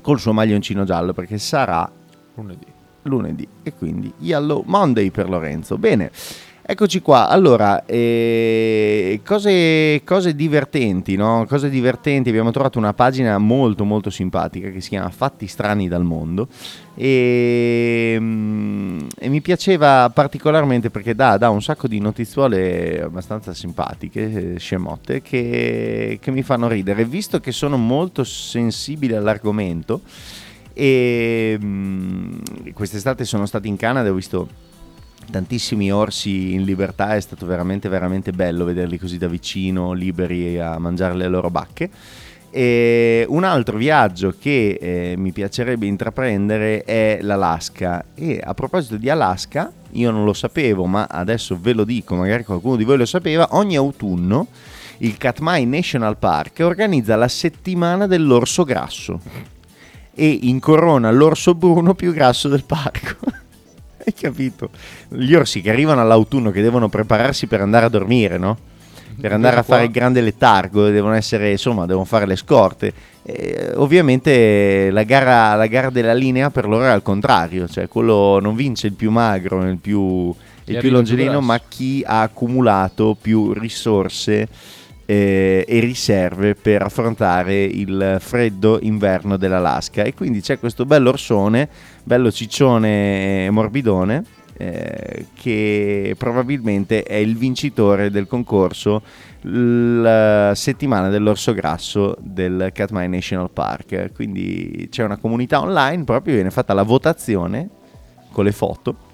col 0.00 0.18
suo 0.18 0.32
maglioncino 0.32 0.84
giallo 0.84 1.12
perché 1.12 1.36
sarà 1.36 1.92
Lunedì. 2.36 2.71
Lunedì 3.02 3.46
e 3.62 3.72
quindi 3.74 4.12
Yellow 4.18 4.62
Monday 4.66 5.10
per 5.10 5.28
Lorenzo. 5.28 5.78
Bene, 5.78 6.10
eccoci 6.64 7.00
qua. 7.00 7.28
Allora, 7.28 7.84
eh, 7.84 9.20
cose, 9.24 10.02
cose 10.04 10.34
divertenti, 10.34 11.16
no? 11.16 11.44
Cose 11.48 11.68
divertenti. 11.68 12.28
Abbiamo 12.28 12.50
trovato 12.50 12.78
una 12.78 12.94
pagina 12.94 13.38
molto 13.38 13.84
molto 13.84 14.10
simpatica 14.10 14.70
che 14.70 14.80
si 14.80 14.90
chiama 14.90 15.10
Fatti 15.10 15.46
strani 15.46 15.88
dal 15.88 16.04
mondo 16.04 16.48
e, 16.94 18.16
mm, 18.18 18.98
e 19.18 19.28
mi 19.28 19.40
piaceva 19.40 20.10
particolarmente 20.10 20.90
perché 20.90 21.14
dà, 21.14 21.36
dà 21.36 21.50
un 21.50 21.62
sacco 21.62 21.88
di 21.88 21.98
notizuole 21.98 23.02
abbastanza 23.02 23.52
simpatiche, 23.54 24.54
eh, 24.54 24.58
scemotte, 24.58 25.22
che, 25.22 26.18
che 26.20 26.30
mi 26.30 26.42
fanno 26.42 26.68
ridere. 26.68 27.04
Visto 27.04 27.40
che 27.40 27.52
sono 27.52 27.76
molto 27.76 28.24
sensibile 28.24 29.16
all'argomento, 29.16 30.02
e 30.74 31.58
mh, 31.58 32.72
quest'estate 32.72 33.24
sono 33.24 33.46
stato 33.46 33.66
in 33.66 33.76
Canada 33.76 34.10
ho 34.10 34.14
visto 34.14 34.48
tantissimi 35.30 35.92
orsi 35.92 36.52
in 36.52 36.64
libertà 36.64 37.14
è 37.14 37.20
stato 37.20 37.46
veramente 37.46 37.88
veramente 37.88 38.32
bello 38.32 38.64
vederli 38.64 38.98
così 38.98 39.18
da 39.18 39.28
vicino 39.28 39.92
liberi 39.92 40.58
a 40.58 40.78
mangiare 40.78 41.14
le 41.14 41.28
loro 41.28 41.50
bacche. 41.50 41.90
E 42.50 43.24
un 43.28 43.44
altro 43.44 43.78
viaggio 43.78 44.34
che 44.38 44.78
eh, 44.78 45.14
mi 45.16 45.32
piacerebbe 45.32 45.86
intraprendere 45.86 46.84
è 46.84 47.18
l'Alaska. 47.22 48.04
E 48.14 48.42
a 48.44 48.52
proposito 48.52 48.98
di 48.98 49.08
Alaska 49.08 49.72
io 49.92 50.10
non 50.10 50.24
lo 50.24 50.32
sapevo 50.32 50.86
ma 50.86 51.06
adesso 51.10 51.58
ve 51.60 51.72
lo 51.72 51.84
dico 51.84 52.14
magari 52.14 52.44
qualcuno 52.44 52.76
di 52.76 52.84
voi 52.84 52.96
lo 52.96 53.06
sapeva 53.06 53.48
ogni 53.52 53.76
autunno 53.76 54.46
il 54.98 55.16
Katmai 55.16 55.66
National 55.66 56.16
Park 56.16 56.60
organizza 56.60 57.16
la 57.16 57.28
settimana 57.28 58.06
dell'orso 58.06 58.64
grasso 58.64 59.20
e 60.14 60.38
incorona 60.42 61.10
l'orso 61.10 61.54
bruno 61.54 61.94
più 61.94 62.12
grasso 62.12 62.48
del 62.48 62.64
parco. 62.64 63.16
Hai 64.04 64.12
capito? 64.14 64.70
Gli 65.08 65.34
orsi 65.34 65.60
che 65.60 65.70
arrivano 65.70 66.00
all'autunno 66.00 66.50
che 66.50 66.60
devono 66.60 66.88
prepararsi 66.88 67.46
per 67.46 67.60
andare 67.60 67.86
a 67.86 67.88
dormire, 67.88 68.36
no? 68.36 68.70
Per 69.20 69.30
andare 69.30 69.56
a 69.58 69.62
fare 69.62 69.84
il 69.84 69.90
grande 69.90 70.20
letargo, 70.20 70.88
devono 70.88 71.14
essere, 71.14 71.50
insomma, 71.50 71.86
devono 71.86 72.06
fare 72.06 72.26
le 72.26 72.34
scorte. 72.34 72.92
E, 73.22 73.72
ovviamente 73.76 74.90
la 74.90 75.02
gara, 75.04 75.54
la 75.54 75.66
gara 75.66 75.90
della 75.90 76.14
linea 76.14 76.50
per 76.50 76.66
loro 76.66 76.84
è 76.84 76.88
al 76.88 77.02
contrario, 77.02 77.68
cioè 77.68 77.88
quello 77.88 78.40
non 78.40 78.56
vince 78.56 78.88
il 78.88 78.94
più 78.94 79.10
magro, 79.10 79.68
il 79.68 79.76
più, 79.76 80.34
il 80.64 80.78
più 80.78 80.90
longelino, 80.90 81.40
ma 81.40 81.60
chi 81.60 82.02
ha 82.04 82.22
accumulato 82.22 83.16
più 83.20 83.52
risorse 83.52 84.48
eh, 85.12 85.64
e 85.68 85.80
riserve 85.80 86.54
per 86.54 86.82
affrontare 86.82 87.62
il 87.64 88.16
freddo 88.18 88.78
inverno 88.80 89.36
dell'Alaska. 89.36 90.04
E 90.04 90.14
quindi 90.14 90.40
c'è 90.40 90.58
questo 90.58 90.86
bello 90.86 91.10
orsone, 91.10 91.68
bello 92.02 92.32
ciccione 92.32 93.50
morbidone 93.50 94.24
eh, 94.56 95.26
che 95.34 96.14
probabilmente 96.16 97.02
è 97.02 97.16
il 97.16 97.36
vincitore 97.36 98.10
del 98.10 98.26
concorso 98.26 99.02
la 99.42 100.52
settimana 100.54 101.08
dell'orso 101.08 101.52
grasso 101.52 102.16
del 102.20 102.70
Katmai 102.72 103.08
National 103.08 103.50
Park. 103.50 104.12
Quindi 104.14 104.88
c'è 104.90 105.04
una 105.04 105.18
comunità 105.18 105.60
online 105.60 106.04
proprio 106.04 106.34
viene 106.34 106.50
fatta 106.50 106.72
la 106.72 106.84
votazione 106.84 107.68
con 108.30 108.44
le 108.44 108.52
foto 108.52 109.10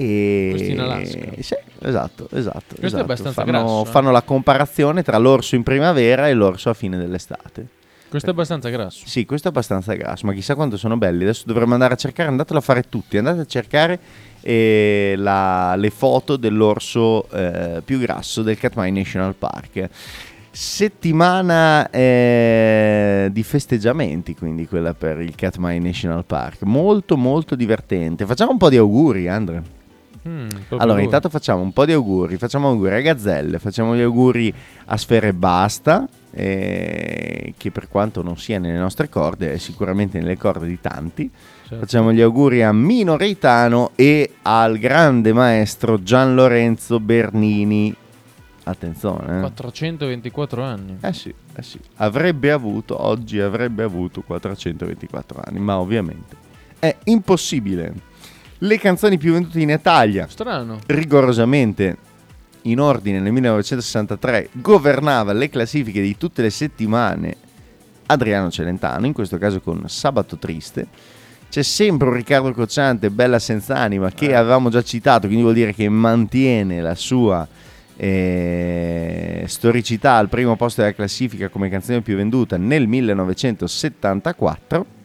e 0.00 0.48
Questo 0.52 0.70
in 0.70 0.78
Alaska. 0.78 1.18
Sì, 1.40 1.54
esatto, 1.80 2.28
esatto. 2.30 2.76
Questo 2.78 2.80
è 2.80 2.86
esatto. 2.86 3.02
abbastanza 3.02 3.42
fanno, 3.42 3.50
grasso, 3.50 3.82
eh. 3.82 3.86
fanno 3.86 4.10
la 4.12 4.22
comparazione 4.22 5.02
tra 5.02 5.18
l'orso 5.18 5.56
in 5.56 5.64
primavera 5.64 6.28
e 6.28 6.34
l'orso 6.34 6.70
a 6.70 6.74
fine 6.74 6.96
dell'estate. 6.96 7.66
Questo 8.08 8.28
è 8.28 8.32
abbastanza 8.32 8.68
grasso. 8.68 9.06
Sì, 9.06 9.26
questo 9.26 9.48
è 9.48 9.50
abbastanza 9.50 9.94
grasso, 9.94 10.24
ma 10.24 10.32
chissà 10.34 10.54
quanto 10.54 10.76
sono 10.76 10.96
belli. 10.96 11.24
Adesso 11.24 11.42
dovremmo 11.46 11.72
andare 11.72 11.94
a 11.94 11.96
cercare, 11.96 12.28
andatelo 12.28 12.60
a 12.60 12.62
fare 12.62 12.84
tutti, 12.88 13.18
andate 13.18 13.40
a 13.40 13.44
cercare 13.44 13.98
eh, 14.40 15.14
la- 15.16 15.74
le 15.74 15.90
foto 15.90 16.36
dell'orso 16.36 17.28
eh, 17.30 17.82
più 17.84 17.98
grasso 17.98 18.42
del 18.42 18.56
Katmai 18.56 18.92
National 18.92 19.34
Park. 19.34 19.88
Settimana 20.50 21.90
eh, 21.90 23.28
di 23.32 23.42
festeggiamenti, 23.42 24.36
quindi 24.36 24.68
quella 24.68 24.94
per 24.94 25.20
il 25.20 25.34
Katmai 25.34 25.80
National 25.80 26.24
Park. 26.24 26.62
Molto 26.62 27.16
molto 27.16 27.56
divertente. 27.56 28.26
Facciamo 28.26 28.52
un 28.52 28.58
po' 28.58 28.70
di 28.70 28.76
auguri, 28.76 29.28
Andre. 29.28 29.76
Mm, 30.28 30.48
Allora, 30.76 30.94
lui. 30.94 31.04
intanto 31.04 31.30
facciamo 31.30 31.62
un 31.62 31.72
po' 31.72 31.86
di 31.86 31.92
auguri. 31.92 32.36
Facciamo 32.36 32.68
auguri 32.68 32.94
a 32.96 33.00
Gazzelle, 33.00 33.58
facciamo 33.58 33.96
gli 33.96 34.02
auguri 34.02 34.52
a 34.86 34.96
Sfere 34.98 35.28
e 35.28 35.32
Basta, 35.32 36.06
eh, 36.30 37.54
che 37.56 37.70
per 37.70 37.88
quanto 37.88 38.22
non 38.22 38.36
sia 38.36 38.58
nelle 38.58 38.76
nostre 38.78 39.08
corde, 39.08 39.54
è 39.54 39.58
sicuramente 39.58 40.18
nelle 40.18 40.36
corde 40.36 40.66
di 40.66 40.78
tanti. 40.80 41.30
Certo. 41.62 41.78
Facciamo 41.78 42.12
gli 42.12 42.20
auguri 42.20 42.62
a 42.62 42.72
Mino 42.72 43.16
Reitano 43.16 43.92
e 43.94 44.34
al 44.42 44.78
grande 44.78 45.32
maestro 45.32 46.02
Gian 46.02 46.34
Lorenzo 46.34 47.00
Bernini. 47.00 47.94
Attenzione, 48.64 49.38
eh. 49.38 49.40
424 49.40 50.62
anni. 50.62 50.98
Eh 51.00 51.12
sì, 51.14 51.32
eh 51.54 51.62
sì. 51.62 51.80
Avrebbe 51.96 52.50
avuto, 52.52 53.02
oggi 53.02 53.40
avrebbe 53.40 53.82
avuto 53.82 54.20
424 54.20 55.42
anni, 55.42 55.58
ma 55.58 55.78
ovviamente 55.78 56.36
è 56.78 56.94
impossibile. 57.04 58.06
Le 58.60 58.78
canzoni 58.78 59.18
più 59.18 59.34
vendute 59.34 59.60
in 59.60 59.70
Italia 59.70 60.26
Strano. 60.28 60.80
rigorosamente 60.86 61.96
in 62.62 62.80
ordine 62.80 63.20
nel 63.20 63.30
1963 63.30 64.48
governava 64.52 65.32
le 65.32 65.48
classifiche 65.48 66.00
di 66.00 66.16
tutte 66.16 66.42
le 66.42 66.50
settimane 66.50 67.36
Adriano 68.06 68.50
Celentano, 68.50 69.06
in 69.06 69.12
questo 69.12 69.38
caso 69.38 69.60
con 69.60 69.84
Sabato 69.86 70.38
Triste. 70.38 70.88
C'è 71.48 71.62
sempre 71.62 72.08
un 72.08 72.14
Riccardo 72.14 72.52
Cocciante, 72.52 73.10
Bella 73.10 73.38
Senz'anima, 73.38 74.10
che 74.10 74.34
avevamo 74.34 74.70
già 74.70 74.82
citato, 74.82 75.26
quindi 75.26 75.44
vuol 75.44 75.54
dire 75.54 75.72
che 75.72 75.88
mantiene 75.88 76.80
la 76.80 76.96
sua 76.96 77.46
eh, 77.96 79.44
storicità 79.46 80.16
al 80.16 80.28
primo 80.28 80.56
posto 80.56 80.80
della 80.80 80.94
classifica 80.94 81.48
come 81.48 81.68
canzone 81.68 82.00
più 82.00 82.16
venduta 82.16 82.56
nel 82.56 82.88
1974 82.88 84.96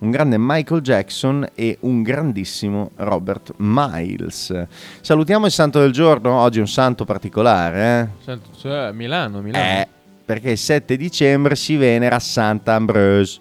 un 0.00 0.10
grande 0.10 0.36
Michael 0.38 0.80
Jackson 0.80 1.48
e 1.54 1.76
un 1.80 2.02
grandissimo 2.02 2.90
Robert 2.96 3.54
Miles. 3.56 4.66
Salutiamo 5.00 5.46
il 5.46 5.52
santo 5.52 5.80
del 5.80 5.92
giorno, 5.92 6.32
oggi 6.32 6.58
è 6.58 6.60
un 6.60 6.68
santo 6.68 7.04
particolare, 7.04 8.12
eh? 8.26 8.38
Cioè, 8.58 8.92
Milano, 8.92 9.40
Milano. 9.40 9.80
Eh, 9.80 9.88
perché 10.24 10.52
il 10.52 10.58
7 10.58 10.96
dicembre 10.96 11.54
si 11.54 11.76
venera 11.76 12.18
Sant'Ambrose. 12.18 13.40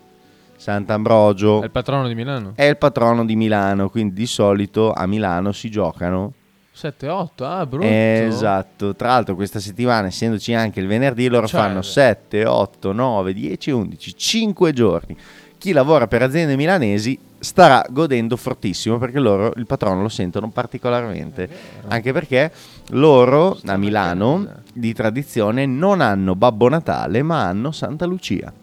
Sant'Ambrogio 0.58 1.62
È 1.62 1.66
il 1.66 1.72
patrono 1.72 2.06
di 2.10 2.16
Milano. 2.16 2.52
è 2.56 2.66
il 2.66 2.76
patrono 2.76 3.24
di 3.24 3.38
Milano, 3.38 3.90
quindi 3.90 4.14
di 4.14 4.26
solito 4.26 4.92
a 4.92 5.06
Milano 5.06 5.54
si 5.54 5.72
giocano 5.72 6.34
7-8, 6.76 7.44
ah, 7.44 7.66
brutto. 7.66 7.86
Esatto, 7.88 8.96
tra 8.96 9.10
l'altro 9.10 9.36
questa 9.36 9.60
settimana, 9.60 10.08
essendoci 10.08 10.54
anche 10.54 10.80
il 10.80 10.88
venerdì, 10.88 11.28
loro 11.28 11.48
Cioè, 11.48 11.60
fanno 11.60 11.82
7, 11.82 12.46
8, 12.46 12.92
9, 12.92 13.34
10, 13.34 13.72
11, 13.72 14.18
5 14.18 14.74
giorni. 14.74 15.18
Chi 15.60 15.74
lavora 15.74 16.08
per 16.08 16.22
aziende 16.22 16.56
milanesi 16.56 17.20
starà 17.38 17.86
godendo 17.90 18.38
fortissimo 18.38 18.98
perché 18.98 19.20
loro 19.20 19.52
il 19.58 19.66
patrono 19.66 20.02
lo 20.02 20.08
sentono 20.08 20.50
particolarmente. 20.50 21.50
Anche 21.90 22.14
perché 22.14 22.50
loro 22.92 23.60
a 23.66 23.76
Milano 23.76 24.62
di 24.74 24.94
tradizione 24.94 25.66
non 25.66 26.00
hanno 26.00 26.34
Babbo 26.36 26.70
Natale 26.70 27.22
ma 27.24 27.44
hanno 27.44 27.74
Santa 27.74 28.06
Lucia. 28.06 28.54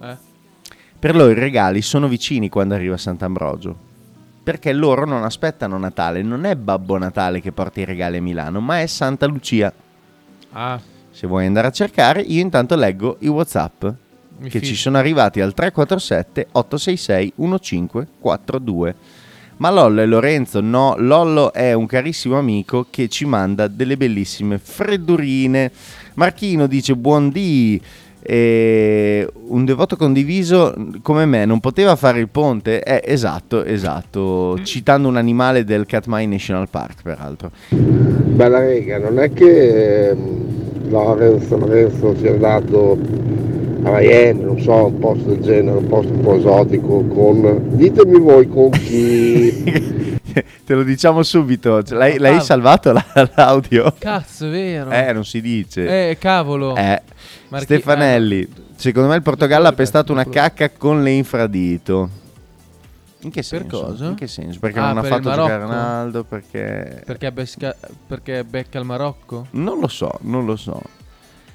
Eh. 0.00 0.16
Per 0.98 1.14
loro 1.14 1.30
i 1.30 1.34
regali 1.34 1.82
sono 1.82 2.08
vicini 2.08 2.48
quando 2.48 2.72
arriva 2.72 2.96
Sant'Ambrogio. 2.96 3.76
Perché 4.42 4.72
loro 4.72 5.04
non 5.04 5.24
aspettano 5.24 5.76
Natale, 5.76 6.22
non 6.22 6.46
è 6.46 6.56
Babbo 6.56 6.96
Natale 6.96 7.42
che 7.42 7.52
porta 7.52 7.80
i 7.80 7.84
regali 7.84 8.16
a 8.16 8.22
Milano, 8.22 8.60
ma 8.60 8.80
è 8.80 8.86
Santa 8.86 9.26
Lucia. 9.26 9.70
Ah, 10.52 10.80
Se 11.10 11.26
vuoi 11.26 11.44
andare 11.44 11.66
a 11.66 11.70
cercare, 11.70 12.22
io 12.22 12.40
intanto 12.40 12.76
leggo 12.76 13.16
i 13.20 13.28
WhatsApp 13.28 13.84
Mi 14.40 14.48
che 14.48 14.60
fi- 14.60 14.66
ci 14.66 14.74
sono 14.74 14.98
arrivati 14.98 15.40
al 15.40 15.54
347 15.54 16.48
866 16.52 17.32
1542. 17.36 18.94
Ma 19.58 19.70
Lollo 19.70 20.00
e 20.00 20.06
Lorenzo, 20.06 20.60
no, 20.60 20.94
Lollo 20.98 21.52
è 21.52 21.72
un 21.72 21.86
carissimo 21.86 22.38
amico 22.38 22.86
che 22.90 23.08
ci 23.08 23.24
manda 23.24 23.66
delle 23.66 23.96
bellissime 23.96 24.58
freddurine. 24.58 25.70
Marchino 26.14 26.66
dice 26.66 26.94
buondì. 26.94 27.80
E 28.20 29.26
un 29.46 29.64
devoto 29.64 29.96
condiviso 29.96 30.74
come 31.02 31.24
me 31.24 31.44
non 31.44 31.60
poteva 31.60 31.96
fare 31.96 32.20
il 32.20 32.28
ponte? 32.28 32.82
Eh, 32.82 33.00
esatto, 33.04 33.64
esatto. 33.64 34.60
Citando 34.62 35.08
un 35.08 35.16
animale 35.16 35.64
del 35.64 35.86
Katmai 35.86 36.26
National 36.26 36.68
Park, 36.68 37.02
peraltro. 37.02 37.50
Bella 37.70 38.58
rega, 38.58 38.98
non 38.98 39.18
è 39.18 39.32
che 39.32 40.10
ehm, 40.10 40.90
Lorenzo, 40.90 41.56
Lorenzo 41.56 42.14
si 42.16 42.26
è 42.26 42.30
andato 42.30 42.98
a 43.82 43.90
Miami, 43.90 44.42
non 44.42 44.60
so, 44.60 44.86
un 44.86 44.98
posto 44.98 45.28
del 45.30 45.40
genere, 45.40 45.76
un 45.78 45.86
posto 45.86 46.12
un 46.12 46.20
po' 46.20 46.34
esotico 46.36 47.04
con... 47.06 47.60
Ditemi 47.76 48.18
voi 48.18 48.48
con 48.48 48.70
chi... 48.70 50.16
Te 50.64 50.74
lo 50.74 50.82
diciamo 50.84 51.22
subito. 51.22 51.82
Cioè, 51.82 51.96
L'hai, 51.98 52.18
l'hai 52.18 52.40
salvato 52.40 52.92
la- 52.92 53.04
l'audio? 53.34 53.92
Cazzo, 53.98 54.46
è 54.46 54.50
vero. 54.50 54.90
Eh, 54.90 55.12
non 55.12 55.24
si 55.24 55.40
dice. 55.40 56.10
Eh, 56.10 56.18
cavolo. 56.18 56.76
Eh, 56.76 57.02
Marchi- 57.48 57.64
Stefanelli, 57.66 58.46
secondo 58.76 59.08
me 59.08 59.16
il 59.16 59.22
Portogallo 59.22 59.66
ha 59.66 59.72
pestato 59.72 60.12
una 60.12 60.24
cacca 60.26 60.70
con 60.70 61.02
le 61.02 61.10
infradito. 61.10 62.08
In 63.22 63.30
che 63.30 63.42
senso? 63.42 63.80
cosa? 63.84 64.04
In 64.06 64.14
che 64.14 64.28
senso? 64.28 64.60
Perché 64.60 64.78
Ah, 64.78 64.88
non 64.92 64.98
ha 64.98 65.00
per 65.00 65.10
il 65.10 65.16
fatto 65.24 65.30
giocare? 65.34 65.58
Ronaldo? 65.62 66.22
Perché... 66.24 67.02
Perché, 67.04 67.32
besca- 67.32 67.74
perché 68.06 68.44
becca 68.44 68.78
il 68.78 68.84
Marocco? 68.84 69.46
Non 69.52 69.80
lo 69.80 69.88
so, 69.88 70.18
non 70.20 70.44
lo 70.44 70.54
so. 70.54 70.80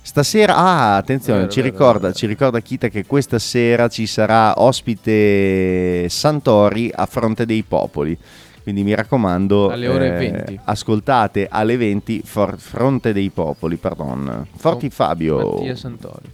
Stasera, 0.06 0.58
ah, 0.58 0.96
attenzione, 0.98 1.39
Vero, 1.39 1.52
ci, 1.52 1.62
vero, 1.62 1.72
ricorda, 1.72 2.00
vero. 2.08 2.13
ci 2.13 2.26
ricorda 2.28 2.60
Kita 2.60 2.89
che 2.89 3.06
questa 3.06 3.39
sera 3.39 3.88
ci 3.88 4.06
sarà 4.06 4.54
ospite 4.62 6.08
Santori 6.10 6.92
a 6.94 7.06
fronte 7.06 7.46
dei 7.46 7.63
popoli. 7.63 8.18
Quindi 8.63 8.84
mi 8.84 8.94
raccomando, 8.94 9.70
Alle 9.70 9.88
ore 9.88 10.08
eh, 10.16 10.32
20. 10.32 10.60
ascoltate 10.66 11.48
alle 11.50 11.78
20 11.78 12.22
For- 12.26 12.58
Fronte 12.58 13.12
dei 13.13 13.30
Popoli, 13.30 13.78
pardon. 13.78 14.46
Forti 14.56 14.88
Con 14.88 14.89
Fabio. 14.89 15.38
Mattia 15.56 15.76
Santori. 15.76 16.30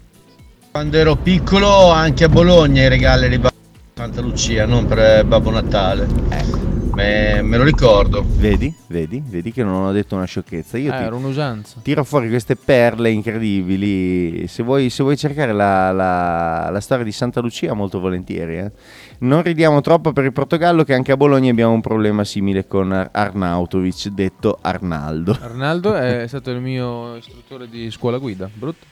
Quando 0.71 0.97
ero 0.97 1.15
piccolo 1.15 1.89
anche 1.91 2.23
a 2.25 2.29
Bologna 2.29 2.83
i 2.83 2.87
regali 2.87 3.29
di 3.29 3.37
Babbo 3.37 3.55
Santa 3.95 4.21
Lucia, 4.21 4.65
non 4.65 4.85
per 4.87 5.25
Babbo 5.25 5.49
Natale. 5.51 6.78
Me, 6.99 7.41
me 7.43 7.55
lo 7.55 7.63
ricordo. 7.63 8.21
Vedi, 8.27 8.75
vedi, 8.87 9.23
vedi 9.25 9.53
che 9.53 9.63
non 9.63 9.85
ho 9.85 9.91
detto 9.93 10.15
una 10.15 10.25
sciocchezza. 10.25 10.77
Io 10.77 10.91
Ah, 10.91 10.97
ti 10.97 11.03
era 11.03 11.15
un'usanza. 11.15 11.79
tiro 11.81 12.03
fuori 12.03 12.27
queste 12.27 12.57
perle 12.57 13.09
incredibili. 13.09 14.45
Se 14.49 14.63
vuoi, 14.63 14.89
se 14.89 15.03
vuoi 15.03 15.15
cercare 15.15 15.53
la, 15.53 15.93
la- 15.93 16.69
la 16.69 16.79
storia 16.81 17.05
di 17.05 17.13
Santa 17.13 17.39
Lucia, 17.39 17.73
molto 17.73 18.01
volentieri. 18.01 18.57
eh. 18.57 18.71
Non 19.19 19.43
ridiamo 19.43 19.79
troppo 19.79 20.11
per 20.11 20.25
il 20.25 20.33
Portogallo, 20.33 20.83
che 20.83 20.93
anche 20.93 21.13
a 21.13 21.17
Bologna 21.17 21.49
abbiamo 21.51 21.71
un 21.71 21.79
problema 21.79 22.25
simile 22.25 22.67
con 22.67 22.91
Ar- 22.91 23.09
Arnautovic, 23.13 24.07
detto 24.09 24.57
Arnaldo. 24.61 25.37
Arnaldo 25.39 25.95
è 25.95 26.25
stato 26.27 26.51
il 26.51 26.59
mio 26.59 27.15
istruttore 27.15 27.69
di 27.69 27.89
scuola 27.91 28.17
guida. 28.17 28.49
Brutto. 28.53 28.85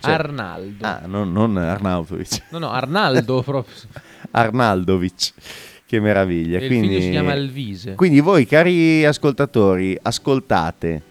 Cioè- 0.00 0.10
Arnaldo. 0.14 0.86
Ah, 0.86 1.02
no, 1.04 1.24
non 1.24 1.54
Arnautovic. 1.58 2.44
No, 2.48 2.58
no, 2.60 2.70
Arnaldo 2.70 3.42
proprio. 3.44 3.74
Arnaldovic. 4.30 5.32
Che 5.86 6.00
meraviglia. 6.00 6.58
E 6.58 6.66
Quindi, 6.66 7.00
si 7.00 7.10
chiama 7.10 7.32
Alvise. 7.32 7.94
Quindi 7.94 8.20
voi, 8.20 8.46
cari 8.46 9.04
ascoltatori, 9.04 9.98
ascoltate 10.00 11.02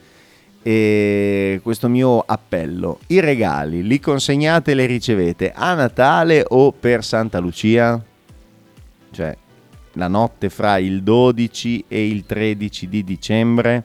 eh, 0.63 1.59
questo 1.61 1.89
mio 1.89 2.23
appello. 2.25 2.99
I 3.07 3.19
regali 3.19 3.83
li 3.83 3.99
consegnate 3.99 4.71
e 4.71 4.75
li 4.75 4.85
ricevete 4.85 5.51
a 5.53 5.73
Natale 5.73 6.43
o 6.47 6.71
per 6.71 7.03
Santa 7.03 7.39
Lucia? 7.39 8.03
Cioè, 9.11 9.37
la 9.93 10.07
notte 10.07 10.49
fra 10.49 10.77
il 10.77 11.03
12 11.03 11.85
e 11.87 12.07
il 12.07 12.25
13 12.25 12.87
di 12.87 13.03
dicembre? 13.03 13.83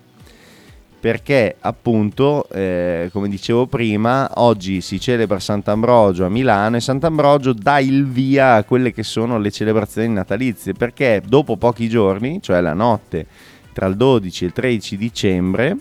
Perché 1.00 1.54
appunto, 1.61 2.48
eh, 2.50 3.08
come 3.12 3.28
dicevo 3.28 3.66
prima, 3.66 4.28
oggi 4.34 4.80
si 4.80 4.98
celebra 4.98 5.38
Sant'Ambrogio 5.38 6.24
a 6.24 6.28
Milano 6.28 6.76
e 6.76 6.80
Sant'Ambrogio 6.80 7.52
dà 7.52 7.78
il 7.78 8.04
via 8.06 8.54
a 8.54 8.64
quelle 8.64 8.92
che 8.92 9.04
sono 9.04 9.38
le 9.38 9.52
celebrazioni 9.52 10.08
natalizie, 10.08 10.72
perché 10.72 11.22
dopo 11.24 11.56
pochi 11.56 11.88
giorni, 11.88 12.42
cioè 12.42 12.61
la 12.61 12.72
notte 12.74 13.26
tra 13.72 13.87
il 13.87 13.96
12 13.96 14.42
e 14.42 14.46
il 14.48 14.52
13 14.52 14.96
dicembre, 14.96 15.76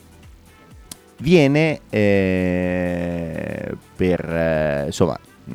viene 1.20 1.82
eh, 1.90 3.76
per 3.96 4.24
eh, 4.24 4.84
insomma 4.86 5.20
mh, 5.46 5.54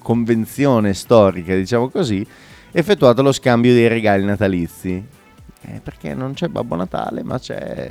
convenzione 0.00 0.94
storica, 0.94 1.54
diciamo 1.54 1.88
così, 1.88 2.26
effettuato 2.70 3.22
lo 3.22 3.32
scambio 3.32 3.72
dei 3.72 3.88
regali 3.88 4.24
natalizi. 4.24 5.20
Eh, 5.64 5.80
perché 5.82 6.14
non 6.14 6.34
c'è 6.34 6.48
Babbo 6.48 6.74
Natale, 6.74 7.22
ma 7.22 7.38
c'è 7.38 7.90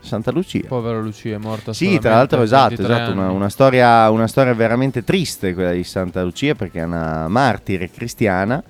Santa 0.00 0.30
Lucia. 0.30 0.66
Povera 0.66 0.98
Lucia 1.00 1.34
è 1.34 1.38
morta 1.38 1.72
Sì, 1.72 1.98
tra 1.98 2.14
l'altro 2.14 2.42
esatto, 2.42 2.76
23 2.76 2.94
esatto 2.94 3.12
una, 3.12 3.30
una 3.30 3.48
storia, 3.50 4.10
una 4.10 4.26
storia 4.26 4.54
veramente 4.54 5.04
triste 5.04 5.52
quella 5.52 5.72
di 5.72 5.84
Santa 5.84 6.22
Lucia 6.22 6.54
perché 6.54 6.80
è 6.80 6.84
una 6.84 7.28
martire 7.28 7.90
cristiana, 7.90 8.62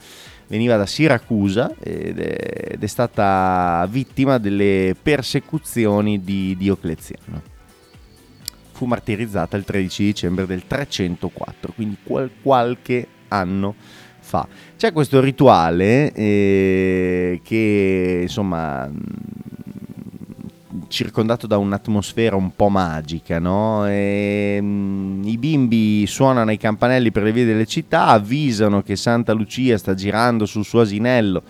veniva 0.48 0.76
da 0.76 0.86
Siracusa 0.86 1.72
ed 1.78 2.18
è, 2.18 2.72
ed 2.72 2.82
è 2.82 2.86
stata 2.86 3.86
vittima 3.88 4.38
delle 4.38 4.96
persecuzioni 5.00 6.22
di 6.24 6.56
Diocleziano. 6.58 7.42
Fu 8.72 8.86
martirizzata 8.86 9.56
il 9.56 9.64
13 9.64 10.04
dicembre 10.04 10.46
del 10.46 10.66
304, 10.66 11.72
quindi 11.72 11.98
qual- 12.02 12.30
qualche 12.42 13.06
anno 13.28 13.74
fa. 14.30 14.46
C'è 14.76 14.92
questo 14.92 15.20
rituale 15.20 16.12
eh, 16.12 17.40
che 17.42 18.20
insomma 18.22 18.86
mh, 18.86 19.00
circondato 20.86 21.48
da 21.48 21.58
un'atmosfera 21.58 22.36
un 22.36 22.54
po' 22.54 22.68
magica, 22.68 23.40
no? 23.40 23.86
E, 23.88 24.60
mh, 24.60 25.22
I 25.24 25.36
bimbi 25.36 26.06
suonano 26.06 26.52
i 26.52 26.56
campanelli 26.56 27.10
per 27.10 27.24
le 27.24 27.32
vie 27.32 27.44
delle 27.44 27.66
città, 27.66 28.06
avvisano 28.06 28.82
che 28.82 28.94
Santa 28.94 29.32
Lucia 29.32 29.76
sta 29.76 29.94
girando 29.94 30.46
sul 30.46 30.64
suo 30.64 30.80
asinello 30.80 31.42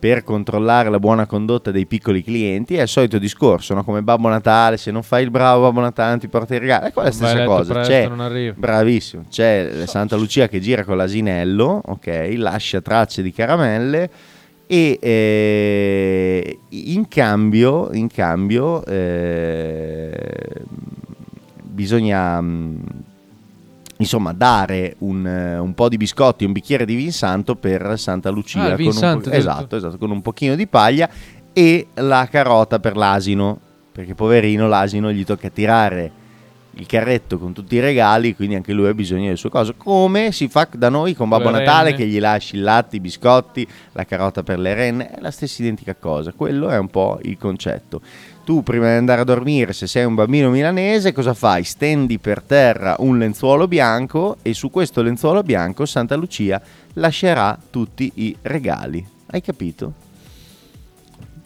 per 0.00 0.24
controllare 0.24 0.88
la 0.88 0.98
buona 0.98 1.26
condotta 1.26 1.70
dei 1.70 1.86
piccoli 1.86 2.24
clienti. 2.24 2.74
È 2.74 2.82
il 2.82 2.88
solito 2.88 3.18
discorso, 3.18 3.74
no? 3.74 3.84
come 3.84 4.02
Babbo 4.02 4.28
Natale, 4.28 4.78
se 4.78 4.90
non 4.90 5.02
fai 5.02 5.22
il 5.22 5.30
bravo 5.30 5.62
Babbo 5.64 5.80
Natale 5.80 6.10
non 6.10 6.18
ti 6.18 6.28
porta 6.28 6.54
i 6.54 6.58
regali. 6.58 6.86
È 6.86 6.92
la 6.94 7.10
stessa 7.10 7.44
cosa. 7.44 7.72
presto, 7.74 7.92
C'è, 7.92 8.52
bravissimo, 8.56 9.24
c'è 9.30 9.84
Santa 9.86 10.16
Lucia 10.16 10.48
che 10.48 10.58
gira 10.58 10.82
con 10.84 10.96
l'asinello, 10.96 11.82
ok? 11.84 12.32
Lascia 12.36 12.80
tracce 12.80 13.22
di 13.22 13.30
caramelle 13.30 14.10
e 14.66 14.98
eh, 15.00 16.58
in 16.68 17.06
cambio, 17.08 17.90
in 17.92 18.08
cambio 18.08 18.84
eh, 18.86 20.62
bisogna 21.62 22.40
mh, 22.40 22.82
insomma 24.00 24.32
dare 24.32 24.96
un, 24.98 25.26
eh, 25.26 25.58
un 25.58 25.72
po' 25.74 25.88
di 25.88 25.96
biscotti, 25.96 26.44
un 26.44 26.52
bicchiere 26.52 26.84
di 26.84 26.94
vin 26.94 27.12
santo 27.12 27.54
per 27.56 27.98
Santa 27.98 28.28
Lucia, 28.30 28.72
Ah, 28.72 28.76
con, 28.76 28.80
un 28.80 28.84
po- 28.86 28.90
esatto, 28.90 29.28
addirittura. 29.28 29.76
esatto, 29.76 29.98
con 29.98 30.10
un 30.10 30.20
pochino 30.22 30.54
di 30.54 30.66
paglia 30.66 31.08
e 31.52 31.86
la 31.94 32.26
carota 32.30 32.78
per 32.80 32.96
l'asino, 32.96 33.58
perché 33.92 34.14
poverino 34.14 34.68
l'asino 34.68 35.10
gli 35.12 35.24
tocca 35.24 35.48
tirare 35.50 36.12
il 36.72 36.86
carretto 36.86 37.38
con 37.38 37.52
tutti 37.52 37.74
i 37.74 37.80
regali, 37.80 38.34
quindi 38.34 38.54
anche 38.54 38.72
lui 38.72 38.88
ha 38.88 38.94
bisogno 38.94 39.24
delle 39.24 39.36
sue 39.36 39.50
cose, 39.50 39.74
come 39.76 40.32
si 40.32 40.48
fa 40.48 40.68
da 40.72 40.88
noi 40.88 41.14
con 41.14 41.28
Babbo 41.28 41.50
Le 41.50 41.58
Natale 41.58 41.90
renne. 41.90 41.96
che 41.96 42.06
gli 42.06 42.20
lasci 42.20 42.56
il 42.56 42.62
latte, 42.62 42.96
i 42.96 43.00
biscotti, 43.00 43.66
la 43.92 44.04
carota 44.04 44.42
per 44.42 44.58
le 44.58 44.74
renne, 44.74 45.10
è 45.10 45.20
la 45.20 45.30
stessa 45.30 45.62
identica 45.62 45.94
cosa, 45.94 46.32
quello 46.32 46.68
è 46.68 46.78
un 46.78 46.88
po' 46.88 47.18
il 47.22 47.36
concetto. 47.38 48.00
Tu 48.44 48.62
prima 48.62 48.86
di 48.86 48.96
andare 48.96 49.20
a 49.20 49.24
dormire, 49.24 49.72
se 49.72 49.86
sei 49.86 50.04
un 50.04 50.14
bambino 50.14 50.50
milanese, 50.50 51.12
cosa 51.12 51.34
fai? 51.34 51.62
Stendi 51.62 52.18
per 52.18 52.42
terra 52.42 52.96
un 52.98 53.18
lenzuolo 53.18 53.68
bianco 53.68 54.38
e 54.42 54.54
su 54.54 54.70
questo 54.70 55.02
lenzuolo 55.02 55.42
bianco 55.42 55.86
Santa 55.86 56.16
Lucia 56.16 56.60
lascerà 56.94 57.56
tutti 57.70 58.10
i 58.14 58.36
regali. 58.42 59.06
Hai 59.26 59.40
capito? 59.40 60.09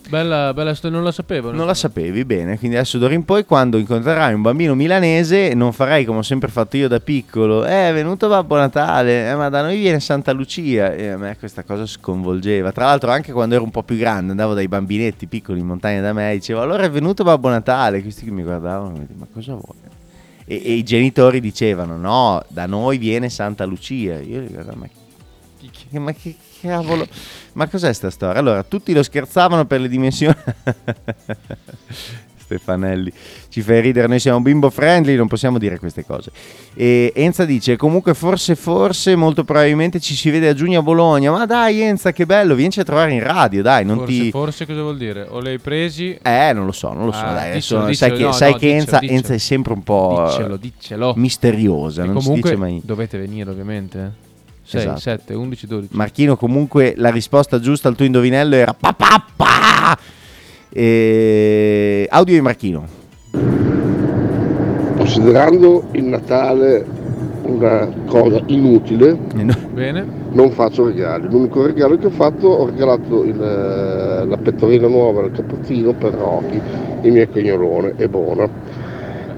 Bella, 0.08 0.52
bella 0.52 0.74
storia, 0.74 0.96
non 0.96 1.04
la 1.04 1.12
sapevo. 1.12 1.50
Non 1.50 1.66
la 1.66 1.72
sapevi 1.72 2.24
bene, 2.26 2.58
quindi 2.58 2.76
adesso 2.76 2.98
d'ora 2.98 3.14
in 3.14 3.24
poi 3.24 3.46
quando 3.46 3.78
incontrerai 3.78 4.34
un 4.34 4.42
bambino 4.42 4.74
milanese 4.74 5.54
non 5.54 5.72
farai 5.72 6.04
come 6.04 6.18
ho 6.18 6.22
sempre 6.22 6.50
fatto 6.50 6.76
io 6.76 6.88
da 6.88 7.00
piccolo, 7.00 7.64
eh 7.64 7.88
è 7.88 7.92
venuto 7.92 8.28
Babbo 8.28 8.56
Natale, 8.56 9.30
eh, 9.30 9.34
ma 9.34 9.48
da 9.48 9.62
noi 9.62 9.78
viene 9.78 10.00
Santa 10.00 10.32
Lucia 10.32 10.92
e 10.92 11.08
a 11.08 11.16
me 11.16 11.36
questa 11.38 11.62
cosa 11.64 11.86
sconvolgeva. 11.86 12.70
Tra 12.70 12.84
l'altro 12.84 13.10
anche 13.10 13.32
quando 13.32 13.54
ero 13.54 13.64
un 13.64 13.70
po' 13.70 13.82
più 13.82 13.96
grande 13.96 14.32
andavo 14.32 14.52
dai 14.52 14.68
bambinetti 14.68 15.26
piccoli 15.26 15.60
in 15.60 15.66
montagna 15.66 16.02
da 16.02 16.12
me 16.12 16.32
e 16.32 16.34
dicevo 16.34 16.60
allora 16.60 16.82
è 16.82 16.90
venuto 16.90 17.24
Babbo 17.24 17.48
Natale, 17.48 18.02
questi 18.02 18.24
che 18.24 18.30
mi 18.30 18.42
guardavano 18.42 18.90
mi 18.90 19.06
ma 19.16 19.26
cosa 19.32 19.52
vuoi? 19.52 19.92
E, 20.44 20.60
e 20.62 20.72
i 20.72 20.82
genitori 20.82 21.40
dicevano 21.40 21.96
no, 21.96 22.44
da 22.48 22.66
noi 22.66 22.98
viene 22.98 23.30
Santa 23.30 23.64
Lucia, 23.64 24.20
io 24.20 24.42
gli 24.42 24.52
guardavo 24.52 24.76
ma 24.76 24.86
che, 25.90 25.98
ma 25.98 26.12
che 26.12 26.36
cavolo, 26.68 27.06
ma 27.54 27.68
cos'è 27.68 27.92
sta 27.92 28.10
storia? 28.10 28.40
Allora, 28.40 28.62
tutti 28.62 28.92
lo 28.92 29.02
scherzavano 29.02 29.64
per 29.66 29.80
le 29.80 29.88
dimensioni. 29.88 30.34
Stefanelli, 32.44 33.10
ci 33.48 33.62
fai 33.62 33.80
ridere, 33.80 34.06
noi 34.06 34.20
siamo 34.20 34.38
bimbo 34.42 34.68
friendly, 34.68 35.16
non 35.16 35.28
possiamo 35.28 35.56
dire 35.58 35.78
queste 35.78 36.04
cose. 36.04 36.30
E 36.74 37.10
Enza 37.14 37.46
dice, 37.46 37.76
comunque 37.76 38.12
forse, 38.12 38.54
forse, 38.54 39.16
molto 39.16 39.44
probabilmente 39.44 39.98
ci 39.98 40.14
si 40.14 40.28
vede 40.28 40.48
a 40.48 40.52
giugno 40.52 40.80
a 40.80 40.82
Bologna, 40.82 41.30
ma 41.30 41.46
dai 41.46 41.80
Enza, 41.80 42.12
che 42.12 42.26
bello, 42.26 42.54
vienici 42.54 42.80
a 42.80 42.84
trovare 42.84 43.14
in 43.14 43.22
radio, 43.22 43.62
dai, 43.62 43.86
non 43.86 43.96
Forse, 44.00 44.12
ti... 44.12 44.30
forse 44.30 44.66
cosa 44.66 44.82
vuol 44.82 44.98
dire? 44.98 45.26
O 45.30 45.38
li 45.40 45.48
hai 45.48 45.58
presi? 45.58 46.18
Eh, 46.20 46.52
non 46.52 46.66
lo 46.66 46.72
so, 46.72 46.92
non 46.92 47.06
lo 47.06 47.12
so, 47.12 47.24
Ah, 47.24 47.32
dai, 47.32 47.50
adesso 47.52 47.82
diccelo, 47.86 47.94
sai 47.94 48.12
che, 48.18 48.24
no, 48.24 48.32
sai 48.32 48.50
no, 48.52 48.58
che 48.58 48.66
diccelo, 48.66 48.82
Enza. 48.98 49.00
Enza 49.14 49.32
è 49.34 49.38
sempre 49.38 49.72
un 49.72 49.82
po' 49.82 50.58
diccelo. 50.60 51.14
misteriosa, 51.16 52.02
E 52.02 52.06
non 52.06 52.20
si 52.20 52.26
comunque 52.26 52.50
dice 52.50 52.60
mai... 52.62 52.80
dovete 52.84 53.16
venire 53.16 53.48
ovviamente. 53.48 54.23
6, 54.64 54.80
Esatto. 54.80 55.00
7, 55.00 55.34
11, 55.34 55.66
12. 55.66 55.88
Marchino, 55.92 56.36
comunque 56.36 56.94
la 56.96 57.10
risposta 57.10 57.60
giusta 57.60 57.88
al 57.88 57.96
tuo 57.96 58.06
indovinello 58.06 58.54
era 58.54 58.74
papà. 58.74 59.96
E... 60.70 62.06
Audio 62.10 62.34
di 62.34 62.40
Marchino. 62.40 62.86
Considerando 64.96 65.88
il 65.92 66.04
Natale 66.04 66.84
una 67.42 67.88
cosa 68.06 68.42
inutile, 68.46 69.14
Bene. 69.14 70.06
non 70.30 70.50
faccio 70.50 70.86
regali. 70.86 71.28
L'unico 71.28 71.66
regalo 71.66 71.98
che 71.98 72.06
ho 72.06 72.10
fatto, 72.10 72.48
ho 72.48 72.66
regalato 72.66 73.22
il, 73.22 73.40
eh, 73.40 74.26
la 74.26 74.36
pettorina 74.38 74.88
nuova 74.88 75.22
del 75.22 75.32
cappuccino 75.32 75.92
per 75.92 76.14
Rocky, 76.14 76.60
il 77.02 77.12
mio 77.12 77.28
cagnolone, 77.28 77.94
è 77.96 78.08
buona. 78.08 78.48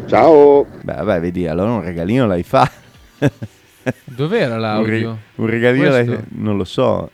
Ciao! 0.07 0.67
Beh, 0.83 0.95
vabbè, 0.95 1.21
vedi, 1.21 1.49
allora 1.49 1.73
un 1.73 1.83
regalino 1.83 2.27
l'hai 2.27 2.45
fatto. 2.45 2.85
Dov'era 4.05 4.57
l'audio? 4.57 5.09
Un, 5.11 5.15
re- 5.15 5.19
un 5.37 5.47
regalino 5.47 5.89
Questo? 5.91 6.25
Non 6.31 6.57
lo 6.57 6.65
so. 6.65 7.11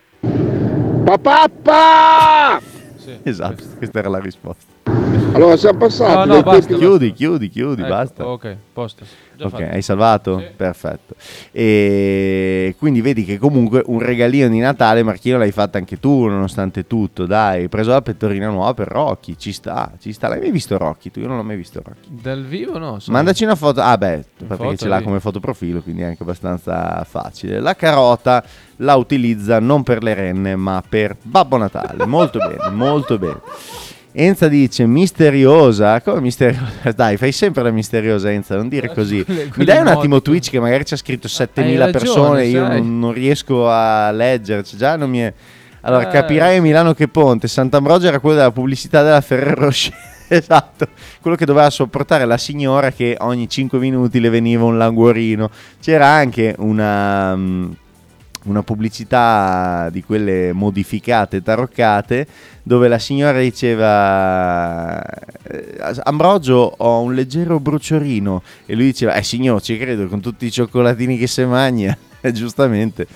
Papà! 1.05 2.61
Esatto, 3.23 3.65
questa 3.77 3.99
era 3.99 4.09
la 4.09 4.19
risposta. 4.21 4.72
Allora 5.35 5.57
siamo 5.57 5.79
passati 5.79 6.29
No, 6.29 6.35
no, 6.37 6.43
basta, 6.43 6.61
tempi- 6.67 6.77
Chiudi, 6.77 7.13
chiudi, 7.13 7.49
chiudi, 7.49 7.81
Ecco, 7.83 7.91
basta. 7.91 8.27
Ok, 8.27 8.57
posto. 8.73 9.05
Già 9.35 9.47
Ok, 9.47 9.51
fatto. 9.51 9.63
hai 9.65 9.83
salvato? 9.83 10.45
Perfetto. 10.57 11.15
E 11.51 12.75
quindi 12.79 13.01
vedi 13.01 13.25
che 13.25 13.39
comunque 13.39 13.83
un 13.87 13.99
regalino 13.99 14.49
di 14.49 14.59
Natale, 14.59 15.03
Marchino, 15.03 15.39
l'hai 15.39 15.51
fatto 15.51 15.79
anche 15.79 15.99
tu, 15.99 16.27
nonostante 16.27 16.87
tutto. 16.87 17.27
Dai, 17.27 17.63
hai 17.63 17.69
preso 17.69 17.91
la 17.91 18.03
pettorina 18.03 18.49
nuova 18.49 18.73
per 18.75 18.89
Rocky. 18.89 19.37
Ci 19.37 19.53
sta, 19.53 19.93
ci 19.99 20.13
sta. 20.13 20.29
L'hai 20.29 20.41
mai 20.41 20.51
visto 20.51 20.77
Rocky? 20.77 21.11
Tu 21.11 21.21
io 21.21 21.27
non 21.29 21.37
l'ho 21.39 21.43
mai 21.45 21.57
visto 21.57 21.83
Rocky. 21.85 22.09
Dal 22.09 22.45
vivo 22.45 22.79
no? 22.79 22.99
sai. 22.99 23.13
Mandaci 23.15 23.45
una 23.45 23.55
foto. 23.57 23.81
Ah, 23.81 23.97
beh, 23.97 24.25
perché 24.47 24.57
foto 24.65 24.77
ce 24.77 24.89
l'ha 24.89 24.99
lì. 24.99 25.05
come 25.05 25.21
fotoprofilo, 25.21 25.81
quindi 25.83 26.03
è 26.03 26.07
anche 26.07 26.23
abbastanza 26.23 27.05
facile. 27.09 27.59
La 27.59 27.75
carota 27.75 28.45
la 28.77 28.97
utilizza 28.97 29.61
non 29.61 29.83
per 29.83 30.03
le 30.03 30.15
renne, 30.15 30.57
ma 30.57 30.83
per 30.87 31.17
Babbo 31.23 31.57
Natale. 31.57 32.05
Molto 32.07 32.39
bene, 32.39 32.71
molto 32.71 33.19
bene. 33.19 33.41
Enza 34.15 34.49
dice 34.49 34.87
misteriosa. 34.87 36.01
Come 36.03 36.21
misteriosa? 36.21 36.93
Dai, 36.95 37.17
fai 37.17 37.33
sempre 37.33 37.63
la 37.63 37.71
misteriosa, 37.71 38.31
Enza, 38.31 38.57
non 38.57 38.69
dire 38.69 38.93
così. 38.93 39.25
quelle- 39.25 39.51
Mi 39.57 39.65
dai 39.65 39.79
un 39.81 39.87
attimo. 39.89 40.21
Twitch 40.21 40.51
che 40.51 40.61
magari 40.61 40.85
c'è 40.85 40.97
scritto 40.97 41.29
7000 41.29 41.87
ragione, 41.87 41.93
persone, 41.93 42.45
io 42.47 42.67
non, 42.67 42.99
non 42.99 43.13
riesco 43.13 43.69
a 43.71 44.11
leggere. 44.11 44.63
cioè, 44.65 44.79
già 44.79 44.97
non 44.97 45.09
mi 45.11 45.21
è... 45.21 45.33
Allora, 45.85 46.09
Eh. 46.09 46.13
capirai 46.13 46.61
Milano 46.61 46.95
che 46.95 47.09
Ponte, 47.09 47.49
Sant'Ambrogio 47.49 48.07
era 48.07 48.21
quello 48.21 48.37
della 48.37 48.53
pubblicità 48.53 49.03
della 49.03 49.21
Ferrero 49.21 49.65
Rocher. 49.65 49.95
Esatto, 50.33 50.87
quello 51.21 51.37
che 51.37 51.45
doveva 51.45 51.69
sopportare 51.69 52.25
la 52.25 52.39
signora 52.39 52.91
che 52.91 53.17
ogni 53.21 53.51
5 53.51 53.79
minuti 53.79 54.19
le 54.19 54.31
veniva 54.31 54.65
un 54.65 54.79
languorino. 54.79 55.51
C'era 55.79 56.07
anche 56.07 56.55
una, 56.57 57.37
mm, 57.37 57.71
una 58.45 58.63
pubblicità 58.63 59.89
di 59.91 60.03
quelle 60.03 60.53
modificate, 60.53 61.43
taroccate, 61.43 62.27
dove 62.63 62.89
la 62.89 62.99
signora 62.99 63.39
diceva 63.41 65.03
eh, 65.03 65.79
Ambrogio 66.05 66.75
ho 66.77 67.01
un 67.01 67.15
leggero 67.15 67.61
bruciorino. 67.61 68.43
E 68.67 68.75
lui 68.75 68.85
diceva 68.85 69.15
eh 69.15 69.23
signor 69.23 69.63
ci 69.63 69.77
credo 69.79 70.07
con 70.07 70.21
tutti 70.21 70.47
i 70.47 70.51
cioccolatini 70.51 71.17
che 71.17 71.27
se 71.27 71.47
magna. 71.47 71.97
E 72.25 72.31
giustamente. 72.31 73.09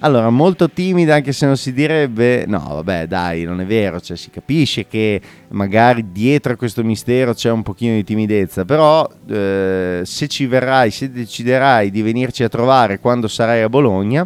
Allora, 0.00 0.30
molto 0.30 0.70
timida 0.70 1.16
anche 1.16 1.32
se 1.32 1.44
non 1.44 1.56
si 1.56 1.72
direbbe, 1.72 2.44
no, 2.46 2.60
vabbè, 2.60 3.08
dai, 3.08 3.42
non 3.42 3.60
è 3.60 3.66
vero, 3.66 4.00
cioè 4.00 4.16
si 4.16 4.30
capisce 4.30 4.86
che 4.86 5.20
magari 5.48 6.12
dietro 6.12 6.52
a 6.52 6.56
questo 6.56 6.84
mistero 6.84 7.34
c'è 7.34 7.50
un 7.50 7.64
pochino 7.64 7.94
di 7.94 8.04
timidezza, 8.04 8.64
però 8.64 9.10
eh, 9.28 10.02
se 10.04 10.28
ci 10.28 10.46
verrai, 10.46 10.92
se 10.92 11.10
deciderai 11.10 11.90
di 11.90 12.02
venirci 12.02 12.44
a 12.44 12.48
trovare 12.48 13.00
quando 13.00 13.26
sarai 13.26 13.62
a 13.62 13.68
Bologna, 13.68 14.24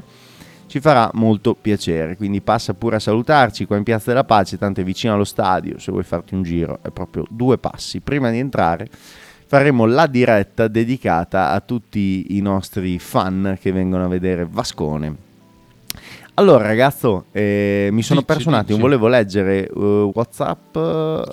ci 0.73 0.81
farà 0.81 1.11
molto 1.13 1.55
piacere, 1.55 2.17
quindi 2.17 2.41
passa 2.41 2.73
pure 2.73 2.97
a 2.97 2.99
salutarci 2.99 3.67
qua 3.67 3.77
in 3.77 3.83
Piazza 3.83 4.09
della 4.09 4.25
Pace, 4.25 4.57
tanto 4.57 4.81
è 4.81 4.85
vicino 4.85 5.13
allo 5.13 5.25
stadio, 5.25 5.79
se 5.79 5.93
vuoi 5.93 6.03
farti 6.03 6.33
un 6.33 6.43
giro 6.43 6.79
è 6.81 6.89
proprio 6.89 7.27
due 7.29 7.59
passi 7.59 8.01
prima 8.01 8.31
di 8.31 8.39
entrare. 8.39 8.89
Faremo 9.45 9.85
la 9.85 10.07
diretta 10.07 10.69
dedicata 10.69 11.51
a 11.51 11.61
tutti 11.61 12.39
i 12.39 12.41
nostri 12.41 12.99
fan 12.99 13.59
che 13.61 13.71
vengono 13.71 14.07
a 14.07 14.09
vedere 14.09 14.47
Vascone. 14.51 15.15
Allora, 16.37 16.65
ragazzo, 16.65 17.27
eh, 17.33 17.91
mi 17.93 18.03
sono 18.03 18.21
Dici, 18.21 18.33
perso 18.33 18.49
un 18.49 18.55
attimo. 18.55 18.79
Volevo 18.79 19.09
leggere 19.09 19.69
eh, 19.69 20.11
WhatsApp, 20.15 20.73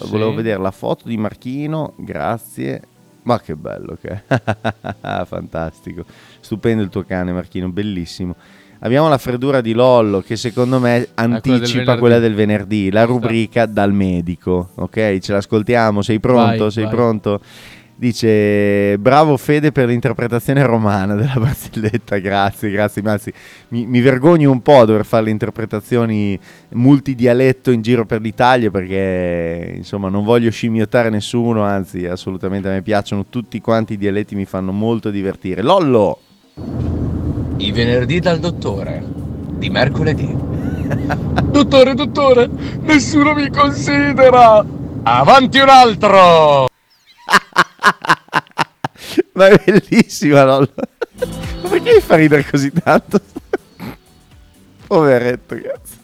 Sì. 0.01 0.09
volevo 0.09 0.33
vedere 0.33 0.59
la 0.61 0.71
foto 0.71 1.07
di 1.07 1.15
Marchino. 1.15 1.93
Grazie. 1.95 2.81
Ma 3.21 3.39
che 3.39 3.55
bello 3.55 3.97
che 4.01 4.21
è! 4.27 5.23
Fantastico. 5.23 6.03
Stupendo 6.41 6.83
il 6.83 6.89
tuo 6.89 7.05
cane, 7.05 7.31
Marchino, 7.31 7.69
bellissimo. 7.69 8.35
Abbiamo 8.79 9.09
la 9.09 9.17
freddura 9.17 9.59
di 9.61 9.73
Lollo 9.73 10.21
che 10.21 10.37
secondo 10.37 10.79
me 10.79 11.09
anticipa 11.15 11.57
venerdì. 11.67 11.99
quella 11.99 12.19
del 12.19 12.33
venerdì, 12.33 12.89
la 12.91 13.03
rubrica 13.03 13.65
dal 13.65 13.91
medico. 13.93 14.69
Ok, 14.75 15.17
ce 15.19 15.33
l'ascoltiamo. 15.33 16.01
Sei 16.01 16.19
pronto? 16.19 16.63
Vai, 16.63 16.71
Sei 16.71 16.83
vai. 16.85 16.93
pronto? 16.93 17.41
Dice 17.99 18.97
bravo 18.97 19.35
Fede 19.35 19.73
per 19.73 19.89
l'interpretazione 19.89 20.65
romana 20.65 21.15
della 21.15 21.33
barzelletta, 21.37 22.17
grazie, 22.19 22.69
grazie, 22.71 23.01
anzi 23.03 23.33
mi, 23.69 23.85
mi 23.85 23.99
vergogno 23.99 24.49
un 24.49 24.61
po' 24.61 24.79
a 24.79 24.85
dover 24.85 25.03
fare 25.03 25.25
le 25.25 25.31
interpretazioni 25.31 26.39
multidialetto 26.69 27.71
in 27.71 27.81
giro 27.81 28.05
per 28.05 28.21
l'Italia 28.21 28.71
perché 28.71 29.73
insomma 29.75 30.07
non 30.07 30.23
voglio 30.23 30.49
scimmiottare 30.49 31.09
nessuno, 31.09 31.63
anzi 31.63 32.05
assolutamente 32.05 32.69
a 32.69 32.71
me 32.71 32.81
piacciono 32.81 33.25
tutti 33.29 33.59
quanti 33.59 33.93
i 33.93 33.97
dialetti, 33.97 34.33
mi 34.33 34.45
fanno 34.45 34.71
molto 34.71 35.09
divertire. 35.09 35.61
Lollo! 35.61 36.19
I 37.59 37.71
venerdì 37.73 38.19
dal 38.21 38.39
dottore. 38.39 39.03
Di 39.05 39.69
mercoledì. 39.69 40.33
dottore, 41.51 41.93
dottore, 41.93 42.47
nessuno 42.81 43.33
mi 43.33 43.49
considera. 43.49 44.65
Avanti 45.03 45.59
un 45.59 45.67
altro. 45.67 46.69
Ma 49.33 49.47
è 49.47 49.61
bellissima 49.63 50.45
Lollo! 50.45 50.73
Ma 51.61 51.69
perché 51.69 51.95
mi 51.95 51.99
fa 51.99 52.15
ridere 52.15 52.45
così 52.49 52.71
tanto? 52.71 53.19
Poveretto, 54.87 55.55
cazzo. 55.55 55.97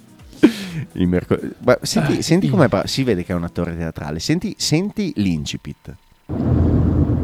Il 0.92 1.08
mercol- 1.08 1.56
Guarda, 1.58 1.86
senti, 1.86 2.22
senti 2.22 2.50
come 2.50 2.68
parla. 2.68 2.88
Si 2.88 3.04
vede 3.04 3.24
che 3.24 3.32
è 3.32 3.36
un 3.36 3.46
attore 3.46 3.78
teatrale. 3.78 4.20
Senti, 4.20 4.56
senti 4.58 5.14
l'incipit. 5.16 5.96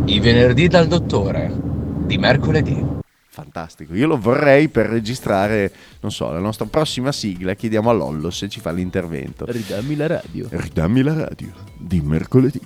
I 0.05 0.19
venerdì 0.19 0.67
dal 0.69 0.87
dottore. 0.87 1.53
Di 2.05 2.17
mercoledì. 2.17 2.99
Fantastico. 3.33 3.95
Io 3.95 4.07
lo 4.07 4.19
vorrei 4.19 4.67
per 4.67 4.87
registrare, 4.87 5.71
non 6.01 6.11
so, 6.11 6.29
la 6.33 6.39
nostra 6.39 6.65
prossima 6.65 7.13
sigla. 7.13 7.53
Chiediamo 7.53 7.89
a 7.89 7.93
Lollo 7.93 8.29
se 8.29 8.49
ci 8.49 8.59
fa 8.59 8.71
l'intervento. 8.71 9.45
Ridammi 9.47 9.95
la 9.95 10.07
radio. 10.07 10.47
Ridammi 10.49 11.01
la 11.01 11.13
radio 11.13 11.49
di 11.77 12.01
mercoledì, 12.01 12.59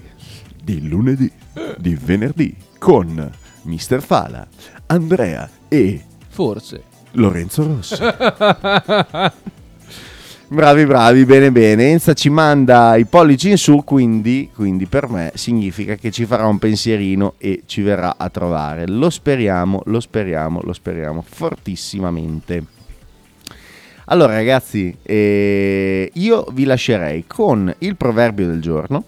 di 0.64 0.88
lunedì, 0.88 1.32
di 1.78 1.94
venerdì 1.94 2.58
con 2.80 3.32
Mr. 3.62 4.02
Fala, 4.02 4.48
Andrea 4.88 5.48
e 5.68 6.04
Forse. 6.30 6.82
Lorenzo 7.12 7.64
Rossi. 7.68 8.02
Bravi, 10.48 10.86
bravi, 10.86 11.26
bene, 11.26 11.52
bene. 11.52 11.90
Enza 11.90 12.14
ci 12.14 12.30
manda 12.30 12.96
i 12.98 13.06
pollici 13.06 13.50
in 13.50 13.58
su, 13.58 13.84
quindi, 13.84 14.52
quindi 14.54 14.86
per 14.86 15.10
me 15.10 15.32
significa 15.34 15.96
che 15.96 16.12
ci 16.12 16.26
farà 16.26 16.46
un 16.46 16.60
pensierino 16.60 17.34
e 17.40 17.64
ci 17.66 17.82
verrà 17.82 18.14
a 18.16 18.30
trovare. 18.30 18.88
Lo 18.88 19.10
speriamo, 19.10 19.82
lo 19.86 20.00
speriamo, 20.00 20.62
lo 20.62 20.72
speriamo 20.72 21.24
fortissimamente. 21.28 22.64
Allora 24.06 24.34
ragazzi, 24.34 24.96
eh, 25.02 26.12
io 26.14 26.46
vi 26.52 26.66
lascerei 26.66 27.24
con 27.26 27.74
il 27.80 27.96
proverbio 27.96 28.46
del 28.46 28.62
giorno, 28.62 29.04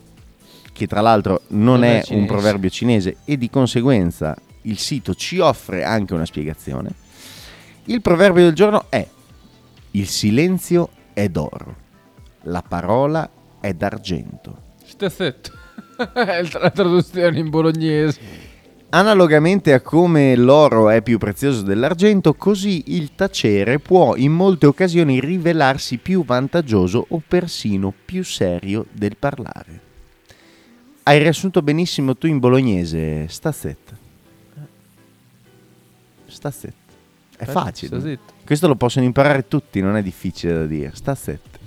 che 0.73 0.87
tra 0.87 1.01
l'altro 1.01 1.41
non, 1.49 1.81
Non 1.81 1.83
è 1.83 2.03
è, 2.03 2.15
un 2.15 2.25
proverbio 2.25 2.71
cinese 2.71 3.17
e 3.25 3.37
di 3.37 3.51
conseguenza 3.51 4.35
il 4.63 4.79
sito 4.79 5.13
ci 5.13 5.37
offre 5.37 5.83
anche 5.83 6.15
una 6.15 6.25
spiegazione. 6.25 6.89
Il 7.85 8.01
proverbio 8.01 8.43
del 8.43 8.53
giorno 8.53 8.85
è 8.89 9.07
il 9.91 10.07
silenzio 10.07 10.89
è 11.17 11.29
d'oro, 11.29 11.75
la 12.43 12.61
parola 12.61 13.27
è 13.59 13.73
d'argento. 13.73 14.75
Stai 14.83 15.09
zitto. 15.09 15.51
È 16.13 16.43
la 16.59 16.69
traduzione 16.69 17.39
in 17.39 17.49
bolognese. 17.49 18.19
Analogamente 18.89 19.73
a 19.73 19.81
come 19.81 20.35
l'oro 20.35 20.91
è 20.91 21.01
più 21.01 21.17
prezioso 21.17 21.63
dell'argento, 21.63 22.35
così 22.35 22.83
il 22.95 23.15
tacere 23.15 23.79
può 23.79 24.15
in 24.15 24.31
molte 24.31 24.67
occasioni 24.67 25.19
rivelarsi 25.19 25.97
più 25.97 26.23
vantaggioso 26.23 27.07
o 27.09 27.21
persino 27.27 27.91
più 28.05 28.23
serio 28.23 28.85
del 28.91 29.17
parlare. 29.17 29.81
Hai 31.01 31.17
riassunto 31.17 31.63
benissimo 31.63 32.15
tu 32.15 32.27
in 32.27 32.37
bolognese, 32.37 33.27
sta 33.27 33.51
zitto. 33.51 34.05
Sta 36.27 36.51
zitto. 36.51 36.86
È 37.37 37.43
Eh, 37.43 37.45
facile. 37.45 38.19
Questo 38.45 38.67
lo 38.67 38.75
possono 38.75 39.05
imparare 39.05 39.47
tutti, 39.47 39.79
non 39.79 39.95
è 39.95 40.01
difficile 40.03 40.53
da 40.53 40.65
dire. 40.65 40.91
Sta 40.93 41.13
zitto. 41.15 41.57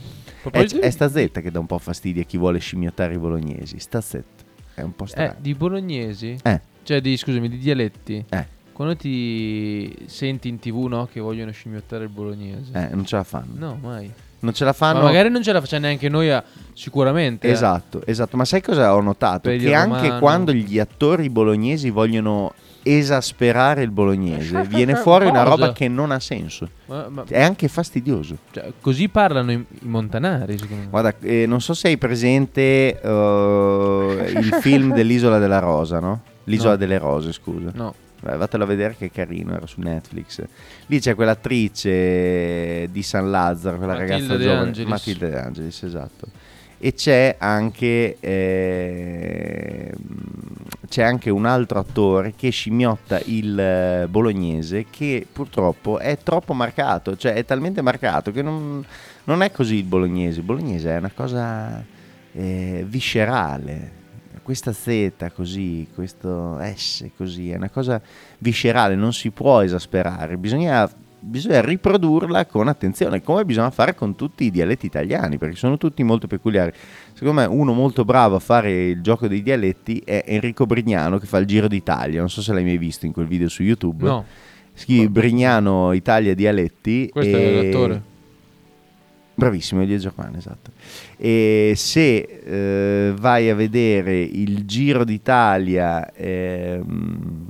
È, 0.51 0.64
è 0.64 0.91
sta 0.91 1.09
zetta 1.09 1.41
che 1.41 1.51
dà 1.51 1.59
un 1.59 1.66
po' 1.66 1.79
fastidio 1.79 2.23
a 2.23 2.25
chi 2.25 2.37
vuole 2.39 2.59
scimmiottare 2.59 3.14
i 3.14 3.18
bolognesi. 3.18 3.79
Sta 3.79 4.01
zitto. 4.01 4.45
È 4.75 4.83
un 4.83 4.95
po' 4.97 5.05
Eh, 5.05 5.09
strano. 5.09 5.35
di 5.39 5.55
bolognesi? 5.55 6.37
Eh. 6.43 6.61
Cioè, 6.83 7.01
di, 7.01 7.16
scusami, 7.16 7.49
di 7.49 7.59
dialetti? 7.59 8.25
Eh. 8.29 8.59
Quando 8.73 8.97
ti 8.97 9.95
senti 10.07 10.49
in 10.49 10.59
tv, 10.59 10.87
no? 10.87 11.07
Che 11.12 11.21
vogliono 11.21 11.51
scimmiottare 11.53 12.05
il 12.05 12.09
bolognese. 12.11 12.73
Eh, 12.73 12.89
non 12.95 13.05
ce 13.05 13.16
la 13.16 13.25
fanno. 13.25 13.53
No, 13.55 13.79
mai. 13.81 14.11
Non 14.41 14.55
ce 14.55 14.64
la 14.64 14.73
fanno. 14.73 15.01
Ma 15.01 15.05
magari 15.05 15.29
non 15.29 15.43
ce 15.43 15.53
la 15.53 15.61
facciamo 15.61 15.83
neanche 15.85 16.09
noi, 16.09 16.31
a- 16.31 16.43
sicuramente. 16.73 17.47
eh. 17.47 17.51
Esatto, 17.51 18.05
esatto. 18.07 18.39
Ma 18.39 18.47
sai 18.47 18.62
cosa 18.62 18.95
ho 18.95 19.01
notato? 19.03 19.51
Che 19.51 19.75
anche 19.75 20.01
romano. 20.03 20.18
quando 20.18 20.53
gli 20.55 20.79
attori 20.79 21.29
bolognesi 21.29 21.91
vogliono 21.91 22.55
esasperare 22.83 23.83
il 23.83 23.91
bolognese, 23.91 24.62
viene 24.68 24.95
fuori 24.97 25.26
una 25.26 25.43
roba 25.43 25.72
che 25.72 25.89
non 25.89 26.11
ha 26.11 26.20
senso. 26.20 26.68
Ma- 26.87 27.09
ma- 27.09 27.24
È 27.28 27.41
anche 27.43 27.68
fastidioso. 27.68 28.37
Cioè, 28.51 28.72
così 28.81 29.09
parlano 29.09 29.53
i, 29.53 29.55
i 29.55 29.66
montanari, 29.87 30.59
secondo 30.59 30.83
me. 30.85 30.89
Guarda, 30.91 31.14
eh, 31.20 31.47
non 31.47 31.61
so 31.61 31.74
se 31.74 31.89
hai 31.89 31.99
presente 31.99 33.01
eh, 33.01 34.33
il 34.37 34.59
film 34.61 34.93
dell'Isola 34.97 35.39
della 35.39 35.59
Rosa, 35.59 36.01
no? 36.01 36.22
L'isola 36.45 36.70
No. 36.72 36.76
delle 36.76 36.99
Rose, 36.99 37.33
scusa. 37.33 37.70
No. 37.74 37.95
Beh, 38.22 38.37
vatelo 38.37 38.64
a 38.64 38.66
vedere 38.66 38.97
che 38.99 39.07
è 39.07 39.11
carino, 39.11 39.55
era 39.55 39.66
su 39.66 39.81
Netflix. 39.81 40.43
Lì 40.87 41.01
c'è 41.01 41.14
quell'attrice 41.14 42.89
di 42.91 43.03
San 43.03 43.31
Lazzaro, 43.31 43.76
quella 43.78 43.95
Matilde 43.95 44.12
ragazza 44.16 44.39
giovane, 44.39 44.61
Angelis. 44.66 44.91
Matilde 44.91 45.31
De 45.31 45.39
Angelis, 45.41 45.83
esatto. 45.83 46.26
E 46.83 46.95
c'è 46.95 47.37
anche, 47.39 48.16
eh, 48.20 49.93
c'è 50.89 51.03
anche 51.03 51.28
un 51.28 51.45
altro 51.45 51.78
attore 51.78 52.33
che 52.35 52.49
scimmiotta 52.49 53.20
il 53.26 53.61
eh, 53.61 54.07
bolognese 54.09 54.87
che 54.89 55.26
purtroppo 55.31 55.99
è 55.99 56.16
troppo 56.22 56.55
marcato, 56.55 57.18
cioè 57.18 57.35
è 57.35 57.45
talmente 57.45 57.83
marcato 57.83 58.31
che 58.31 58.41
non, 58.41 58.83
non 59.24 59.43
è 59.43 59.51
così 59.51 59.74
il 59.74 59.85
bolognese. 59.85 60.39
Il 60.39 60.47
bolognese 60.47 60.91
è 60.91 60.97
una 60.97 61.12
cosa 61.14 61.85
eh, 62.33 62.85
viscerale. 62.89 63.99
Questa 64.43 64.72
Z 64.72 65.12
così, 65.35 65.87
questo 65.95 66.59
S 66.74 67.11
così, 67.14 67.51
è 67.51 67.57
una 67.57 67.68
cosa 67.68 68.01
viscerale, 68.39 68.95
non 68.95 69.12
si 69.12 69.31
può 69.31 69.61
esasperare, 69.61 70.39
bisogna, 70.39 70.91
bisogna 71.21 71.61
riprodurla 71.61 72.47
con 72.47 72.68
attenzione, 72.68 73.23
come 73.23 73.45
bisogna 73.45 73.71
fare 73.71 73.95
con 73.95 74.16
tutti 74.16 74.45
i 74.45 74.51
dialetti 74.51 74.87
italiani, 74.87 75.39
perché 75.39 75.57
sono 75.57 75.77
tutti 75.77 76.03
molto 76.03 76.27
peculiari. 76.27 76.73
Secondo 77.12 77.41
me 77.41 77.47
uno 77.47 77.73
molto 77.73 78.05
bravo 78.05 78.37
a 78.37 78.41
fare 78.41 78.89
il 78.89 79.03
gioco 79.03 79.29
dei 79.29 79.43
dialetti 79.43 80.03
è 80.05 80.25
Enrico 80.27 80.66
Brignano 80.66 81.18
che 81.18 81.27
fa 81.27 81.39
il 81.39 81.47
Giro 81.47 81.68
d'Italia, 81.68 82.21
non 82.21 82.31
so 82.31 82.43
se 82.43 82.53
l'hai 82.53 82.64
mai 82.64 82.79
visto 82.79 83.07
in 83.07 83.12
quel 83.12 83.27
video 83.27 83.49
su 83.49 83.62
YouTube. 83.62 84.05
No. 84.05 84.25
Scrivi 84.73 85.09
Brignano 85.09 85.93
Italia 85.93 86.35
Dialetti. 86.35 87.09
Questo 87.12 87.37
è 87.37 87.41
e- 87.41 87.62
l'attore. 87.62 88.03
Bravissimo, 89.41 89.81
Elia 89.81 89.97
Germano, 89.97 90.37
esatto. 90.37 90.71
E 91.16 91.73
se 91.75 92.18
eh, 92.45 93.14
vai 93.16 93.49
a 93.49 93.55
vedere 93.55 94.21
il 94.21 94.66
Giro 94.66 95.03
d'Italia 95.03 96.12
ehm, 96.12 97.49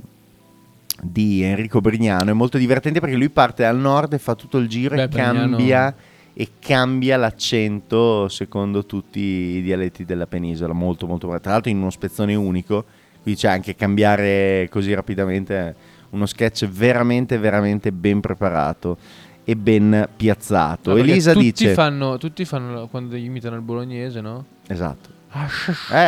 di 1.01 1.41
Enrico 1.43 1.81
Brignano 1.81 2.29
è 2.29 2.33
molto 2.33 2.57
divertente 2.57 2.99
perché 2.99 3.15
lui 3.15 3.29
parte 3.29 3.63
dal 3.63 3.77
nord 3.77 4.13
e 4.13 4.19
fa 4.19 4.35
tutto 4.35 4.57
il 4.57 4.67
giro 4.67 4.95
Beh, 4.95 5.03
e 5.03 5.07
Brignano- 5.07 5.55
cambia 5.57 5.95
e 6.33 6.47
cambia 6.59 7.17
l'accento 7.17 8.27
secondo 8.29 8.85
tutti 8.85 9.19
i 9.19 9.61
dialetti 9.61 10.05
della 10.05 10.27
penisola, 10.27 10.73
molto 10.73 11.05
molto. 11.07 11.27
Tra 11.39 11.51
l'altro 11.51 11.69
in 11.69 11.77
uno 11.77 11.89
spezzone 11.89 12.33
unico, 12.35 12.85
qui 13.21 13.35
c'è 13.35 13.49
anche 13.49 13.75
cambiare 13.75 14.67
così 14.71 14.93
rapidamente 14.93 15.75
uno 16.11 16.25
sketch 16.25 16.67
veramente 16.67 17.37
veramente 17.37 17.91
ben 17.91 18.21
preparato 18.21 18.97
e 19.43 19.55
ben 19.55 20.07
piazzato. 20.15 20.91
No, 20.91 20.97
Elisa 20.97 21.33
tutti 21.33 21.45
dice 21.45 21.73
Fanno, 21.73 22.17
tutti 22.17 22.45
fanno 22.45 22.87
quando 22.87 23.15
imitano 23.17 23.55
il 23.55 23.61
bolognese, 23.61 24.21
no? 24.21 24.45
Esatto. 24.67 25.09
Ah, 25.31 25.47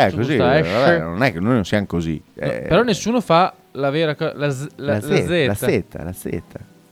Eh, 0.06 0.12
così, 0.14 0.36
questa 0.38 0.56
eh, 0.56 0.60
esce. 0.60 0.72
vabbè, 0.74 1.00
non 1.00 1.24
è 1.24 1.32
che 1.34 1.40
noi 1.40 1.54
non 1.54 1.66
siamo 1.66 1.86
così. 1.86 2.22
No, 2.36 2.44
eh, 2.46 2.66
però 2.68 2.84
nessuno 2.84 3.20
fa 3.22 3.54
la 3.74 3.90
vera 3.90 4.16
cosa. 4.16 4.34
La, 4.36 4.50
z- 4.50 4.68
la, 4.78 5.00
Z, 5.02 5.06
Z. 5.26 5.46
la 5.48 5.54
Z, 5.56 5.84
la 6.04 6.14
Z. 6.14 6.40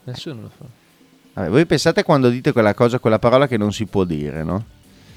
Nessuno 0.04 0.42
lo 0.42 0.50
fa. 0.56 0.64
Vabbè, 1.34 1.48
voi 1.48 1.64
pensate 1.66 2.02
quando 2.02 2.28
dite 2.28 2.52
quella 2.52 2.74
cosa, 2.74 2.98
quella 2.98 3.18
parola 3.18 3.46
che 3.48 3.56
non 3.56 3.72
si 3.72 3.86
può 3.86 4.04
dire, 4.04 4.42
no? 4.44 4.64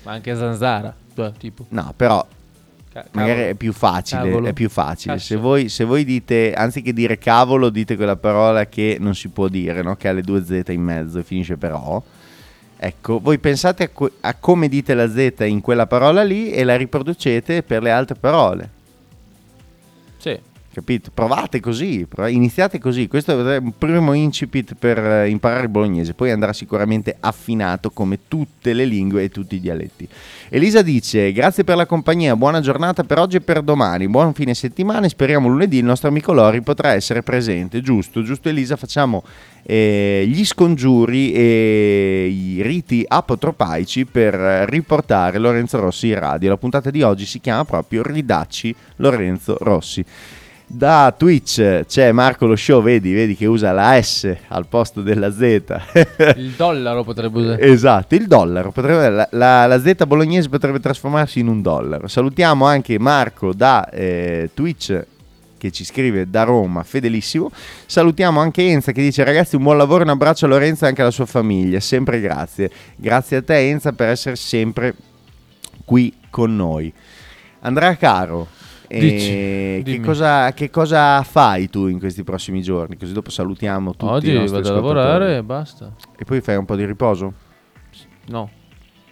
Ma 0.04 0.14
anche 0.14 0.36
zanzara. 0.36 0.96
Tipo. 1.38 1.66
No, 1.70 1.94
però 1.96 2.26
Ca- 2.92 3.06
magari 3.12 3.32
cavolo. 3.36 3.50
è 3.52 3.56
più 3.56 3.74
facile. 3.74 4.22
Cavolo. 4.22 4.48
È 4.48 4.54
più 4.54 4.70
facile. 4.70 5.20
Se 5.20 5.36
voi, 5.36 5.70
se 5.70 5.84
voi 5.84 6.04
dite, 6.06 6.54
anziché 6.54 6.94
dire 6.94 7.18
cavolo, 7.18 7.70
dite 7.70 7.96
quella 7.96 8.16
parola 8.16 8.66
che 8.68 8.98
non 9.00 9.16
si 9.16 9.30
può 9.30 9.48
dire, 9.48 9.82
no? 9.82 9.96
Che 9.96 10.08
ha 10.08 10.12
le 10.14 10.22
due 10.22 10.44
Z 10.44 10.64
in 10.70 10.82
mezzo 10.82 11.20
e 11.20 11.24
finisce 11.24 11.58
per 11.58 11.72
O. 11.74 12.04
Ecco, 12.78 13.20
voi 13.20 13.40
pensate 13.40 13.84
a, 13.84 13.90
que- 13.90 14.12
a 14.22 14.36
come 14.36 14.68
dite 14.68 14.94
la 14.94 15.10
Z 15.10 15.34
in 15.46 15.62
quella 15.62 15.88
parola 15.88 16.24
lì 16.24 16.52
e 16.52 16.64
la 16.66 16.76
riproducete 16.76 17.64
per 17.64 17.82
le 17.82 17.92
altre 17.92 18.16
parole. 18.16 18.70
Capito? 20.76 21.10
Provate 21.14 21.62
così, 21.62 22.06
iniziate 22.28 22.80
così. 22.80 23.08
Questo 23.08 23.50
è 23.50 23.58
un 23.60 23.78
primo 23.78 24.12
incipit 24.12 24.76
per 24.78 24.98
eh, 24.98 25.30
imparare 25.30 25.62
il 25.62 25.70
bolognese, 25.70 26.14
poi 26.14 26.32
andrà 26.32 26.52
sicuramente 26.52 27.16
affinato 27.18 27.92
come 27.92 28.20
tutte 28.28 28.74
le 28.74 28.84
lingue 28.84 29.24
e 29.24 29.30
tutti 29.30 29.56
i 29.56 29.62
dialetti. 29.62 30.06
Elisa 30.50 30.82
dice: 30.82 31.32
Grazie 31.32 31.64
per 31.64 31.78
la 31.78 31.86
compagnia, 31.86 32.36
buona 32.36 32.60
giornata 32.60 33.06
per 33.06 33.20
oggi 33.20 33.38
e 33.38 33.40
per 33.40 33.62
domani, 33.62 34.10
buon 34.10 34.34
fine 34.34 34.54
settimana. 34.54 35.08
Speriamo 35.08 35.48
lunedì 35.48 35.78
il 35.78 35.86
nostro 35.86 36.10
amico 36.10 36.34
Lori 36.34 36.60
potrà 36.60 36.92
essere 36.92 37.24
presente. 37.24 37.80
Giusto, 37.80 38.22
giusto, 38.22 38.50
Elisa. 38.50 38.76
Facciamo 38.76 39.24
eh, 39.64 40.26
gli 40.28 40.44
scongiuri 40.44 41.32
e 41.32 42.28
i 42.30 42.62
riti 42.62 43.06
apotropaici 43.08 44.04
per 44.04 44.34
eh, 44.34 44.66
riportare 44.66 45.38
Lorenzo 45.38 45.80
Rossi 45.80 46.10
in 46.10 46.20
radio. 46.20 46.50
La 46.50 46.58
puntata 46.58 46.92
di 46.92 47.02
oggi 47.02 47.26
si 47.26 47.40
chiama 47.40 47.64
proprio 47.64 48.04
Ridacci 48.04 48.76
Lorenzo 48.98 49.56
Rossi. 49.62 50.04
Da 50.68 51.14
Twitch 51.16 51.86
c'è 51.86 52.12
Marco 52.12 52.48
lo 52.48 52.56
show, 52.56 52.82
vedi, 52.82 53.14
vedi 53.14 53.36
che 53.36 53.46
usa 53.46 53.72
la 53.72 54.02
S 54.02 54.36
al 54.48 54.66
posto 54.68 55.02
della 55.02 55.32
Z. 55.32 55.64
Il 56.38 56.54
dollaro 56.58 57.04
potrebbe 57.04 57.40
usare. 57.40 57.62
esatto, 57.62 58.16
il 58.16 58.26
dollaro, 58.26 58.72
potrebbe- 58.72 59.10
la, 59.10 59.28
la- 59.32 59.66
la 59.68 59.80
Z 59.80 60.06
bolognese 60.06 60.50
potrebbe 60.50 60.80
trasformarsi 60.80 61.40
in 61.40 61.48
un 61.48 61.62
dollaro. 61.62 62.08
Salutiamo 62.08 62.66
anche 62.66 62.98
Marco 62.98 63.54
da 63.54 63.88
eh, 63.90 64.50
Twitch 64.54 65.06
che 65.58 65.72
ci 65.72 65.86
scrive 65.86 66.30
da 66.30 66.44
Roma, 66.44 66.82
fedelissimo. 66.84 67.52
Salutiamo 67.86 68.40
anche 68.40 68.68
Enza 68.68 68.92
che 68.92 69.02
dice 69.02 69.24
ragazzi 69.24 69.56
un 69.56 69.64
buon 69.64 69.78
lavoro, 69.78 70.04
un 70.04 70.10
abbraccio 70.10 70.46
a 70.46 70.50
Lorenzo 70.50 70.86
e 70.86 70.88
anche 70.88 71.02
alla 71.02 71.12
sua 71.12 71.26
famiglia, 71.28 71.80
sempre 71.80 72.20
grazie. 72.20 72.72
Grazie 72.96 73.38
a 73.38 73.42
te 73.44 73.70
Enza 73.70 73.94
per 73.94 74.10
essere 74.10 74.36
sempre 74.36 74.96
qui 75.86 76.12
con 76.32 76.56
noi. 76.56 76.92
Andrea 77.62 77.96
Caro, 77.98 78.48
Dici, 78.88 79.82
che, 79.84 80.02
cosa, 80.04 80.52
che 80.54 80.70
cosa 80.70 81.22
fai 81.24 81.70
tu 81.70 81.88
in 81.88 82.00
questi 82.00 82.24
prossimi 82.24 82.62
giorni? 82.62 82.98
Così 82.98 83.14
dopo 83.14 83.30
salutiamo 83.30 83.92
tutti 83.92 84.06
Oggi 84.06 84.34
vado 84.34 84.70
a 84.70 84.74
lavorare 84.74 85.38
e 85.38 85.44
basta. 85.44 85.94
E 86.18 86.24
poi 86.26 86.42
fai 86.42 86.56
un 86.56 86.66
po' 86.66 86.76
di 86.76 86.86
riposo? 86.86 87.34
No. 88.28 88.50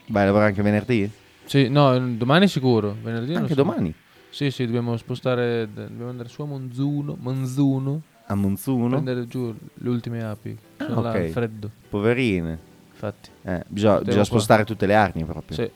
Vai 0.07 0.24
a 0.24 0.26
lavorare 0.26 0.49
anche 0.49 0.61
venerdì? 0.61 1.09
Sì, 1.45 1.69
no, 1.69 1.97
domani 1.99 2.47
sicuro. 2.47 2.95
Venerdì 3.01 3.36
Anche 3.36 3.49
so. 3.49 3.55
domani? 3.55 3.93
Sì, 4.30 4.49
sì, 4.49 4.65
dobbiamo 4.65 4.97
spostare. 4.97 5.67
Dobbiamo 5.71 6.09
andare 6.09 6.30
su 6.30 6.41
a 6.41 6.45
Monzuno. 6.45 7.15
Monzuno. 7.19 8.01
A 8.28 8.36
Monzuno? 8.36 8.89
Prendere 8.89 9.28
giù 9.28 9.53
le 9.74 9.89
ultime 9.89 10.24
api. 10.24 10.57
Ah, 10.78 10.86
Sono 10.86 11.01
là 11.01 11.09
ok. 11.09 11.15
al 11.15 11.28
freddo. 11.30 11.69
Poverine. 11.89 12.57
Infatti. 12.91 13.30
Eh, 13.43 13.63
bisogna, 13.67 13.99
bisogna 13.99 14.24
spostare 14.24 14.63
tutte 14.63 14.86
le 14.86 14.95
arnie 14.95 15.26
proprio. 15.26 15.55
Sì. 15.55 15.69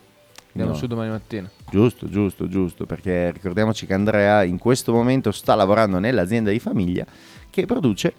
Andiamo 0.58 0.72
No. 0.72 0.78
su 0.78 0.88
domani 0.88 1.10
mattina. 1.12 1.50
Giusto, 1.70 2.10
giusto, 2.10 2.48
giusto, 2.48 2.86
perché 2.88 3.32
ricordiamoci 3.32 3.86
che 3.86 3.94
Andrea 3.94 4.42
in 4.44 4.58
questo 4.58 4.92
momento 4.92 5.32
sta 5.32 5.54
lavorando 5.54 6.00
nell'azienda 6.00 6.50
di 6.50 6.58
famiglia 6.60 7.06
che 7.50 7.66
produce 7.66 8.14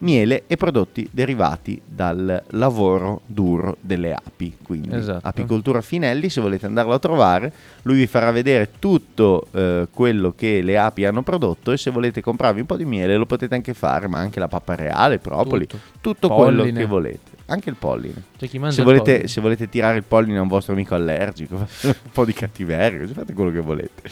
miele 0.00 0.44
e 0.46 0.56
prodotti 0.56 1.08
derivati 1.10 1.80
dal 1.84 2.44
lavoro 2.50 3.22
duro 3.26 3.78
delle 3.80 4.12
api. 4.12 4.56
Quindi 4.62 4.94
Esatto. 4.94 5.26
apicoltura 5.26 5.80
Finelli, 5.80 6.28
se 6.28 6.40
volete 6.40 6.66
andarlo 6.66 6.92
a 6.92 6.98
trovare, 6.98 7.52
lui 7.82 7.96
vi 7.96 8.06
farà 8.06 8.30
vedere 8.30 8.70
tutto 8.78 9.46
eh, 9.50 9.88
quello 9.90 10.34
che 10.36 10.60
le 10.62 10.78
api 10.78 11.04
hanno 11.06 11.22
prodotto 11.22 11.72
e 11.72 11.78
se 11.78 11.90
volete 11.90 12.20
comprarvi 12.20 12.60
un 12.60 12.66
po' 12.66 12.76
di 12.76 12.84
miele 12.84 13.16
lo 13.16 13.26
potete 13.26 13.54
anche 13.54 13.72
fare, 13.74 14.06
ma 14.08 14.18
anche 14.18 14.38
la 14.38 14.46
pappa 14.48 14.74
reale, 14.76 15.18
propoli, 15.18 15.66
Tutto. 15.66 15.82
tutto 16.00 16.28
quello 16.28 16.62
che 16.64 16.84
volete. 16.86 17.36
Anche 17.50 17.70
il 17.70 17.76
polline. 17.76 18.22
C'è 18.36 18.46
chi 18.46 18.58
mangia 18.58 18.74
Se 18.74 18.80
il 18.80 18.86
volete, 18.86 19.10
polline. 19.12 19.28
se 19.28 19.40
volete 19.40 19.68
tirare 19.68 19.96
il 19.96 20.02
polline 20.04 20.36
a 20.38 20.42
un 20.42 20.48
vostro 20.48 20.74
amico 20.74 20.94
allergico, 20.94 21.54
un 21.82 21.94
po' 22.12 22.24
di 22.26 22.32
cattiveria, 22.34 22.98
così 23.00 23.14
fate 23.14 23.32
quello 23.32 23.50
che 23.50 23.60
volete. 23.60 24.02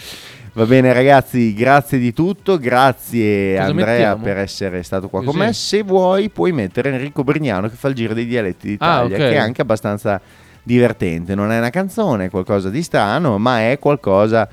Va 0.55 0.65
bene 0.65 0.91
ragazzi, 0.95 1.53
grazie 1.53 1.99
di 1.99 2.15
tutto, 2.15 2.57
grazie 2.59 3.57
Cosa 3.57 3.69
Andrea 3.69 3.87
mettiamo? 3.93 4.23
per 4.23 4.39
essere 4.39 4.83
stato 4.83 5.09
qua 5.11 5.19
con 5.19 5.29
Così. 5.35 5.39
me. 5.39 5.53
Se 5.53 5.83
vuoi 5.83 6.31
puoi 6.31 6.53
mettere 6.53 6.89
Enrico 6.91 7.23
Brignano 7.25 7.69
che 7.69 7.75
fa 7.77 7.89
il 7.89 7.95
giro 7.95 8.15
dei 8.15 8.25
dialetti 8.25 8.69
d'Italia, 8.69 9.17
Ah, 9.17 9.21
ok. 9.21 9.29
che 9.29 9.33
è 9.35 9.37
anche 9.37 9.61
abbastanza 9.61 10.19
divertente. 10.63 11.35
Non 11.35 11.53
è 11.53 11.59
una 11.59 11.69
canzone, 11.69 12.25
è 12.25 12.31
qualcosa 12.31 12.71
di 12.71 12.83
strano, 12.83 13.37
ma 13.37 13.69
è 13.71 13.79
qualcosa 13.79 14.49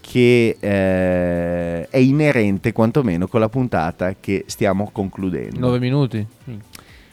che 0.00 0.56
eh, 0.58 1.88
è 1.88 1.98
inerente 1.98 2.72
quantomeno 2.72 3.28
con 3.28 3.38
la 3.40 3.48
puntata 3.48 4.14
che 4.18 4.42
stiamo 4.48 4.88
concludendo. 4.90 5.60
Nove 5.60 5.78
minuti. 5.78 6.26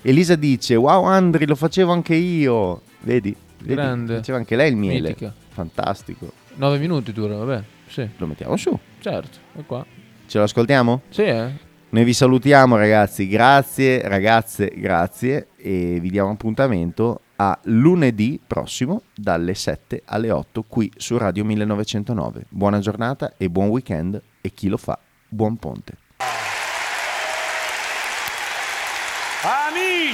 Elisa 0.07 0.35
dice: 0.35 0.75
Wow, 0.75 1.05
Andri, 1.05 1.47
lo 1.47 1.55
facevo 1.55 1.91
anche 1.91 2.13
io. 2.13 2.81
Vedi? 2.99 3.35
Vedi? 3.57 3.73
Grande. 3.73 4.17
Faceva 4.17 4.37
anche 4.37 4.55
lei 4.55 4.69
il 4.69 4.75
miele. 4.75 5.09
Mitica. 5.09 5.33
Fantastico. 5.49 6.31
Nove 6.57 6.77
minuti 6.77 7.11
dura, 7.11 7.35
vabbè. 7.37 7.63
Sì. 7.87 8.07
Lo 8.17 8.27
mettiamo 8.27 8.55
su. 8.55 8.77
Certo, 8.99 9.39
è 9.55 9.65
qua. 9.65 9.83
Ce 10.27 10.37
lo 10.37 10.43
ascoltiamo? 10.43 11.01
Sì, 11.09 11.23
eh. 11.23 11.49
Noi 11.89 12.03
vi 12.03 12.13
salutiamo, 12.13 12.77
ragazzi. 12.77 13.27
Grazie, 13.27 14.07
ragazze, 14.07 14.71
grazie. 14.75 15.47
E 15.57 15.97
vi 15.99 16.11
diamo 16.11 16.29
appuntamento 16.29 17.21
a 17.37 17.57
lunedì 17.63 18.39
prossimo 18.45 19.01
dalle 19.15 19.55
7 19.55 20.03
alle 20.05 20.29
8 20.29 20.65
qui 20.67 20.91
su 20.97 21.17
Radio 21.17 21.43
1909. 21.45 22.45
Buona 22.49 22.77
giornata 22.77 23.33
e 23.37 23.49
buon 23.49 23.69
weekend. 23.69 24.21
E 24.39 24.51
chi 24.53 24.67
lo 24.67 24.77
fa, 24.77 24.99
buon 25.27 25.57
ponte. 25.57 25.97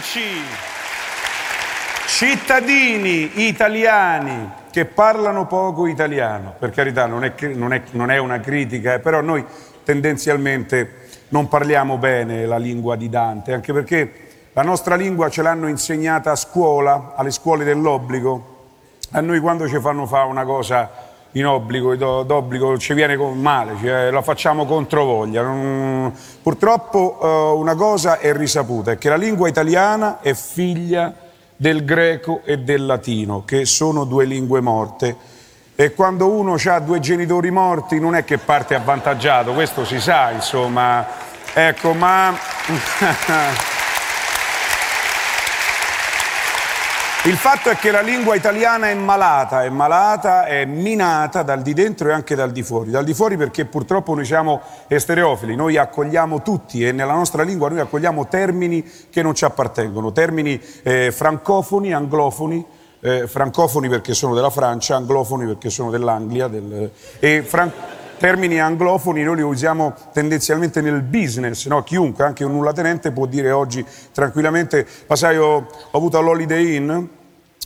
Amici, 0.02 0.42
cittadini 2.08 3.46
italiani 3.48 4.50
che 4.72 4.86
parlano 4.86 5.46
poco 5.46 5.86
italiano, 5.86 6.56
per 6.58 6.72
carità 6.72 7.06
non 7.06 7.24
è, 7.24 7.34
non 7.54 7.72
è- 7.72 7.84
non 7.92 8.10
è 8.10 8.18
una 8.18 8.40
critica, 8.40 8.96
eh, 8.96 9.00
però 9.00 9.22
noi 9.22 9.46
tendenzialmente 9.84 11.08
non 11.30 11.48
parliamo 11.48 12.00
bene 12.00 12.48
la 12.48 12.58
lingua 12.58 12.96
di 12.96 13.10
Dante, 13.10 13.54
anche 13.54 13.74
perché 13.74 14.12
la 14.54 14.64
nostra 14.64 14.96
lingua 14.96 15.30
ce 15.30 15.44
l'hanno 15.44 15.68
insegnata 15.68 16.32
a 16.32 16.36
scuola, 16.36 17.14
alle 17.16 17.30
scuole 17.30 17.64
dell'obbligo. 17.64 18.70
A 19.12 19.22
noi 19.22 19.40
quando 19.40 19.68
ci 19.68 19.80
fanno 19.80 20.08
fare 20.08 20.28
una 20.28 20.46
cosa 20.46 20.90
in 21.34 21.46
obbligo, 21.46 21.96
do- 21.96 22.24
d'obbligo 22.24 22.78
ci 22.78 22.94
viene 22.94 23.16
male, 23.16 23.76
cioè, 23.82 24.12
la 24.12 24.22
facciamo 24.22 24.66
contro 24.66 25.06
voglia. 25.06 25.42
Non- 25.42 26.14
Purtroppo 26.42 27.20
eh, 27.22 27.58
una 27.58 27.76
cosa 27.76 28.20
è 28.20 28.34
risaputa, 28.34 28.92
è 28.92 28.98
che 28.98 29.10
la 29.10 29.16
lingua 29.16 29.48
italiana 29.48 30.20
è 30.22 30.34
figlia 30.34 31.14
del 31.56 31.86
greco 31.86 32.42
e 32.44 32.60
del 32.60 32.86
latino, 32.86 33.44
che 33.46 33.66
sono 33.66 34.04
due 34.04 34.26
lingue 34.26 34.62
morte. 34.62 35.16
E 35.76 35.94
quando 35.94 36.28
uno 36.30 36.58
ha 36.64 36.80
due 36.80 37.00
genitori 37.00 37.50
morti 37.50 38.00
non 38.00 38.16
è 38.16 38.24
che 38.24 38.38
parte 38.38 38.76
avvantaggiato, 38.76 39.54
questo 39.54 39.86
si 39.86 40.00
sa, 40.00 40.32
insomma. 40.32 41.06
Ecco, 41.54 41.94
ma... 41.94 42.34
Il 47.26 47.36
fatto 47.36 47.70
è 47.70 47.76
che 47.76 47.92
la 47.92 48.02
lingua 48.02 48.34
italiana 48.34 48.90
è 48.90 48.96
malata, 48.96 49.64
è 49.64 49.70
malata, 49.70 50.46
è 50.46 50.66
minata 50.66 51.44
dal 51.44 51.62
di 51.62 51.72
dentro 51.74 52.10
e 52.10 52.14
anche 52.14 52.34
dal 52.34 52.52
di 52.52 52.64
fuori. 52.64 52.90
Dal 52.90 53.04
di 53.04 53.14
fuori 53.14 53.38
perché 53.38 53.66
purtroppo 53.66 54.16
noi 54.16 54.26
siamo 54.26 54.60
estereofili, 54.88 55.56
noi 55.56 55.78
accogliamo 55.78 56.42
tutti 56.42 56.84
e 56.84 56.92
nella 56.92 57.14
nostra 57.14 57.44
lingua 57.44 57.70
noi 57.70 57.80
accogliamo 57.80 58.28
termini 58.28 58.84
che 59.12 59.22
non 59.22 59.36
ci 59.36 59.46
appartengono, 59.46 60.12
termini 60.12 60.60
eh, 60.82 61.12
francofoni, 61.12 61.94
anglofoni, 61.94 62.66
eh, 63.02 63.28
francofoni 63.28 63.88
perché 63.88 64.16
sono 64.16 64.34
della 64.34 64.50
Francia, 64.50 64.96
anglofoni 64.96 65.46
perché 65.46 65.70
sono 65.70 65.92
dell'Anglia, 65.92 66.48
del- 66.48 66.90
e 67.20 67.44
fran- 67.44 67.72
termini 68.22 68.62
anglofoni 68.62 69.24
noi 69.24 69.38
li 69.38 69.42
usiamo 69.42 69.96
tendenzialmente 70.14 70.80
nel 70.80 71.02
business, 71.02 71.66
no? 71.66 71.82
chiunque, 71.82 72.24
anche 72.24 72.44
un 72.44 72.52
nullatenente 72.52 73.12
può 73.12 73.26
dire 73.26 73.50
oggi 73.50 73.84
tranquillamente, 74.12 74.86
ma 75.08 75.16
sai 75.16 75.38
ho, 75.38 75.56
ho 75.56 75.98
avuto 75.98 76.20
all'Holiday 76.20 76.76
Inn 76.76 77.04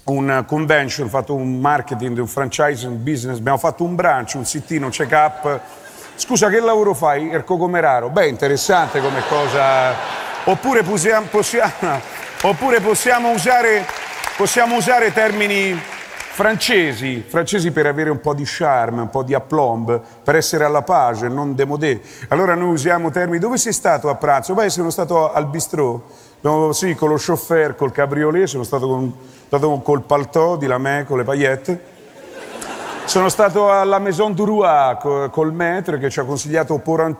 un 0.05 0.43
convention, 0.47 1.07
ho 1.07 1.09
fatto 1.09 1.35
un 1.35 1.59
marketing, 1.59 2.19
un 2.19 2.27
franchise, 2.27 2.87
un 2.87 3.03
business, 3.03 3.39
abbiamo 3.39 3.57
fatto 3.57 3.83
un 3.83 3.95
brunch, 3.95 4.35
un 4.35 4.45
sit-in, 4.45 4.85
un 4.85 4.91
check-up. 4.91 5.59
Scusa, 6.15 6.47
che 6.47 6.61
lavoro 6.61 6.93
fai? 6.93 7.29
Erco 7.31 7.57
Comeraro. 7.57 8.07
Beh, 8.09 8.27
interessante 8.27 9.01
come 9.01 9.23
cosa. 9.27 9.93
Oppure 10.45 10.83
possiamo, 10.83 11.25
possiamo, 11.29 11.99
oppure 12.43 12.79
possiamo 12.79 13.31
usare, 13.31 13.85
possiamo 14.37 14.77
usare 14.77 15.11
termini 15.11 15.77
francesi, 16.35 17.23
francesi 17.25 17.71
per 17.71 17.85
avere 17.85 18.09
un 18.09 18.19
po' 18.19 18.33
di 18.33 18.43
charme, 18.45 18.99
un 18.99 19.09
po' 19.09 19.23
di 19.23 19.33
aplomb, 19.33 20.01
per 20.21 20.35
essere 20.35 20.65
alla 20.65 20.81
page, 20.81 21.29
non 21.29 21.55
démodé. 21.55 22.01
Allora 22.27 22.55
noi 22.55 22.73
usiamo 22.73 23.09
termini. 23.09 23.39
Dove 23.39 23.55
sei 23.55 23.71
stato 23.71 24.09
a 24.09 24.15
pranzo? 24.15 24.53
Beh, 24.53 24.69
sono 24.69 24.89
stato 24.89 25.31
al 25.31 25.47
bistrò. 25.47 25.97
No, 26.41 26.73
sì, 26.73 26.93
con 26.93 27.07
lo 27.07 27.15
chauffeur, 27.17 27.77
col 27.77 27.93
cabriolet, 27.93 28.47
sono 28.47 28.63
stato 28.63 28.85
con, 28.85 29.13
stato 29.47 29.79
col 29.79 30.01
paltò 30.01 30.57
di 30.57 30.67
Lamè, 30.67 31.05
con 31.05 31.19
le 31.19 31.23
paillette. 31.23 31.93
Sono 33.05 33.29
stato 33.29 33.71
alla 33.71 33.99
Maison 33.99 34.33
du 34.33 34.43
Roi 34.43 34.97
co- 34.99 35.29
col 35.29 35.53
maître 35.53 35.97
che 35.99 36.09
ci 36.09 36.19
ha 36.19 36.25
consigliato 36.25 36.79
pour 36.79 37.15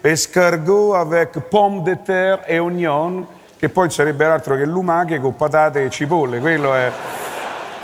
escargot 0.00 0.94
avec 0.94 1.38
pomme 1.50 1.82
de 1.82 1.98
terre 2.02 2.46
e 2.46 2.58
oignon, 2.58 3.26
che 3.58 3.68
poi 3.68 3.90
sarebbe 3.90 4.24
altro 4.24 4.56
che 4.56 4.64
lumache 4.64 5.20
con 5.20 5.36
patate 5.36 5.84
e 5.84 5.90
cipolle. 5.90 6.40
Quello 6.40 6.72
è. 6.72 6.90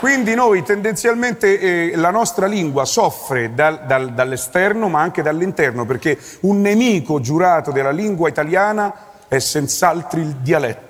Quindi 0.05 0.35
noi 0.35 0.61
tendenzialmente 0.61 1.59
eh, 1.59 1.95
la 1.95 2.11
nostra 2.11 2.45
lingua 2.45 2.85
soffre 2.85 3.55
dal- 3.55 3.87
dal- 3.87 4.13
dall'esterno 4.13 4.87
ma 4.87 5.01
anche 5.01 5.23
dall'interno 5.23 5.83
perché 5.83 6.19
un 6.41 6.61
nemico 6.61 7.19
giurato 7.19 7.71
della 7.71 7.89
lingua 7.89 8.29
italiana 8.29 8.93
è 9.27 9.39
senz'altro 9.39 10.19
il 10.19 10.35
dialetto. 10.35 10.84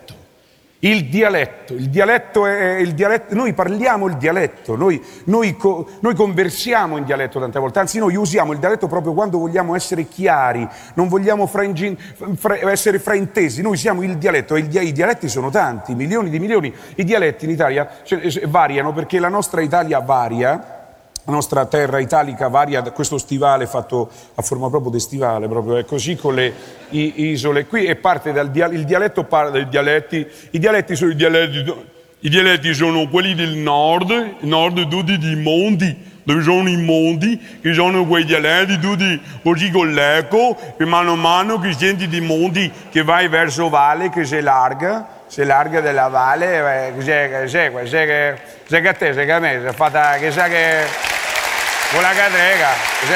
Il 0.80 1.06
dialetto, 1.06 1.74
il 1.74 1.90
dialetto 1.90 2.46
è 2.46 2.76
il 2.76 2.94
dialetto, 2.94 3.34
noi 3.34 3.54
parliamo 3.54 4.08
il 4.08 4.18
dialetto, 4.18 4.76
noi, 4.76 5.02
noi 5.24 5.56
co- 5.56 5.88
noi 6.02 6.14
conversiamo 6.14 6.98
in 6.98 7.06
dialetto 7.06 7.40
tante 7.40 7.60
volte, 7.60 7.80
anzi 7.80 7.98
noi 7.98 8.16
usiamo 8.16 8.52
il 8.52 8.60
dialetto 8.60 8.88
proprio 8.88 9.14
quando 9.14 9.40
vogliamo 9.40 9.74
essere 9.74 10.06
chiari, 10.06 10.68
non 10.96 11.08
vogliamo 11.08 11.48
fraingi- 11.48 11.98
fra- 12.36 12.70
essere 12.70 13.00
fraintesi, 13.00 13.62
noi 13.62 13.72
usiamo 13.72 14.04
il 14.04 14.18
dialetto 14.18 14.56
e 14.56 14.60
i 14.60 14.92
dialetti 14.92 15.30
sono 15.30 15.50
tanti, 15.50 15.96
milioni 15.96 16.30
di 16.30 16.40
milioni, 16.40 16.72
i 16.96 17.04
dialetti 17.06 17.46
in 17.46 17.52
Italia 17.52 17.90
cioè, 18.04 18.20
eh, 18.24 18.42
variano 18.46 18.92
perché 18.92 19.18
la 19.18 19.30
nostra 19.30 19.62
Italia 19.62 20.00
varia, 20.02 20.75
la 21.26 21.34
nostra 21.34 21.66
terra 21.66 22.00
italica 22.00 22.48
varia, 22.48 22.82
da 22.82 22.92
questo 22.92 23.18
stivale 23.18 23.66
fatto 23.66 24.10
a 24.36 24.42
forma 24.42 24.70
proprio 24.70 24.92
di 24.92 25.00
stivale, 25.00 25.48
proprio 25.48 25.78
è 25.78 25.86
così 25.86 26.16
con 26.16 26.36
le 26.36 26.54
i- 26.90 27.30
isole 27.32 27.66
qui 27.66 27.86
e 27.86 27.96
parte 27.96 28.32
dal 28.32 28.52
dia- 28.52 28.68
il 28.68 28.86
dialetto 28.86 29.24
parla 29.24 29.50
dai 29.50 29.68
dialetti, 29.68 30.28
i 30.52 30.60
dialetti 30.60 30.96
sono 30.96 31.12
i 31.12 31.16
dialetti, 31.16 31.74
i 32.20 32.30
dialetti 32.30 32.74
sono 32.74 33.08
quelli 33.10 33.34
del 33.34 33.56
nord, 33.56 34.36
nord 34.42 34.88
tutti 34.88 35.18
di 35.18 35.36
monti, 35.36 36.14
dove 36.24 36.42
sono 36.42 36.70
i 36.70 36.78
mondi, 36.78 37.40
che 37.62 37.74
sono 37.74 38.06
quei 38.06 38.24
dialetti 38.24 38.80
tutti 38.80 39.22
così 39.44 39.72
con 39.72 39.94
l'eco, 39.94 40.58
e 40.78 40.86
mano 40.86 41.14
a 41.14 41.16
mano 41.16 41.60
che 41.60 41.74
senti 41.74 42.08
dei 42.08 42.22
mondi 42.22 42.72
che 42.92 43.04
vai 43.04 43.28
verso 43.28 43.70
valle, 43.70 44.10
che 44.10 44.26
si 44.26 44.42
larga, 44.42 45.08
si 45.28 45.44
larga 45.44 45.82
della 45.82 46.08
valle, 46.08 46.88
eh, 46.88 46.94
che 46.98 47.04
c'è, 47.04 47.30
che 47.30 47.84
c'è 48.68 48.82
che 48.82 48.88
a 48.88 48.94
te, 48.94 49.14
che 49.14 49.32
a 49.32 49.40
me, 49.40 49.60
si 49.60 49.66
è 49.68 49.72
fatta, 49.74 50.18
che 50.18 50.32
sa 50.32 50.48
che... 50.48 51.05
la 52.02 52.14
cadrega, 52.14 52.70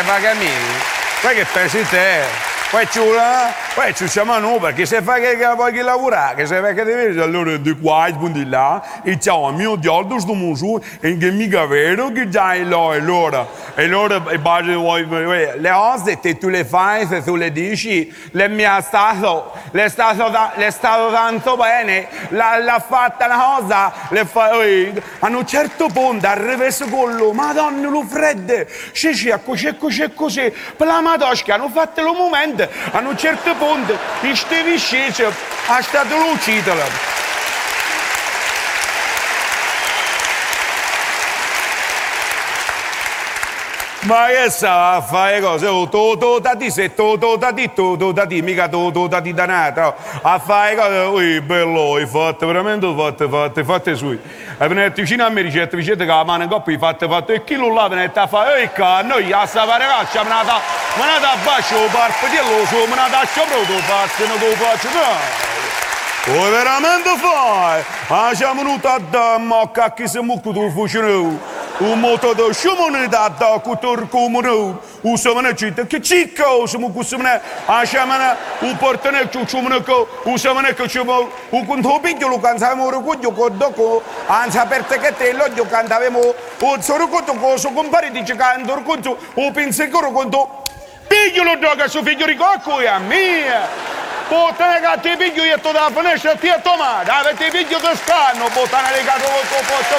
fa 0.03 0.19
cammini, 0.19 0.81
poi 1.21 1.35
che 1.35 1.45
pensi 1.45 1.85
te? 1.89 2.21
Poi 2.69 2.87
ciula, 2.89 3.53
poi 3.79 3.95
ci 3.95 4.09
siamo 4.09 4.37
noi 4.39 4.59
perché 4.59 4.85
se 4.85 5.01
fa 5.01 5.19
che 5.19 5.37
che 5.37 5.53
vuoi 5.55 5.71
che 5.71 5.81
lavorare, 5.81 6.35
che 6.35 6.45
se 6.45 6.59
fa 6.59 6.73
che 6.73 6.83
devi, 6.83 7.17
allora 7.17 7.55
di 7.55 7.79
qua 7.79 8.07
e 8.07 8.31
di 8.31 8.45
là, 8.45 8.83
e 9.03 9.17
ciao, 9.17 9.49
mio 9.53 9.77
Dio, 9.77 10.05
sto 10.19 10.33
muso, 10.33 10.81
e 10.99 11.15
che 11.15 11.31
mica 11.31 11.65
vero 11.65 12.11
che 12.11 12.27
già 12.27 12.55
è 12.55 12.63
là, 12.63 12.93
e 12.93 12.97
allora, 12.97 13.47
e 13.75 13.85
allora, 13.85 14.21
e 14.31 14.37
base 14.37 14.71
le 14.71 15.71
cose 15.71 16.19
te 16.19 16.37
tu 16.37 16.49
le 16.49 16.65
fai, 16.65 17.07
se 17.07 17.23
tu 17.23 17.37
le 17.37 17.53
dici, 17.53 18.13
le 18.31 18.49
mia 18.49 18.81
stato, 18.81 19.53
le 19.71 19.87
stato, 19.87 20.29
ta- 20.29 20.51
le 20.55 20.71
stato 20.71 21.09
tanto 21.13 21.55
bene, 21.55 22.09
l'ha, 22.31 22.83
fatta 22.85 23.27
una 23.27 23.37
cosa, 23.37 23.93
le 24.09 24.25
fai, 24.25 24.91
a 25.19 25.27
un 25.27 25.47
certo 25.47 25.87
punto, 25.87 26.27
al 26.27 26.35
reverso 26.35 26.85
collo, 26.89 27.31
madonna, 27.31 27.87
lo 27.87 28.03
freddo, 28.03 28.65
c'è 28.91 29.11
c'è 29.11 29.39
così, 29.41 29.73
così, 29.77 30.11
così, 30.13 30.53
per 30.75 30.85
la 30.85 30.99
madosca, 30.99 31.53
hanno 31.53 31.69
fatto 31.69 32.01
lo 32.01 32.13
momento, 32.13 32.67
a 32.91 32.99
un 32.99 33.17
certo 33.17 33.51
punto, 33.51 33.67
fundit, 33.69 34.01
i 34.25 34.33
shtiri 34.33 34.77
shqeqëp, 34.81 35.45
ashtë 35.75 35.97
të 35.99 36.01
dëru 36.09 36.35
qitërën. 36.45 36.93
Ma 44.03 44.27
che 44.27 44.49
sa 44.49 44.95
a 44.95 45.01
fare 45.01 45.41
cose? 45.41 45.67
Oh, 45.67 45.89
to 45.89 46.15
to 46.17 46.39
da 46.39 46.55
di 46.55 46.71
se 46.71 46.93
to 46.93 47.17
to 47.17 47.35
da 47.35 47.51
di 47.51 47.69
to 47.73 47.97
to 47.97 48.13
da 48.13 48.23
di 48.23 48.41
mica 48.41 48.69
to 48.69 48.91
to 48.91 49.07
da 49.07 49.19
di 49.19 49.33
danata. 49.33 49.93
A 50.21 50.39
fare 50.39 50.75
cose, 50.75 50.95
ui 51.11 51.41
bello, 51.41 51.95
hai 51.95 52.05
fatto 52.05 52.47
veramente 52.47 52.91
fatte 52.95 53.27
fatte 53.27 53.63
fatte 53.65 53.95
sui. 53.95 54.17
E 54.57 54.67
venite 54.69 55.01
vicino 55.01 55.25
a 55.25 55.29
me 55.29 55.41
ricette, 55.41 55.75
ricette 55.75 56.05
che 56.05 56.11
la 56.11 56.23
mano 56.23 56.43
in 56.43 56.49
coppa 56.49 56.71
hai 56.71 56.77
fatte 56.77 57.09
fatte 57.09 57.33
e 57.33 57.43
chi 57.43 57.55
lo 57.55 57.73
là 57.73 57.89
venite 57.89 58.17
a 58.17 58.25
fare, 58.27 58.61
ehi 58.61 58.71
ca, 58.71 59.01
noi 59.01 59.33
a 59.33 59.45
sta 59.45 59.65
fare 59.65 59.85
caccia, 59.85 60.23
me 60.23 60.29
da, 60.29 60.61
me 60.95 61.05
ne 61.05 61.19
da 61.19 61.35
bacio, 61.43 61.75
parpo 61.91 62.25
di 62.27 62.37
lo 62.37 62.65
so, 62.67 62.87
me 62.87 62.95
ne 62.95 63.09
da 63.11 63.25
sciopero, 63.25 63.79
faccio, 63.83 64.27
non 64.27 64.37
lo 64.39 64.55
faccio, 64.55 64.87
no. 64.93 65.88
Overamente 66.27 67.15
fai! 67.17 67.81
Facciamo 68.05 68.61
un 68.61 68.79
tadda, 68.79 69.37
ma 69.37 69.69
cacchi 69.71 70.07
se 70.07 70.21
mucco 70.21 70.51
tu 70.51 70.69
fucino. 70.69 71.57
Un 71.77 71.99
moto 71.99 72.33
da 72.33 72.51
sciumone 72.51 73.07
da 73.07 73.31
da 73.35 73.57
cutor 73.63 74.09
comuno. 74.09 74.81
Un 75.01 75.17
samane 75.17 75.55
citta, 75.55 75.85
che 75.85 76.01
cicca 76.01 76.51
o 76.51 76.67
se 76.67 76.77
mucco 76.77 77.03
samane. 77.03 77.41
Asciamane, 77.65 78.35
un 78.59 78.75
portane 78.75 79.29
ciucciumneco, 79.31 80.07
un 80.23 80.37
samane 80.37 80.73
che 80.73 80.89
ci 80.89 80.99
vuole. 80.99 81.29
Un 81.49 81.65
contopiglio 81.65 82.37
cantavamo 82.37 82.87
un 82.89 83.03
cuglio 83.03 83.31
con 83.31 83.57
doco. 83.57 84.03
Anza 84.27 84.65
per 84.65 84.83
te 84.83 84.99
che 84.99 85.15
te 85.15 85.31
lo 85.31 85.65
cantavamo. 85.67 86.35
Un 86.59 86.81
solo 86.81 87.07
conto 87.07 87.33
coso 87.35 87.71
compare 87.71 88.11
di 88.11 88.25
cicando 88.25 88.73
un 88.73 88.83
conto. 88.83 89.17
Un 89.35 89.51
pinsecoro 89.53 90.11
conto. 90.11 90.63
Pigliolo 91.07 91.55
doga 91.55 91.87
su 91.87 92.03
figlio 92.03 92.25
ricocco 92.25 92.81
e 92.81 92.87
a 92.87 92.99
mia. 92.99 93.88
Che 94.29 94.99
ti 95.01 95.17
piglio 95.17 95.43
io 95.43 95.59
to 95.59 95.71
da 95.71 95.89
finestra 95.91 96.35
ti 96.35 96.49
a 96.49 96.59
tomare. 96.59 97.09
Avete 97.09 97.49
piglio 97.49 97.79
toscano, 97.79 98.47
botane 98.49 98.91
legato 98.91 99.23
con 99.23 99.47
tuo 99.47 99.57
posto 99.65 99.97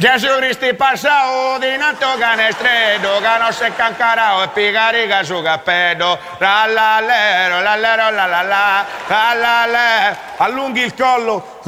Gesù 0.00 0.28
Cristo 0.38 0.64
passato 0.76 1.58
di 1.58 1.76
nato 1.76 2.06
non 3.36 3.52
si 3.52 3.64
è 3.64 3.74
cancarato 3.76 4.44
e 4.44 4.48
picarica 4.48 5.22
su 5.22 5.42
cappello, 5.42 6.18
rallallero, 6.38 7.60
lallero, 7.60 8.10
la 8.10 8.24
la 8.24 8.40
la, 8.40 8.86
rallallero, 9.06 10.16
allunghi 10.38 10.80
il 10.80 10.94
collo. 10.94 11.58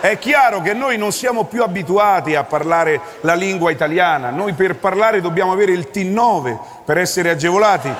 È 0.00 0.18
chiaro 0.18 0.62
che 0.62 0.72
noi 0.72 0.96
non 0.96 1.12
siamo 1.12 1.44
più 1.44 1.62
abituati 1.62 2.34
a 2.34 2.44
parlare 2.44 3.02
la 3.20 3.34
lingua 3.34 3.70
italiana, 3.70 4.30
noi 4.30 4.54
per 4.54 4.76
parlare 4.76 5.20
dobbiamo 5.20 5.52
avere 5.52 5.72
il 5.72 5.90
T9 5.92 6.58
per 6.86 6.96
essere 6.96 7.28
agevolati. 7.28 7.94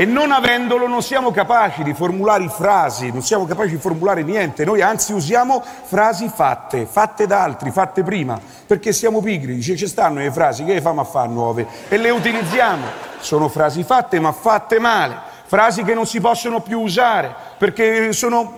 E 0.00 0.04
non 0.04 0.30
avendolo 0.30 0.86
non 0.86 1.02
siamo 1.02 1.32
capaci 1.32 1.82
di 1.82 1.92
formulare 1.92 2.48
frasi, 2.48 3.10
non 3.10 3.20
siamo 3.20 3.46
capaci 3.46 3.70
di 3.70 3.78
formulare 3.78 4.22
niente, 4.22 4.64
noi 4.64 4.80
anzi 4.80 5.12
usiamo 5.12 5.60
frasi 5.60 6.30
fatte, 6.32 6.86
fatte 6.86 7.26
da 7.26 7.42
altri, 7.42 7.72
fatte 7.72 8.04
prima, 8.04 8.38
perché 8.64 8.92
siamo 8.92 9.20
pigri, 9.20 9.56
dice 9.56 9.76
ci 9.76 9.88
stanno 9.88 10.20
le 10.20 10.30
frasi, 10.30 10.62
che 10.62 10.74
le 10.74 10.80
famo 10.80 11.00
a 11.00 11.04
fare 11.04 11.26
nuove? 11.30 11.66
E 11.88 11.96
le 11.96 12.10
utilizziamo, 12.10 12.86
sono 13.18 13.48
frasi 13.48 13.82
fatte 13.82 14.20
ma 14.20 14.30
fatte 14.30 14.78
male, 14.78 15.16
frasi 15.46 15.82
che 15.82 15.94
non 15.94 16.06
si 16.06 16.20
possono 16.20 16.60
più 16.60 16.78
usare, 16.78 17.34
perché 17.58 18.12
sono, 18.12 18.56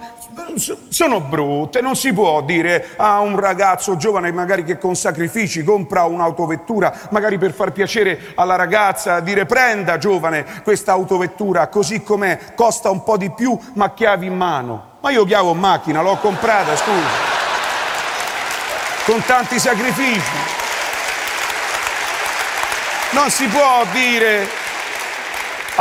sono 0.88 1.20
brutte, 1.20 1.80
non 1.80 1.96
si 1.96 2.12
può 2.12 2.42
dire 2.42 2.90
a 2.96 3.20
un 3.20 3.38
ragazzo 3.38 3.96
giovane 3.96 4.32
magari 4.32 4.64
che 4.64 4.78
con 4.78 4.94
sacrifici 4.94 5.62
compra 5.62 6.04
un'autovettura, 6.04 7.08
magari 7.10 7.38
per 7.38 7.52
far 7.52 7.72
piacere 7.72 8.32
alla 8.34 8.56
ragazza, 8.56 9.20
dire 9.20 9.46
prenda 9.46 9.98
giovane 9.98 10.44
questa 10.62 10.92
autovettura 10.92 11.68
così 11.68 12.02
com'è, 12.02 12.38
costa 12.54 12.90
un 12.90 13.02
po' 13.02 13.16
di 13.16 13.30
più 13.30 13.58
ma 13.74 13.92
chiavi 13.92 14.26
in 14.26 14.36
mano. 14.36 14.88
Ma 15.00 15.10
io 15.10 15.24
chiavo 15.24 15.52
in 15.52 15.58
macchina, 15.58 16.02
l'ho 16.02 16.16
comprata, 16.16 16.76
scusa, 16.76 17.08
con 19.06 19.22
tanti 19.24 19.58
sacrifici. 19.58 20.58
Non 23.12 23.30
si 23.30 23.46
può 23.46 23.84
dire 23.92 24.59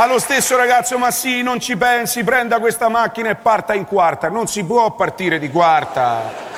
allo 0.02 0.18
stesso 0.18 0.56
ragazzo, 0.56 0.96
ma 0.96 1.10
sì, 1.10 1.42
non 1.42 1.60
ci 1.60 1.76
pensi, 1.76 2.24
prenda 2.24 2.58
questa 2.58 2.88
macchina 2.88 3.28
e 3.28 3.34
parta 3.34 3.74
in 3.74 3.84
quarta. 3.84 4.30
Non 4.30 4.46
si 4.46 4.64
può 4.64 4.90
partire 4.92 5.38
di 5.38 5.50
quarta. 5.50 6.48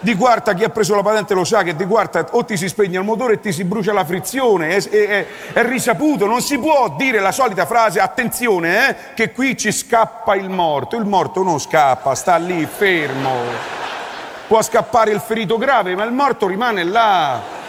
Di 0.00 0.14
quarta 0.16 0.52
chi 0.52 0.64
ha 0.64 0.68
preso 0.68 0.94
la 0.94 1.02
patente 1.02 1.32
lo 1.32 1.44
sa 1.44 1.62
che 1.62 1.74
di 1.74 1.86
quarta 1.86 2.26
o 2.32 2.44
ti 2.44 2.58
si 2.58 2.68
spegne 2.68 2.98
il 2.98 3.04
motore 3.04 3.34
e 3.34 3.40
ti 3.40 3.52
si 3.52 3.64
brucia 3.64 3.94
la 3.94 4.04
frizione, 4.04 4.76
è, 4.76 4.82
è- 4.88 5.26
è- 5.52 5.62
risaputo, 5.66 6.26
non 6.26 6.42
si 6.42 6.58
può 6.58 6.94
dire 6.96 7.20
la 7.20 7.32
solita 7.32 7.64
frase, 7.64 8.00
attenzione, 8.00 8.88
eh, 8.88 8.96
che 9.14 9.32
qui 9.32 9.56
ci 9.56 9.72
scappa 9.72 10.34
il 10.34 10.50
morto. 10.50 10.96
Il 10.96 11.06
morto 11.06 11.42
non 11.42 11.58
scappa, 11.58 12.14
sta 12.14 12.36
lì 12.36 12.66
fermo. 12.66 13.32
Può 14.46 14.60
scappare 14.60 15.10
il 15.10 15.20
ferito 15.20 15.56
grave, 15.56 15.94
ma 15.94 16.04
il 16.04 16.12
morto 16.12 16.46
rimane 16.46 16.84
là. 16.84 17.59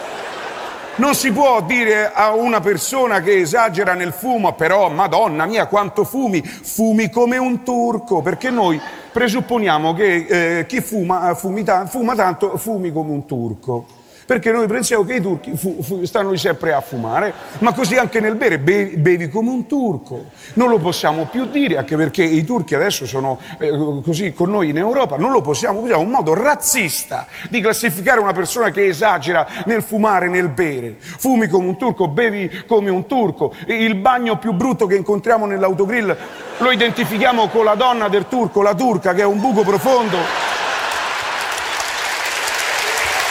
Non 0.98 1.16
si 1.16 1.32
può 1.32 1.62
dire 1.62 2.12
a 2.14 2.34
una 2.34 2.60
persona 2.60 3.22
che 3.22 3.40
esagera 3.40 3.94
nel 3.94 4.12
fumo, 4.12 4.54
però, 4.54 4.90
madonna 4.90 5.46
mia, 5.46 5.66
quanto 5.66 6.04
fumi, 6.04 6.42
fumi 6.44 7.10
come 7.10 7.38
un 7.38 7.64
turco, 7.64 8.22
perché 8.22 8.50
noi 8.50 8.80
presupponiamo 9.12 9.94
che 9.94 10.60
eh, 10.60 10.66
chi 10.66 10.82
fuma, 10.82 11.34
fumi 11.34 11.64
ta- 11.64 11.86
fuma 11.86 12.14
tanto, 12.14 12.58
fumi 12.58 12.92
come 12.92 13.12
un 13.12 13.26
turco. 13.26 13.86
Perché 14.32 14.54
noi 14.54 14.66
pensiamo 14.66 15.04
che 15.04 15.16
i 15.16 15.22
turchi 15.22 15.58
fu- 15.58 15.84
fu- 15.84 16.06
stanno 16.06 16.34
sempre 16.38 16.72
a 16.72 16.80
fumare, 16.80 17.34
ma 17.58 17.74
così 17.74 17.98
anche 17.98 18.22
nel 18.22 18.36
bere, 18.36 18.60
bevi, 18.60 18.96
bevi 18.96 19.28
come 19.28 19.50
un 19.50 19.66
turco. 19.68 20.28
Non 20.54 20.70
lo 20.70 20.78
possiamo 20.78 21.26
più 21.26 21.48
dire, 21.48 21.78
anche 21.78 21.98
perché 21.98 22.24
i 22.24 22.46
turchi 22.46 22.74
adesso 22.74 23.06
sono 23.06 23.38
eh, 23.60 24.00
così 24.02 24.32
con 24.32 24.50
noi 24.50 24.70
in 24.70 24.78
Europa, 24.78 25.18
non 25.18 25.34
lo 25.34 25.42
possiamo 25.42 25.80
usare, 25.82 25.96
è 25.96 26.02
un 26.02 26.12
modo 26.12 26.34
razzista 26.34 27.28
di 27.50 27.60
classificare 27.60 28.22
una 28.22 28.32
persona 28.32 28.70
che 28.70 28.86
esagera 28.86 29.46
nel 29.66 29.84
fumare, 29.84 30.30
nel 30.30 30.48
bere. 30.48 30.96
Fumi 30.98 31.50
come 31.50 31.68
un 31.68 31.76
turco, 31.76 32.08
bevi 32.08 32.64
come 32.66 32.90
un 32.90 33.06
turco. 33.08 33.54
Il 33.66 33.96
bagno 33.96 34.38
più 34.38 34.54
brutto 34.54 34.88
che 34.88 34.96
incontriamo 34.96 35.46
nell'autogrill 35.46 36.16
lo 36.58 36.72
identifichiamo 36.72 37.50
con 37.50 37.66
la 37.66 37.76
donna 37.76 38.08
del 38.08 38.30
turco, 38.30 38.62
la 38.62 38.76
turca, 38.76 39.14
che 39.14 39.24
è 39.24 39.26
un 39.26 39.42
buco 39.42 39.64
profondo 39.64 40.52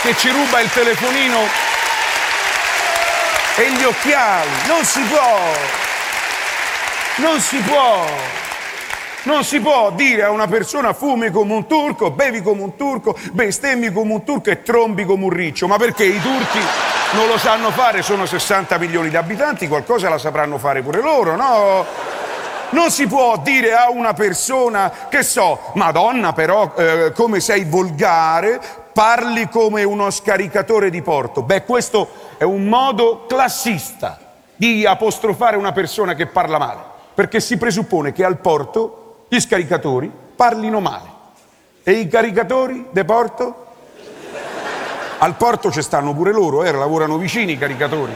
che 0.03 0.17
ci 0.17 0.31
ruba 0.31 0.61
il 0.61 0.71
telefonino 0.71 1.39
e 3.57 3.73
gli 3.73 3.85
occhiali. 3.85 4.49
Non 4.67 4.85
si 4.85 5.01
può. 5.03 5.39
Non 7.17 7.41
si 7.41 7.59
può. 7.59 8.07
Non 9.25 9.45
si 9.45 9.61
può 9.61 9.91
dire 9.91 10.25
a 10.25 10.31
una 10.31 10.47
persona 10.47 10.95
fumi 10.95 11.31
come 11.31 11.53
un 11.53 11.67
turco, 11.67 12.11
bevi 12.11 12.41
come 12.41 12.63
un 12.63 12.77
turco, 12.77 13.15
bestemmi 13.33 13.93
come 13.93 14.15
un 14.15 14.25
turco 14.25 14.49
e 14.49 14.63
trombi 14.63 15.05
come 15.05 15.25
un 15.25 15.31
riccio. 15.31 15.67
Ma 15.67 15.77
perché 15.77 16.05
i 16.05 16.21
turchi 16.23 16.59
non 17.13 17.27
lo 17.27 17.37
sanno 17.37 17.71
fare? 17.71 18.01
Sono 18.01 18.25
60 18.25 18.79
milioni 18.79 19.11
di 19.11 19.17
abitanti, 19.17 19.69
qualcosa 19.69 20.09
la 20.09 20.17
sapranno 20.17 20.57
fare 20.57 20.81
pure 20.81 21.03
loro, 21.03 21.37
no? 21.37 21.85
Non 22.71 22.91
si 22.91 23.07
può 23.07 23.37
dire 23.37 23.75
a 23.75 23.91
una 23.91 24.15
persona, 24.15 24.91
che 25.11 25.23
so, 25.23 25.73
Madonna 25.75 26.33
però, 26.33 26.73
eh, 26.77 27.13
come 27.15 27.41
sei 27.41 27.65
volgare, 27.65 28.61
parli 28.93 29.49
come 29.49 29.85
uno 29.85 30.11
scaricatore 30.11 30.91
di 30.91 31.03
porto. 31.03 31.43
Beh, 31.43 31.65
questo 31.65 32.09
è 32.37 32.45
un 32.45 32.67
modo 32.67 33.27
classista 33.27 34.19
di 34.57 34.85
apostrofare 34.85 35.57
una 35.57 35.73
persona 35.73 36.15
che 36.15 36.27
parla 36.27 36.59
male, 36.59 36.81
perché 37.15 37.41
si 37.41 37.57
presuppone 37.57 38.13
che 38.13 38.25
al 38.25 38.39
porto 38.39 39.25
gli 39.29 39.41
scaricatori 39.41 40.11
parlino 40.37 40.81
male. 40.81 41.09
E 41.83 41.93
i 41.93 42.09
caricatori 42.09 42.87
de 42.91 43.05
porto? 43.05 43.67
Al 45.19 45.37
porto 45.37 45.71
ci 45.71 45.83
stanno 45.83 46.15
pure 46.15 46.33
loro, 46.33 46.65
eh, 46.65 46.73
lavorano 46.73 47.17
vicini 47.17 47.53
i 47.53 47.59
caricatori. 47.59 48.13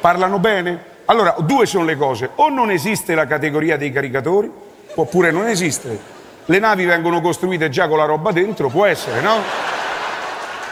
Parlano 0.00 0.38
bene? 0.38 0.94
Allora, 1.06 1.36
due 1.38 1.66
sono 1.66 1.84
le 1.84 1.96
cose. 1.96 2.30
O 2.36 2.48
non 2.48 2.70
esiste 2.70 3.14
la 3.14 3.26
categoria 3.26 3.76
dei 3.76 3.92
caricatori, 3.92 4.50
oppure 4.94 5.30
non 5.30 5.46
esiste. 5.46 5.98
Le 6.44 6.58
navi 6.58 6.84
vengono 6.84 7.20
costruite 7.20 7.68
già 7.68 7.88
con 7.88 7.98
la 7.98 8.04
roba 8.04 8.30
dentro, 8.32 8.68
può 8.68 8.84
essere, 8.84 9.20
no? 9.20 9.75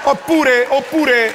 Oppure, 0.07 0.67
oppure... 0.69 1.35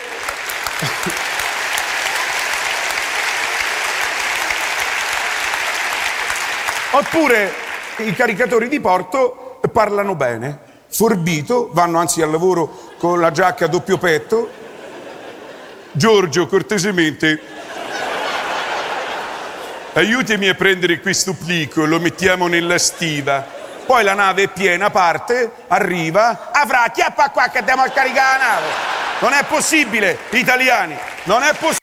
Oppure 6.91 7.53
i 7.97 8.13
caricatori 8.13 8.67
di 8.67 8.79
porto 8.79 9.59
parlano 9.71 10.15
bene. 10.15 10.59
Forbito, 10.87 11.69
vanno 11.71 11.99
anzi 11.99 12.21
al 12.21 12.31
lavoro 12.31 12.93
con 12.97 13.19
la 13.19 13.31
giacca 13.31 13.65
a 13.65 13.67
doppio 13.67 13.97
petto. 13.97 14.49
Giorgio, 15.91 16.45
cortesemente, 16.47 17.41
aiutami 19.93 20.47
a 20.47 20.53
prendere 20.53 20.99
questo 20.99 21.33
plico, 21.33 21.85
lo 21.85 21.99
mettiamo 21.99 22.47
nella 22.47 22.77
stiva 22.77 23.58
poi 23.89 24.03
la 24.03 24.13
nave 24.13 24.43
è 24.43 24.47
piena, 24.49 24.91
parte, 24.91 25.51
arriva, 25.67 26.51
avrà 26.51 26.91
chiappa 26.93 27.31
qua 27.31 27.47
che 27.47 27.57
andiamo 27.57 27.81
a 27.81 27.89
caricare 27.89 28.37
la 28.37 28.45
nave. 28.45 28.67
Non 29.17 29.33
è 29.33 29.43
possibile, 29.45 30.15
italiani, 30.29 30.95
non 31.23 31.41
è 31.41 31.49
possibile. 31.53 31.77